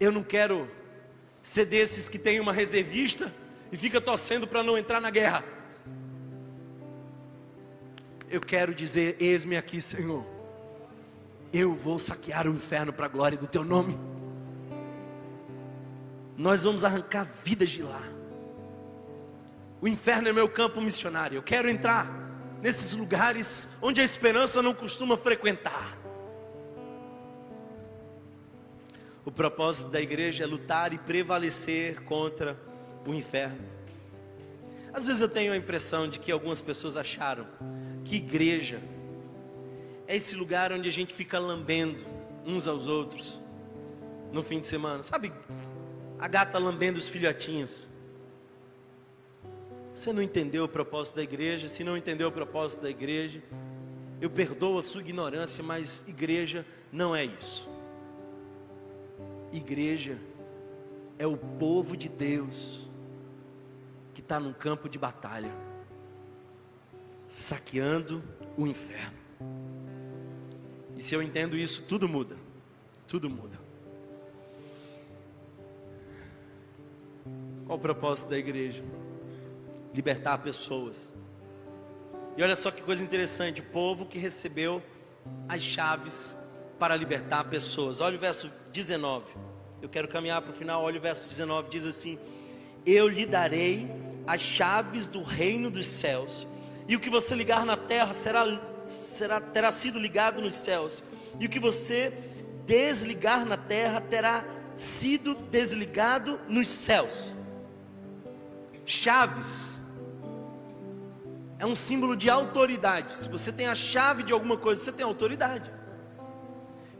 Eu 0.00 0.12
não 0.12 0.22
quero 0.22 0.68
ser 1.42 1.64
desses 1.64 2.08
que 2.08 2.18
tem 2.18 2.40
uma 2.40 2.52
reservista 2.52 3.32
e 3.72 3.76
fica 3.76 4.00
torcendo 4.00 4.46
para 4.46 4.62
não 4.62 4.78
entrar 4.78 5.00
na 5.00 5.10
guerra. 5.10 5.44
Eu 8.30 8.40
quero 8.40 8.74
dizer: 8.74 9.16
eis-me 9.18 9.56
aqui, 9.56 9.80
Senhor. 9.80 10.24
Eu 11.52 11.74
vou 11.74 11.98
saquear 11.98 12.46
o 12.46 12.50
inferno 12.50 12.92
para 12.92 13.06
a 13.06 13.08
glória 13.08 13.38
do 13.38 13.46
teu 13.46 13.64
nome. 13.64 13.98
Nós 16.36 16.62
vamos 16.62 16.84
arrancar 16.84 17.26
vidas 17.42 17.70
de 17.70 17.82
lá. 17.82 18.02
O 19.80 19.88
inferno 19.88 20.28
é 20.28 20.32
meu 20.32 20.48
campo 20.48 20.80
missionário. 20.80 21.36
Eu 21.36 21.42
quero 21.42 21.68
entrar 21.68 22.06
nesses 22.60 22.94
lugares 22.94 23.68
onde 23.80 24.00
a 24.00 24.04
esperança 24.04 24.62
não 24.62 24.74
costuma 24.74 25.16
frequentar. 25.16 25.97
O 29.28 29.30
propósito 29.30 29.90
da 29.90 30.00
igreja 30.00 30.44
é 30.44 30.46
lutar 30.46 30.94
e 30.94 30.96
prevalecer 30.96 32.00
contra 32.04 32.58
o 33.06 33.12
inferno. 33.12 33.60
Às 34.90 35.04
vezes 35.04 35.20
eu 35.20 35.28
tenho 35.28 35.52
a 35.52 35.56
impressão 35.58 36.08
de 36.08 36.18
que 36.18 36.32
algumas 36.32 36.62
pessoas 36.62 36.96
acharam 36.96 37.46
que 38.06 38.16
igreja 38.16 38.80
é 40.06 40.16
esse 40.16 40.34
lugar 40.34 40.72
onde 40.72 40.88
a 40.88 40.90
gente 40.90 41.12
fica 41.12 41.38
lambendo 41.38 42.06
uns 42.46 42.66
aos 42.66 42.88
outros 42.88 43.38
no 44.32 44.42
fim 44.42 44.60
de 44.60 44.66
semana. 44.66 45.02
Sabe, 45.02 45.30
a 46.18 46.26
gata 46.26 46.58
lambendo 46.58 46.96
os 46.96 47.10
filhotinhos. 47.10 47.90
Você 49.92 50.10
não 50.10 50.22
entendeu 50.22 50.64
o 50.64 50.68
propósito 50.68 51.16
da 51.16 51.22
igreja, 51.22 51.68
se 51.68 51.84
não 51.84 51.98
entendeu 51.98 52.28
o 52.28 52.32
propósito 52.32 52.80
da 52.80 52.88
igreja, 52.88 53.42
eu 54.22 54.30
perdoo 54.30 54.78
a 54.78 54.82
sua 54.82 55.02
ignorância, 55.02 55.62
mas 55.62 56.08
igreja 56.08 56.64
não 56.90 57.14
é 57.14 57.26
isso. 57.26 57.76
Igreja 59.52 60.18
é 61.18 61.26
o 61.26 61.36
povo 61.36 61.96
de 61.96 62.08
Deus 62.08 62.86
que 64.14 64.20
está 64.20 64.38
num 64.38 64.52
campo 64.52 64.88
de 64.88 64.98
batalha. 64.98 65.52
saqueando 67.26 68.22
o 68.56 68.66
inferno. 68.66 69.18
E 70.96 71.02
se 71.02 71.14
eu 71.14 71.22
entendo 71.22 71.56
isso, 71.56 71.82
tudo 71.82 72.08
muda. 72.08 72.36
Tudo 73.06 73.28
muda. 73.28 73.58
Qual 77.66 77.78
o 77.78 77.80
propósito 77.80 78.30
da 78.30 78.38
igreja? 78.38 78.82
Libertar 79.92 80.38
pessoas. 80.38 81.14
E 82.36 82.42
olha 82.42 82.56
só 82.56 82.70
que 82.70 82.82
coisa 82.82 83.04
interessante: 83.04 83.60
o 83.60 83.64
povo 83.64 84.06
que 84.06 84.18
recebeu 84.18 84.82
as 85.48 85.62
chaves 85.62 86.36
para 86.78 86.96
libertar 86.96 87.44
pessoas. 87.44 88.00
Olha 88.00 88.16
o 88.16 88.20
verso 88.20 88.50
19. 88.72 89.26
Eu 89.82 89.88
quero 89.88 90.08
caminhar 90.08 90.40
para 90.42 90.50
o 90.50 90.54
final. 90.54 90.82
Olha 90.82 90.98
o 90.98 91.02
verso 91.02 91.28
19: 91.28 91.68
diz 91.70 91.84
assim: 91.84 92.18
Eu 92.86 93.08
lhe 93.08 93.26
darei 93.26 93.90
as 94.26 94.40
chaves 94.40 95.06
do 95.06 95.22
reino 95.22 95.70
dos 95.70 95.86
céus, 95.86 96.46
e 96.86 96.94
o 96.94 97.00
que 97.00 97.10
você 97.10 97.34
ligar 97.34 97.64
na 97.64 97.76
terra 97.76 98.12
será, 98.12 98.60
será 98.84 99.40
terá 99.40 99.70
sido 99.70 99.98
ligado 99.98 100.42
nos 100.42 100.56
céus, 100.56 101.02
e 101.40 101.46
o 101.46 101.48
que 101.48 101.58
você 101.58 102.12
desligar 102.66 103.44
na 103.44 103.56
terra 103.56 104.00
terá 104.00 104.44
sido 104.74 105.34
desligado 105.34 106.38
nos 106.48 106.68
céus 106.68 107.38
chaves 108.88 109.82
é 111.58 111.66
um 111.66 111.74
símbolo 111.74 112.16
de 112.16 112.30
autoridade. 112.30 113.14
Se 113.16 113.28
você 113.28 113.52
tem 113.52 113.66
a 113.66 113.74
chave 113.74 114.22
de 114.22 114.32
alguma 114.32 114.56
coisa, 114.56 114.82
você 114.82 114.92
tem 114.92 115.04
autoridade. 115.04 115.70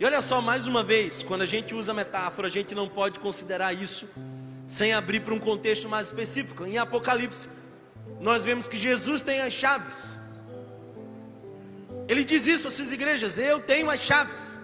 E 0.00 0.04
olha 0.04 0.20
só, 0.20 0.40
mais 0.40 0.66
uma 0.66 0.84
vez, 0.84 1.24
quando 1.24 1.42
a 1.42 1.46
gente 1.46 1.74
usa 1.74 1.92
metáfora, 1.92 2.46
a 2.46 2.50
gente 2.50 2.72
não 2.72 2.88
pode 2.88 3.18
considerar 3.18 3.72
isso 3.72 4.08
sem 4.66 4.92
abrir 4.92 5.20
para 5.20 5.34
um 5.34 5.40
contexto 5.40 5.88
mais 5.88 6.06
específico. 6.06 6.64
Em 6.64 6.78
Apocalipse, 6.78 7.48
nós 8.20 8.44
vemos 8.44 8.68
que 8.68 8.76
Jesus 8.76 9.22
tem 9.22 9.40
as 9.40 9.52
chaves. 9.52 10.16
Ele 12.06 12.22
diz 12.22 12.46
isso 12.46 12.68
às 12.68 12.92
igrejas: 12.92 13.40
Eu 13.40 13.58
tenho 13.58 13.90
as 13.90 13.98
chaves. 13.98 14.58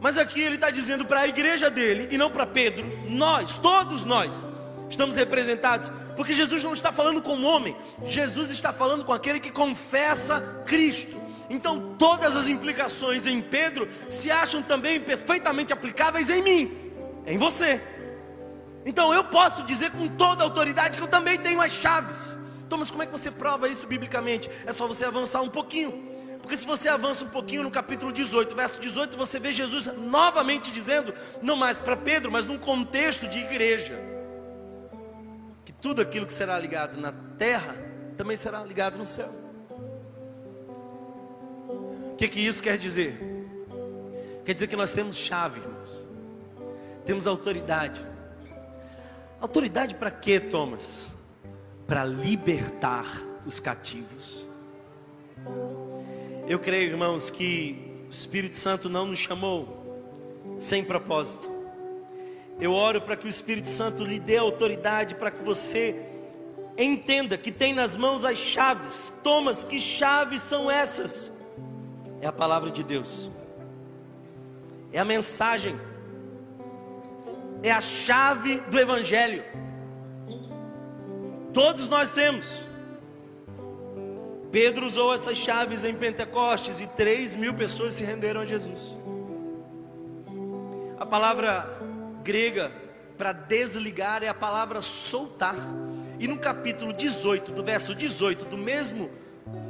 Mas 0.00 0.18
aqui 0.18 0.40
ele 0.40 0.56
está 0.56 0.70
dizendo 0.70 1.04
para 1.04 1.20
a 1.20 1.28
igreja 1.28 1.70
dele 1.70 2.08
e 2.10 2.18
não 2.18 2.30
para 2.30 2.46
Pedro, 2.46 2.84
nós, 3.08 3.56
todos 3.56 4.04
nós, 4.04 4.46
estamos 4.90 5.16
representados, 5.16 5.90
porque 6.14 6.32
Jesus 6.32 6.62
não 6.62 6.72
está 6.72 6.92
falando 6.92 7.22
com 7.22 7.36
o 7.36 7.44
homem, 7.44 7.74
Jesus 8.04 8.50
está 8.50 8.72
falando 8.72 9.04
com 9.04 9.12
aquele 9.12 9.40
que 9.40 9.50
confessa 9.50 10.62
Cristo. 10.66 11.25
Então, 11.48 11.94
todas 11.98 12.34
as 12.36 12.48
implicações 12.48 13.26
em 13.26 13.40
Pedro 13.40 13.88
se 14.10 14.30
acham 14.30 14.62
também 14.62 15.00
perfeitamente 15.00 15.72
aplicáveis 15.72 16.30
em 16.30 16.42
mim, 16.42 16.92
em 17.26 17.38
você. 17.38 17.80
Então, 18.84 19.12
eu 19.12 19.24
posso 19.24 19.62
dizer 19.62 19.90
com 19.90 20.08
toda 20.08 20.44
autoridade 20.44 20.96
que 20.96 21.02
eu 21.02 21.08
também 21.08 21.38
tenho 21.38 21.60
as 21.60 21.72
chaves. 21.72 22.36
Então, 22.66 22.78
mas 22.78 22.90
como 22.90 23.02
é 23.02 23.06
que 23.06 23.12
você 23.12 23.30
prova 23.30 23.68
isso 23.68 23.86
biblicamente? 23.86 24.50
É 24.66 24.72
só 24.72 24.86
você 24.86 25.04
avançar 25.04 25.42
um 25.42 25.48
pouquinho. 25.48 26.04
Porque 26.42 26.56
se 26.56 26.66
você 26.66 26.88
avança 26.88 27.24
um 27.24 27.28
pouquinho 27.28 27.62
no 27.64 27.70
capítulo 27.70 28.12
18, 28.12 28.54
verso 28.54 28.80
18, 28.80 29.16
você 29.16 29.38
vê 29.38 29.50
Jesus 29.50 29.86
novamente 29.96 30.70
dizendo, 30.70 31.12
não 31.42 31.56
mais 31.56 31.80
para 31.80 31.96
Pedro, 31.96 32.30
mas 32.30 32.46
num 32.46 32.58
contexto 32.58 33.26
de 33.26 33.38
igreja 33.38 34.16
tudo 35.80 36.02
aquilo 36.02 36.26
que 36.26 36.32
será 36.32 36.58
ligado 36.58 36.96
na 36.96 37.12
terra 37.38 37.76
também 38.16 38.36
será 38.36 38.62
ligado 38.64 38.98
no 38.98 39.06
céu. 39.06 39.45
O 42.16 42.18
que, 42.18 42.28
que 42.28 42.40
isso 42.40 42.62
quer 42.62 42.78
dizer? 42.78 43.14
Quer 44.42 44.54
dizer 44.54 44.68
que 44.68 44.74
nós 44.74 44.94
temos 44.94 45.18
chave, 45.18 45.60
irmãos. 45.60 46.02
Temos 47.04 47.26
autoridade. 47.26 48.02
Autoridade 49.38 49.94
para 49.96 50.10
quê, 50.10 50.40
Thomas? 50.40 51.14
Para 51.86 52.06
libertar 52.06 53.04
os 53.44 53.60
cativos. 53.60 54.48
Eu 56.48 56.58
creio, 56.58 56.88
irmãos, 56.88 57.28
que 57.28 58.06
o 58.08 58.10
Espírito 58.10 58.56
Santo 58.56 58.88
não 58.88 59.04
nos 59.04 59.18
chamou 59.18 60.08
sem 60.58 60.82
propósito. 60.82 61.52
Eu 62.58 62.72
oro 62.72 63.02
para 63.02 63.14
que 63.14 63.26
o 63.26 63.28
Espírito 63.28 63.68
Santo 63.68 64.02
lhe 64.06 64.18
dê 64.18 64.38
autoridade 64.38 65.16
para 65.16 65.30
que 65.30 65.44
você 65.44 66.02
entenda 66.78 67.36
que 67.36 67.52
tem 67.52 67.74
nas 67.74 67.94
mãos 67.94 68.24
as 68.24 68.38
chaves. 68.38 69.12
Thomas, 69.22 69.62
que 69.62 69.78
chaves 69.78 70.40
são 70.40 70.70
essas? 70.70 71.35
É 72.20 72.26
a 72.26 72.32
palavra 72.32 72.70
de 72.70 72.82
Deus. 72.82 73.30
É 74.92 74.98
a 74.98 75.04
mensagem. 75.04 75.78
É 77.62 77.70
a 77.70 77.80
chave 77.80 78.60
do 78.60 78.78
evangelho. 78.78 79.44
Todos 81.52 81.88
nós 81.88 82.10
temos. 82.10 82.66
Pedro 84.52 84.86
usou 84.86 85.12
essas 85.12 85.36
chaves 85.36 85.84
em 85.84 85.94
Pentecostes 85.94 86.80
e 86.80 86.86
3 86.86 87.36
mil 87.36 87.54
pessoas 87.54 87.94
se 87.94 88.04
renderam 88.04 88.40
a 88.40 88.44
Jesus. 88.44 88.96
A 90.98 91.04
palavra 91.04 91.78
grega 92.22 92.72
para 93.18 93.32
desligar 93.32 94.22
é 94.22 94.28
a 94.28 94.34
palavra 94.34 94.80
soltar. 94.80 95.56
E 96.18 96.26
no 96.26 96.38
capítulo 96.38 96.92
18, 96.92 97.52
do 97.52 97.62
verso 97.62 97.94
18 97.94 98.46
do 98.46 98.56
mesmo 98.56 99.10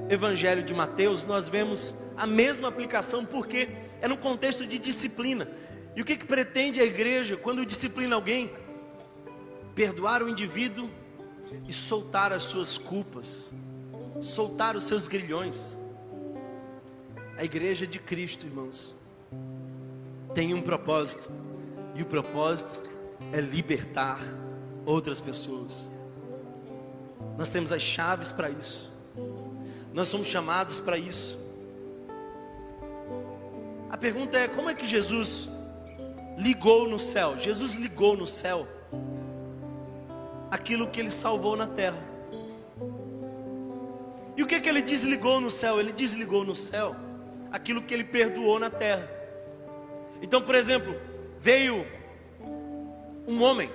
Evangelho 0.08 0.62
de 0.62 0.72
Mateus, 0.72 1.24
nós 1.24 1.48
vemos 1.48 1.94
a 2.16 2.26
mesma 2.26 2.68
aplicação, 2.68 3.24
porque 3.24 3.68
é 4.00 4.06
no 4.06 4.16
contexto 4.16 4.64
de 4.66 4.78
disciplina. 4.78 5.48
E 5.96 6.02
o 6.02 6.04
que, 6.04 6.16
que 6.16 6.24
pretende 6.24 6.80
a 6.80 6.84
igreja 6.84 7.36
quando 7.36 7.64
disciplina 7.66 8.14
alguém? 8.14 8.52
Perdoar 9.74 10.22
o 10.22 10.28
indivíduo 10.28 10.88
e 11.66 11.72
soltar 11.72 12.32
as 12.32 12.44
suas 12.44 12.78
culpas, 12.78 13.54
soltar 14.20 14.76
os 14.76 14.84
seus 14.84 15.08
grilhões. 15.08 15.76
A 17.36 17.44
igreja 17.44 17.86
de 17.86 17.98
Cristo, 17.98 18.46
irmãos, 18.46 18.94
tem 20.34 20.54
um 20.54 20.62
propósito 20.62 21.30
e 21.94 22.02
o 22.02 22.06
propósito 22.06 22.88
é 23.32 23.40
libertar 23.40 24.20
outras 24.84 25.20
pessoas. 25.20 25.90
Nós 27.36 27.48
temos 27.48 27.72
as 27.72 27.82
chaves 27.82 28.30
para 28.30 28.50
isso. 28.50 28.95
Nós 29.96 30.08
somos 30.08 30.26
chamados 30.26 30.78
para 30.78 30.98
isso. 30.98 31.38
A 33.88 33.96
pergunta 33.96 34.36
é: 34.36 34.46
como 34.46 34.68
é 34.68 34.74
que 34.74 34.84
Jesus 34.84 35.48
ligou 36.36 36.86
no 36.86 37.00
céu? 37.00 37.38
Jesus 37.38 37.72
ligou 37.72 38.14
no 38.14 38.26
céu 38.26 38.68
aquilo 40.50 40.86
que 40.88 41.00
ele 41.00 41.10
salvou 41.10 41.56
na 41.56 41.66
terra. 41.66 41.98
E 44.36 44.42
o 44.42 44.46
que, 44.46 44.60
que 44.60 44.68
ele 44.68 44.82
desligou 44.82 45.40
no 45.40 45.50
céu? 45.50 45.80
Ele 45.80 45.92
desligou 45.92 46.44
no 46.44 46.54
céu 46.54 46.94
aquilo 47.50 47.80
que 47.80 47.94
ele 47.94 48.04
perdoou 48.04 48.58
na 48.58 48.68
terra. 48.68 49.10
Então, 50.20 50.42
por 50.42 50.54
exemplo, 50.54 50.94
veio 51.40 51.86
um 53.26 53.42
homem 53.42 53.70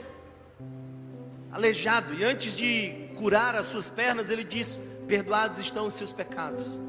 aleijado 1.52 2.14
e 2.14 2.24
antes 2.24 2.56
de 2.56 3.10
curar 3.16 3.56
as 3.56 3.66
suas 3.66 3.90
pernas, 3.90 4.30
ele 4.30 4.44
diz: 4.44 4.80
Perdoados 5.12 5.60
estão 5.60 5.88
os 5.88 5.94
seus 5.96 6.14
pecados. 6.14 6.80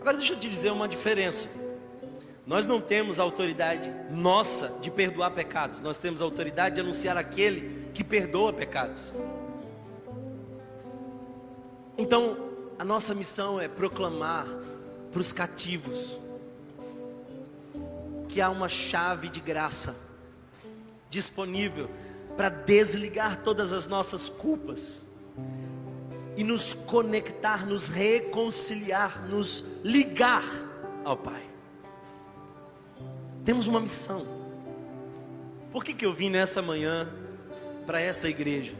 Agora 0.00 0.16
deixa 0.16 0.32
eu 0.32 0.40
te 0.40 0.48
dizer 0.48 0.70
uma 0.70 0.88
diferença. 0.88 1.50
Nós 2.46 2.66
não 2.66 2.80
temos 2.80 3.20
autoridade 3.20 3.92
nossa 4.10 4.78
de 4.80 4.90
perdoar 4.90 5.32
pecados, 5.32 5.82
nós 5.82 5.98
temos 5.98 6.22
autoridade 6.22 6.76
de 6.76 6.80
anunciar 6.80 7.18
aquele 7.18 7.90
que 7.92 8.02
perdoa 8.02 8.50
pecados. 8.50 9.14
Então, 11.98 12.38
a 12.78 12.84
nossa 12.84 13.14
missão 13.14 13.60
é 13.60 13.68
proclamar 13.68 14.46
para 15.12 15.20
os 15.20 15.34
cativos 15.34 16.18
que 18.26 18.40
há 18.40 18.48
uma 18.48 18.70
chave 18.70 19.28
de 19.28 19.38
graça 19.38 20.00
disponível 21.10 21.90
para 22.38 22.48
desligar 22.48 23.42
todas 23.42 23.74
as 23.74 23.86
nossas 23.86 24.30
culpas 24.30 25.09
e 26.36 26.44
nos 26.44 26.74
conectar, 26.74 27.66
nos 27.66 27.88
reconciliar, 27.88 29.26
nos 29.28 29.64
ligar 29.82 30.44
ao 31.04 31.16
Pai. 31.16 31.42
Temos 33.44 33.66
uma 33.66 33.80
missão. 33.80 34.26
Por 35.72 35.84
que, 35.84 35.94
que 35.94 36.04
eu 36.04 36.12
vim 36.12 36.30
nessa 36.30 36.60
manhã 36.60 37.08
para 37.86 38.00
essa 38.00 38.28
igreja? 38.28 38.74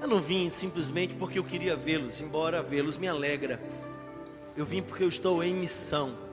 Eu 0.00 0.08
não 0.08 0.20
vim 0.20 0.48
simplesmente 0.48 1.14
porque 1.14 1.38
eu 1.38 1.44
queria 1.44 1.76
vê-los, 1.76 2.20
embora 2.20 2.62
vê-los 2.62 2.96
me 2.96 3.08
alegra. 3.08 3.60
Eu 4.56 4.66
vim 4.66 4.82
porque 4.82 5.02
eu 5.02 5.08
estou 5.08 5.42
em 5.42 5.54
missão 5.54 6.24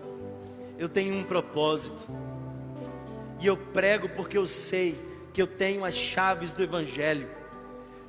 eu 0.81 0.89
tenho 0.89 1.13
um 1.13 1.23
propósito. 1.23 2.07
E 3.39 3.45
eu 3.45 3.55
prego 3.55 4.09
porque 4.09 4.35
eu 4.35 4.47
sei 4.47 4.97
que 5.31 5.39
eu 5.39 5.45
tenho 5.45 5.85
as 5.85 5.93
chaves 5.93 6.51
do 6.51 6.63
Evangelho. 6.63 7.29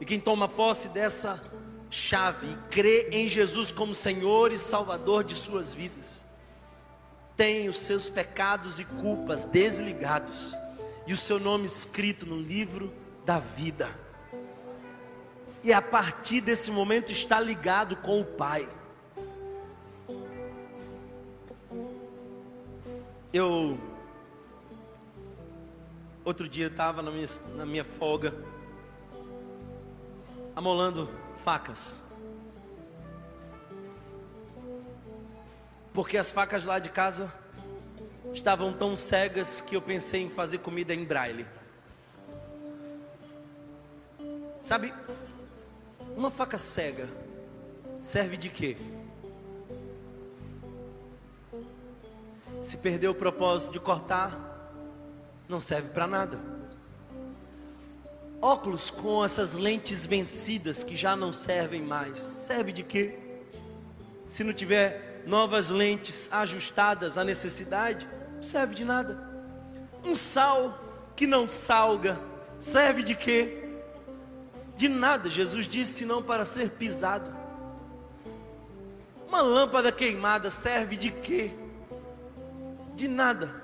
E 0.01 0.07
quem 0.07 0.19
toma 0.19 0.49
posse 0.49 0.89
dessa 0.89 1.52
chave 1.93 2.47
e 2.47 2.57
crê 2.71 3.11
em 3.13 3.29
Jesus 3.29 3.71
como 3.71 3.95
Senhor 3.95 4.51
e 4.51 4.57
Salvador 4.57 5.23
de 5.23 5.35
suas 5.35 5.75
vidas, 5.75 6.25
tem 7.37 7.69
os 7.69 7.79
seus 7.79 8.09
pecados 8.09 8.81
e 8.81 8.85
culpas 8.85 9.45
desligados 9.45 10.57
e 11.07 11.13
o 11.13 11.17
seu 11.17 11.39
nome 11.39 11.67
escrito 11.67 12.25
no 12.25 12.41
livro 12.41 12.93
da 13.27 13.39
vida. 13.39 13.89
e 15.63 15.73
a 15.73 15.81
partir 15.81 16.41
desse 16.41 16.73
momento 16.73 17.13
está 17.13 17.39
ligado 17.39 17.95
com 17.97 18.21
o 18.21 18.25
Pai. 18.25 18.69
Eu 23.33 23.79
outro 26.25 26.49
dia 26.49 26.67
estava 26.67 27.01
na 27.01 27.11
minha, 27.11 27.27
na 27.55 27.65
minha 27.67 27.85
folga 27.85 28.35
amolando 30.57 31.09
facas. 31.43 32.03
Porque 35.93 36.17
as 36.17 36.31
facas 36.31 36.65
lá 36.65 36.79
de 36.79 36.89
casa 36.89 37.33
estavam 38.33 38.73
tão 38.73 38.97
cegas 38.97 39.61
que 39.61 39.77
eu 39.77 39.83
pensei 39.83 40.23
em 40.23 40.31
fazer 40.31 40.59
comida 40.59 40.95
em 40.95 41.05
braille. 41.05 41.47
Sabe, 44.61 44.95
uma 46.17 46.31
faca 46.31 46.57
cega 46.57 47.09
serve 47.99 48.37
de 48.37 48.49
quê? 48.49 48.77
Se 52.61 52.77
perder 52.77 53.09
o 53.09 53.15
propósito 53.15 53.73
de 53.73 53.81
cortar, 53.81 54.39
não 55.49 55.61
serve 55.61 55.89
para 55.91 56.07
nada. 56.07 56.52
Óculos 58.43 58.91
com 58.91 59.25
essas 59.25 59.55
lentes 59.55 60.05
vencidas 60.05 60.83
que 60.83 60.97
já 60.97 61.15
não 61.15 61.33
servem 61.33 61.81
mais, 61.81 62.19
serve 62.19 62.73
de 62.73 62.83
quê? 62.83 63.17
Se 64.27 64.43
não 64.43 64.53
tiver 64.53 65.23
novas 65.25 65.71
lentes 65.71 66.29
ajustadas 66.33 67.17
à 67.17 67.23
necessidade, 67.23 68.09
não 68.35 68.43
serve 68.43 68.75
de 68.75 68.85
nada. 68.85 69.31
Um 70.05 70.17
sal 70.17 70.77
que 71.15 71.25
não 71.25 71.49
salga, 71.49 72.21
serve 72.59 73.05
de 73.05 73.15
quê? 73.15 73.63
De 74.77 74.89
nada, 74.89 75.31
Jesus 75.31 75.69
disse, 75.69 75.93
senão 75.93 76.21
para 76.21 76.45
ser 76.45 76.71
pisado. 76.71 77.33
Uma 79.29 79.41
lâmpada 79.41 79.93
queimada 79.93 80.51
serve 80.51 80.97
de 80.97 81.13
quê? 81.13 81.53
De 82.97 83.07
nada, 83.07 83.55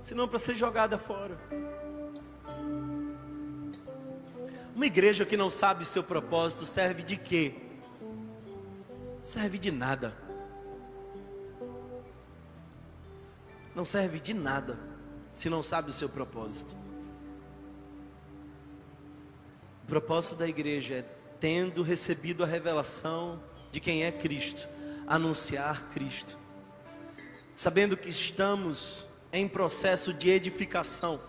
senão 0.00 0.26
para 0.26 0.38
ser 0.38 0.54
jogada 0.54 0.96
fora. 0.96 1.38
Uma 4.74 4.86
igreja 4.86 5.24
que 5.24 5.36
não 5.36 5.50
sabe 5.50 5.84
seu 5.84 6.02
propósito 6.02 6.66
serve 6.66 7.04
de 7.04 7.16
quê? 7.16 7.54
Serve 9.22 9.56
de 9.56 9.70
nada. 9.70 10.12
Não 13.74 13.84
serve 13.84 14.18
de 14.18 14.34
nada 14.34 14.76
se 15.32 15.48
não 15.48 15.62
sabe 15.62 15.90
o 15.90 15.92
seu 15.92 16.08
propósito. 16.08 16.74
O 19.84 19.86
propósito 19.86 20.36
da 20.36 20.48
igreja 20.48 20.94
é, 20.94 21.04
tendo 21.38 21.82
recebido 21.82 22.42
a 22.42 22.46
revelação 22.46 23.40
de 23.70 23.78
quem 23.78 24.02
é 24.02 24.10
Cristo, 24.10 24.68
anunciar 25.06 25.88
Cristo. 25.90 26.38
Sabendo 27.54 27.96
que 27.96 28.08
estamos 28.08 29.06
em 29.32 29.46
processo 29.46 30.12
de 30.12 30.30
edificação, 30.30 31.20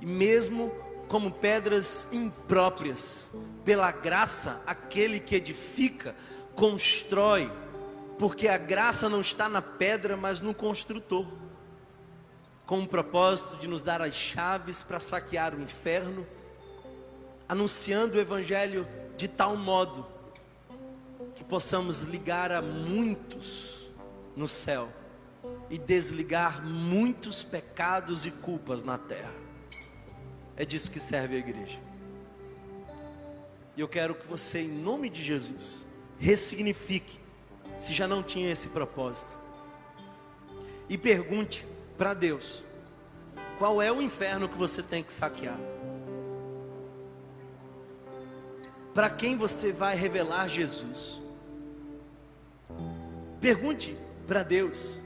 e 0.00 0.06
mesmo 0.06 0.72
como 1.08 1.30
pedras 1.30 2.08
impróprias, 2.12 3.32
pela 3.64 3.90
graça, 3.92 4.62
aquele 4.66 5.20
que 5.20 5.36
edifica, 5.36 6.14
constrói, 6.54 7.50
porque 8.18 8.48
a 8.48 8.58
graça 8.58 9.08
não 9.08 9.20
está 9.20 9.48
na 9.48 9.62
pedra, 9.62 10.16
mas 10.16 10.40
no 10.40 10.54
construtor, 10.54 11.26
com 12.66 12.80
o 12.80 12.88
propósito 12.88 13.56
de 13.56 13.68
nos 13.68 13.82
dar 13.82 14.02
as 14.02 14.14
chaves 14.14 14.82
para 14.82 14.98
saquear 14.98 15.54
o 15.54 15.60
inferno 15.60 16.26
anunciando 17.48 18.16
o 18.16 18.20
Evangelho 18.20 18.86
de 19.16 19.28
tal 19.28 19.56
modo 19.56 20.06
que 21.34 21.44
possamos 21.44 22.00
ligar 22.00 22.50
a 22.50 22.60
muitos 22.60 23.90
no 24.34 24.48
céu 24.48 24.88
e 25.70 25.78
desligar 25.78 26.64
muitos 26.64 27.42
pecados 27.42 28.26
e 28.26 28.30
culpas 28.30 28.82
na 28.82 28.98
terra. 28.98 29.45
É 30.56 30.64
disso 30.64 30.90
que 30.90 30.98
serve 30.98 31.36
a 31.36 31.38
igreja. 31.38 31.78
E 33.76 33.80
eu 33.80 33.88
quero 33.88 34.14
que 34.14 34.26
você, 34.26 34.60
em 34.60 34.68
nome 34.68 35.10
de 35.10 35.22
Jesus, 35.22 35.84
ressignifique, 36.18 37.18
se 37.78 37.92
já 37.92 38.08
não 38.08 38.22
tinha 38.22 38.50
esse 38.50 38.68
propósito, 38.68 39.38
e 40.88 40.96
pergunte 40.96 41.66
para 41.98 42.14
Deus: 42.14 42.64
qual 43.58 43.82
é 43.82 43.92
o 43.92 44.00
inferno 44.00 44.48
que 44.48 44.56
você 44.56 44.82
tem 44.82 45.02
que 45.02 45.12
saquear? 45.12 45.58
para 48.96 49.10
quem 49.10 49.36
você 49.36 49.70
vai 49.70 49.94
revelar 49.94 50.48
Jesus. 50.48 51.20
Pergunte 53.38 53.94
para 54.26 54.42
Deus. 54.42 54.98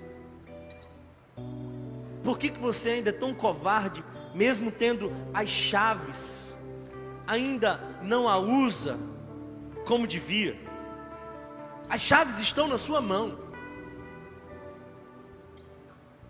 Por 2.23 2.39
que, 2.39 2.51
que 2.51 2.61
você 2.61 2.91
ainda 2.91 3.11
é 3.11 3.13
tão 3.13 3.35
covarde, 3.35 4.05
mesmo 4.35 4.71
tendo 4.71 5.13
as 5.35 5.49
chaves, 5.49 6.57
ainda 7.27 7.81
não 8.03 8.29
a 8.29 8.39
usa 8.39 8.99
como 9.87 10.07
devia? 10.07 10.57
As 11.89 12.01
chaves 12.01 12.39
estão 12.39 12.69
na 12.69 12.79
sua 12.79 13.01
mão. 13.01 13.39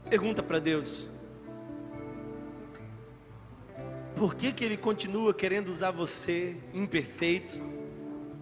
Pergunta 0.09 0.43
para 0.43 0.59
Deus: 0.59 1.09
por 4.17 4.35
que, 4.35 4.53
que 4.53 4.65
ele 4.65 4.77
continua 4.77 5.35
querendo 5.35 5.69
usar 5.69 5.91
você, 5.91 6.57
imperfeito, 6.73 7.61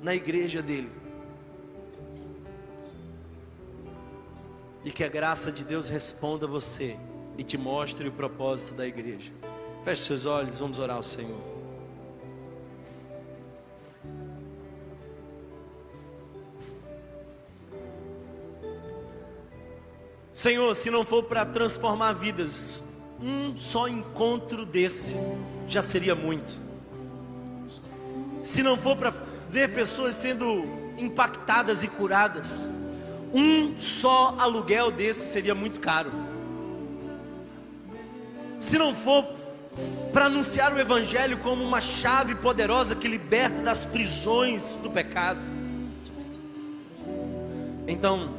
na 0.03 0.15
igreja 0.15 0.63
dele? 0.63 0.91
E 4.85 4.93
que 4.93 5.03
a 5.03 5.09
graça 5.09 5.51
de 5.51 5.65
Deus 5.65 5.89
responda 5.89 6.47
a 6.47 6.49
você 6.49 6.97
e 7.39 7.45
te 7.45 7.57
mostre 7.57 8.09
o 8.09 8.13
propósito 8.13 8.75
da 8.75 8.87
igreja. 8.87 9.33
Feche 9.85 10.03
seus 10.03 10.27
olhos, 10.27 10.59
vamos 10.59 10.81
orar 10.81 10.97
ao 10.97 11.03
Senhor. 11.05 11.41
Senhor, 20.33 20.75
se 20.75 20.91
não 20.91 21.05
for 21.05 21.25
para 21.25 21.47
transformar 21.47 22.13
vidas, 22.13 22.83
um 23.21 23.57
só 23.57 23.89
encontro 23.89 24.67
desse 24.67 25.17
já 25.67 25.83
seria 25.83 26.15
muito. 26.15 26.61
Se 28.43 28.63
não 28.63 28.77
for 28.77 28.97
para 28.97 29.11
ver 29.49 29.75
pessoas 29.75 30.15
sendo 30.15 30.65
impactadas 30.97 31.83
e 31.83 31.89
curadas, 31.89 32.69
um 33.33 33.77
só 33.77 34.35
aluguel 34.39 34.91
desse 34.91 35.33
seria 35.33 35.55
muito 35.55 35.81
caro. 35.81 36.28
Se 38.59 38.77
não 38.77 38.95
for 38.95 39.25
para 40.13 40.27
anunciar 40.27 40.73
o 40.73 40.79
Evangelho 40.79 41.39
como 41.39 41.63
uma 41.63 41.81
chave 41.81 42.35
poderosa 42.35 42.97
que 42.97 43.07
liberta 43.07 43.63
das 43.63 43.85
prisões 43.85 44.77
do 44.79 44.91
pecado, 44.91 45.41
então 47.87 48.35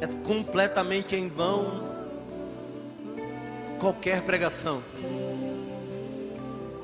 é 0.00 0.06
completamente 0.26 1.16
em 1.16 1.28
vão 1.28 1.86
qualquer 3.80 4.22
pregação. 4.22 4.82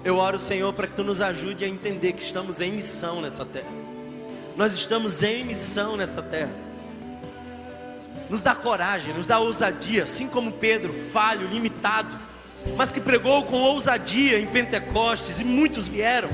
Eu 0.05 0.16
oro, 0.16 0.38
Senhor, 0.38 0.72
para 0.72 0.88
que 0.88 0.95
tu 0.95 1.05
nos 1.05 1.20
ajude 1.20 1.64
a 1.64 1.68
entender 1.68 2.12
que 2.12 2.22
estamos 2.22 2.61
em 2.61 2.72
missão 2.72 3.20
nessa 3.20 3.45
terra. 3.45 3.70
Nós 4.57 4.74
estamos 4.74 5.22
em 5.22 5.45
missão 5.45 5.97
nessa 5.97 6.20
terra. 6.20 6.53
Nos 8.28 8.40
dá 8.40 8.55
coragem, 8.55 9.14
nos 9.14 9.26
dá 9.26 9.38
ousadia, 9.38 10.03
assim 10.03 10.26
como 10.26 10.51
Pedro, 10.53 10.93
falho, 11.12 11.47
limitado, 11.47 12.18
mas 12.76 12.92
que 12.92 13.00
pregou 13.00 13.44
com 13.44 13.56
ousadia 13.56 14.38
em 14.38 14.46
Pentecostes 14.46 15.40
e 15.40 15.44
muitos 15.44 15.88
vieram. 15.88 16.30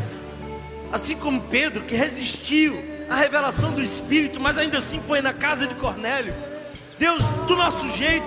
Assim 0.92 1.16
como 1.16 1.40
Pedro, 1.42 1.82
que 1.84 1.94
resistiu 1.94 2.82
à 3.08 3.16
revelação 3.16 3.72
do 3.72 3.82
Espírito, 3.82 4.40
mas 4.40 4.58
ainda 4.58 4.78
assim 4.78 5.00
foi 5.00 5.20
na 5.20 5.32
casa 5.32 5.66
de 5.66 5.74
Cornélio. 5.74 6.34
Deus, 6.98 7.24
do 7.46 7.54
nosso 7.54 7.88
jeito, 7.96 8.26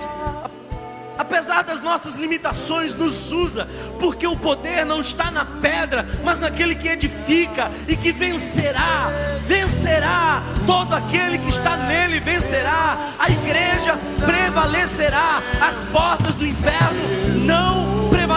apesar 1.17 1.63
das 1.63 1.81
nossas 1.81 2.15
limitações, 2.15 2.95
nos 2.95 3.31
usa, 3.31 3.67
porque 3.99 4.25
o 4.25 4.37
poder 4.37 4.85
não 4.85 5.01
está 5.01 5.29
na 5.29 5.45
pedra, 5.45 6.05
mas 6.23 6.39
naquele 6.39 6.75
que 6.75 6.87
edifica 6.87 7.71
e 7.87 7.95
que 7.95 8.11
vencerá, 8.11 9.09
vencerá, 9.43 10.41
todo 10.65 10.95
aquele 10.95 11.37
que 11.37 11.49
está 11.49 11.75
nele 11.77 12.19
vencerá, 12.19 12.97
a 13.19 13.29
igreja 13.29 13.97
prevalecerá, 14.25 15.41
as 15.61 15.75
portas 15.91 16.35
do 16.35 16.45
inferno 16.45 17.45
não 17.45 17.80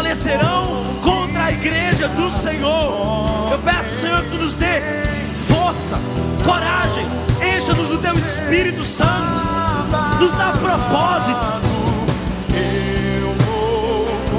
prevalecerão 0.04 0.84
contra 1.02 1.44
a 1.44 1.52
igreja 1.52 2.08
do 2.08 2.30
Senhor. 2.30 3.48
Eu 3.50 3.58
peço, 3.58 4.00
Senhor, 4.00 4.22
que 4.22 4.30
tu 4.30 4.36
nos 4.36 4.54
dê 4.56 4.82
força, 5.48 5.98
coragem, 6.44 7.06
encha-nos 7.40 7.88
do 7.88 7.98
teu 7.98 8.12
Espírito 8.18 8.84
Santo, 8.84 9.42
nos 10.20 10.32
dá 10.34 10.52
propósito 10.52 11.64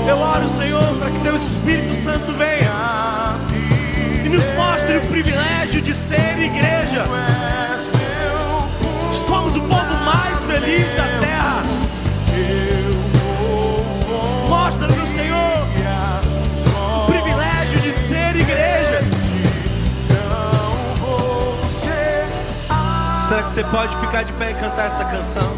eu 0.07 0.20
oro, 0.20 0.47
Senhor, 0.47 0.95
para 0.99 1.09
que 1.09 1.20
Teu 1.22 1.36
Espírito 1.36 1.95
Santo 1.95 2.32
venha 2.34 3.36
e 4.24 4.30
nos 4.30 4.53
mostre 4.53 4.97
o 4.97 5.01
privilégio 5.07 5.95
ser 5.95 6.38
igreja. 6.38 7.03
Somos 9.11 9.55
o 9.55 9.61
povo 9.61 9.93
mais 10.05 10.43
feliz 10.43 10.86
da 10.95 11.20
terra. 11.20 11.34
Você 23.56 23.64
pode 23.64 23.95
ficar 24.01 24.24
de 24.24 24.34
pé 24.34 24.51
e 24.51 24.53
cantar 24.56 24.88
essa 24.88 25.06
canção? 25.06 25.49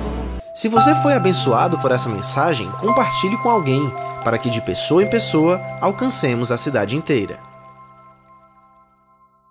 Se 0.53 0.67
você 0.67 0.93
foi 1.01 1.13
abençoado 1.13 1.79
por 1.79 1.91
essa 1.91 2.07
mensagem, 2.07 2.69
compartilhe 2.73 3.35
com 3.39 3.49
alguém, 3.49 3.91
para 4.23 4.37
que 4.37 4.51
de 4.51 4.61
pessoa 4.61 5.01
em 5.01 5.09
pessoa 5.09 5.59
alcancemos 5.81 6.51
a 6.51 6.59
cidade 6.59 6.95
inteira. 6.95 7.46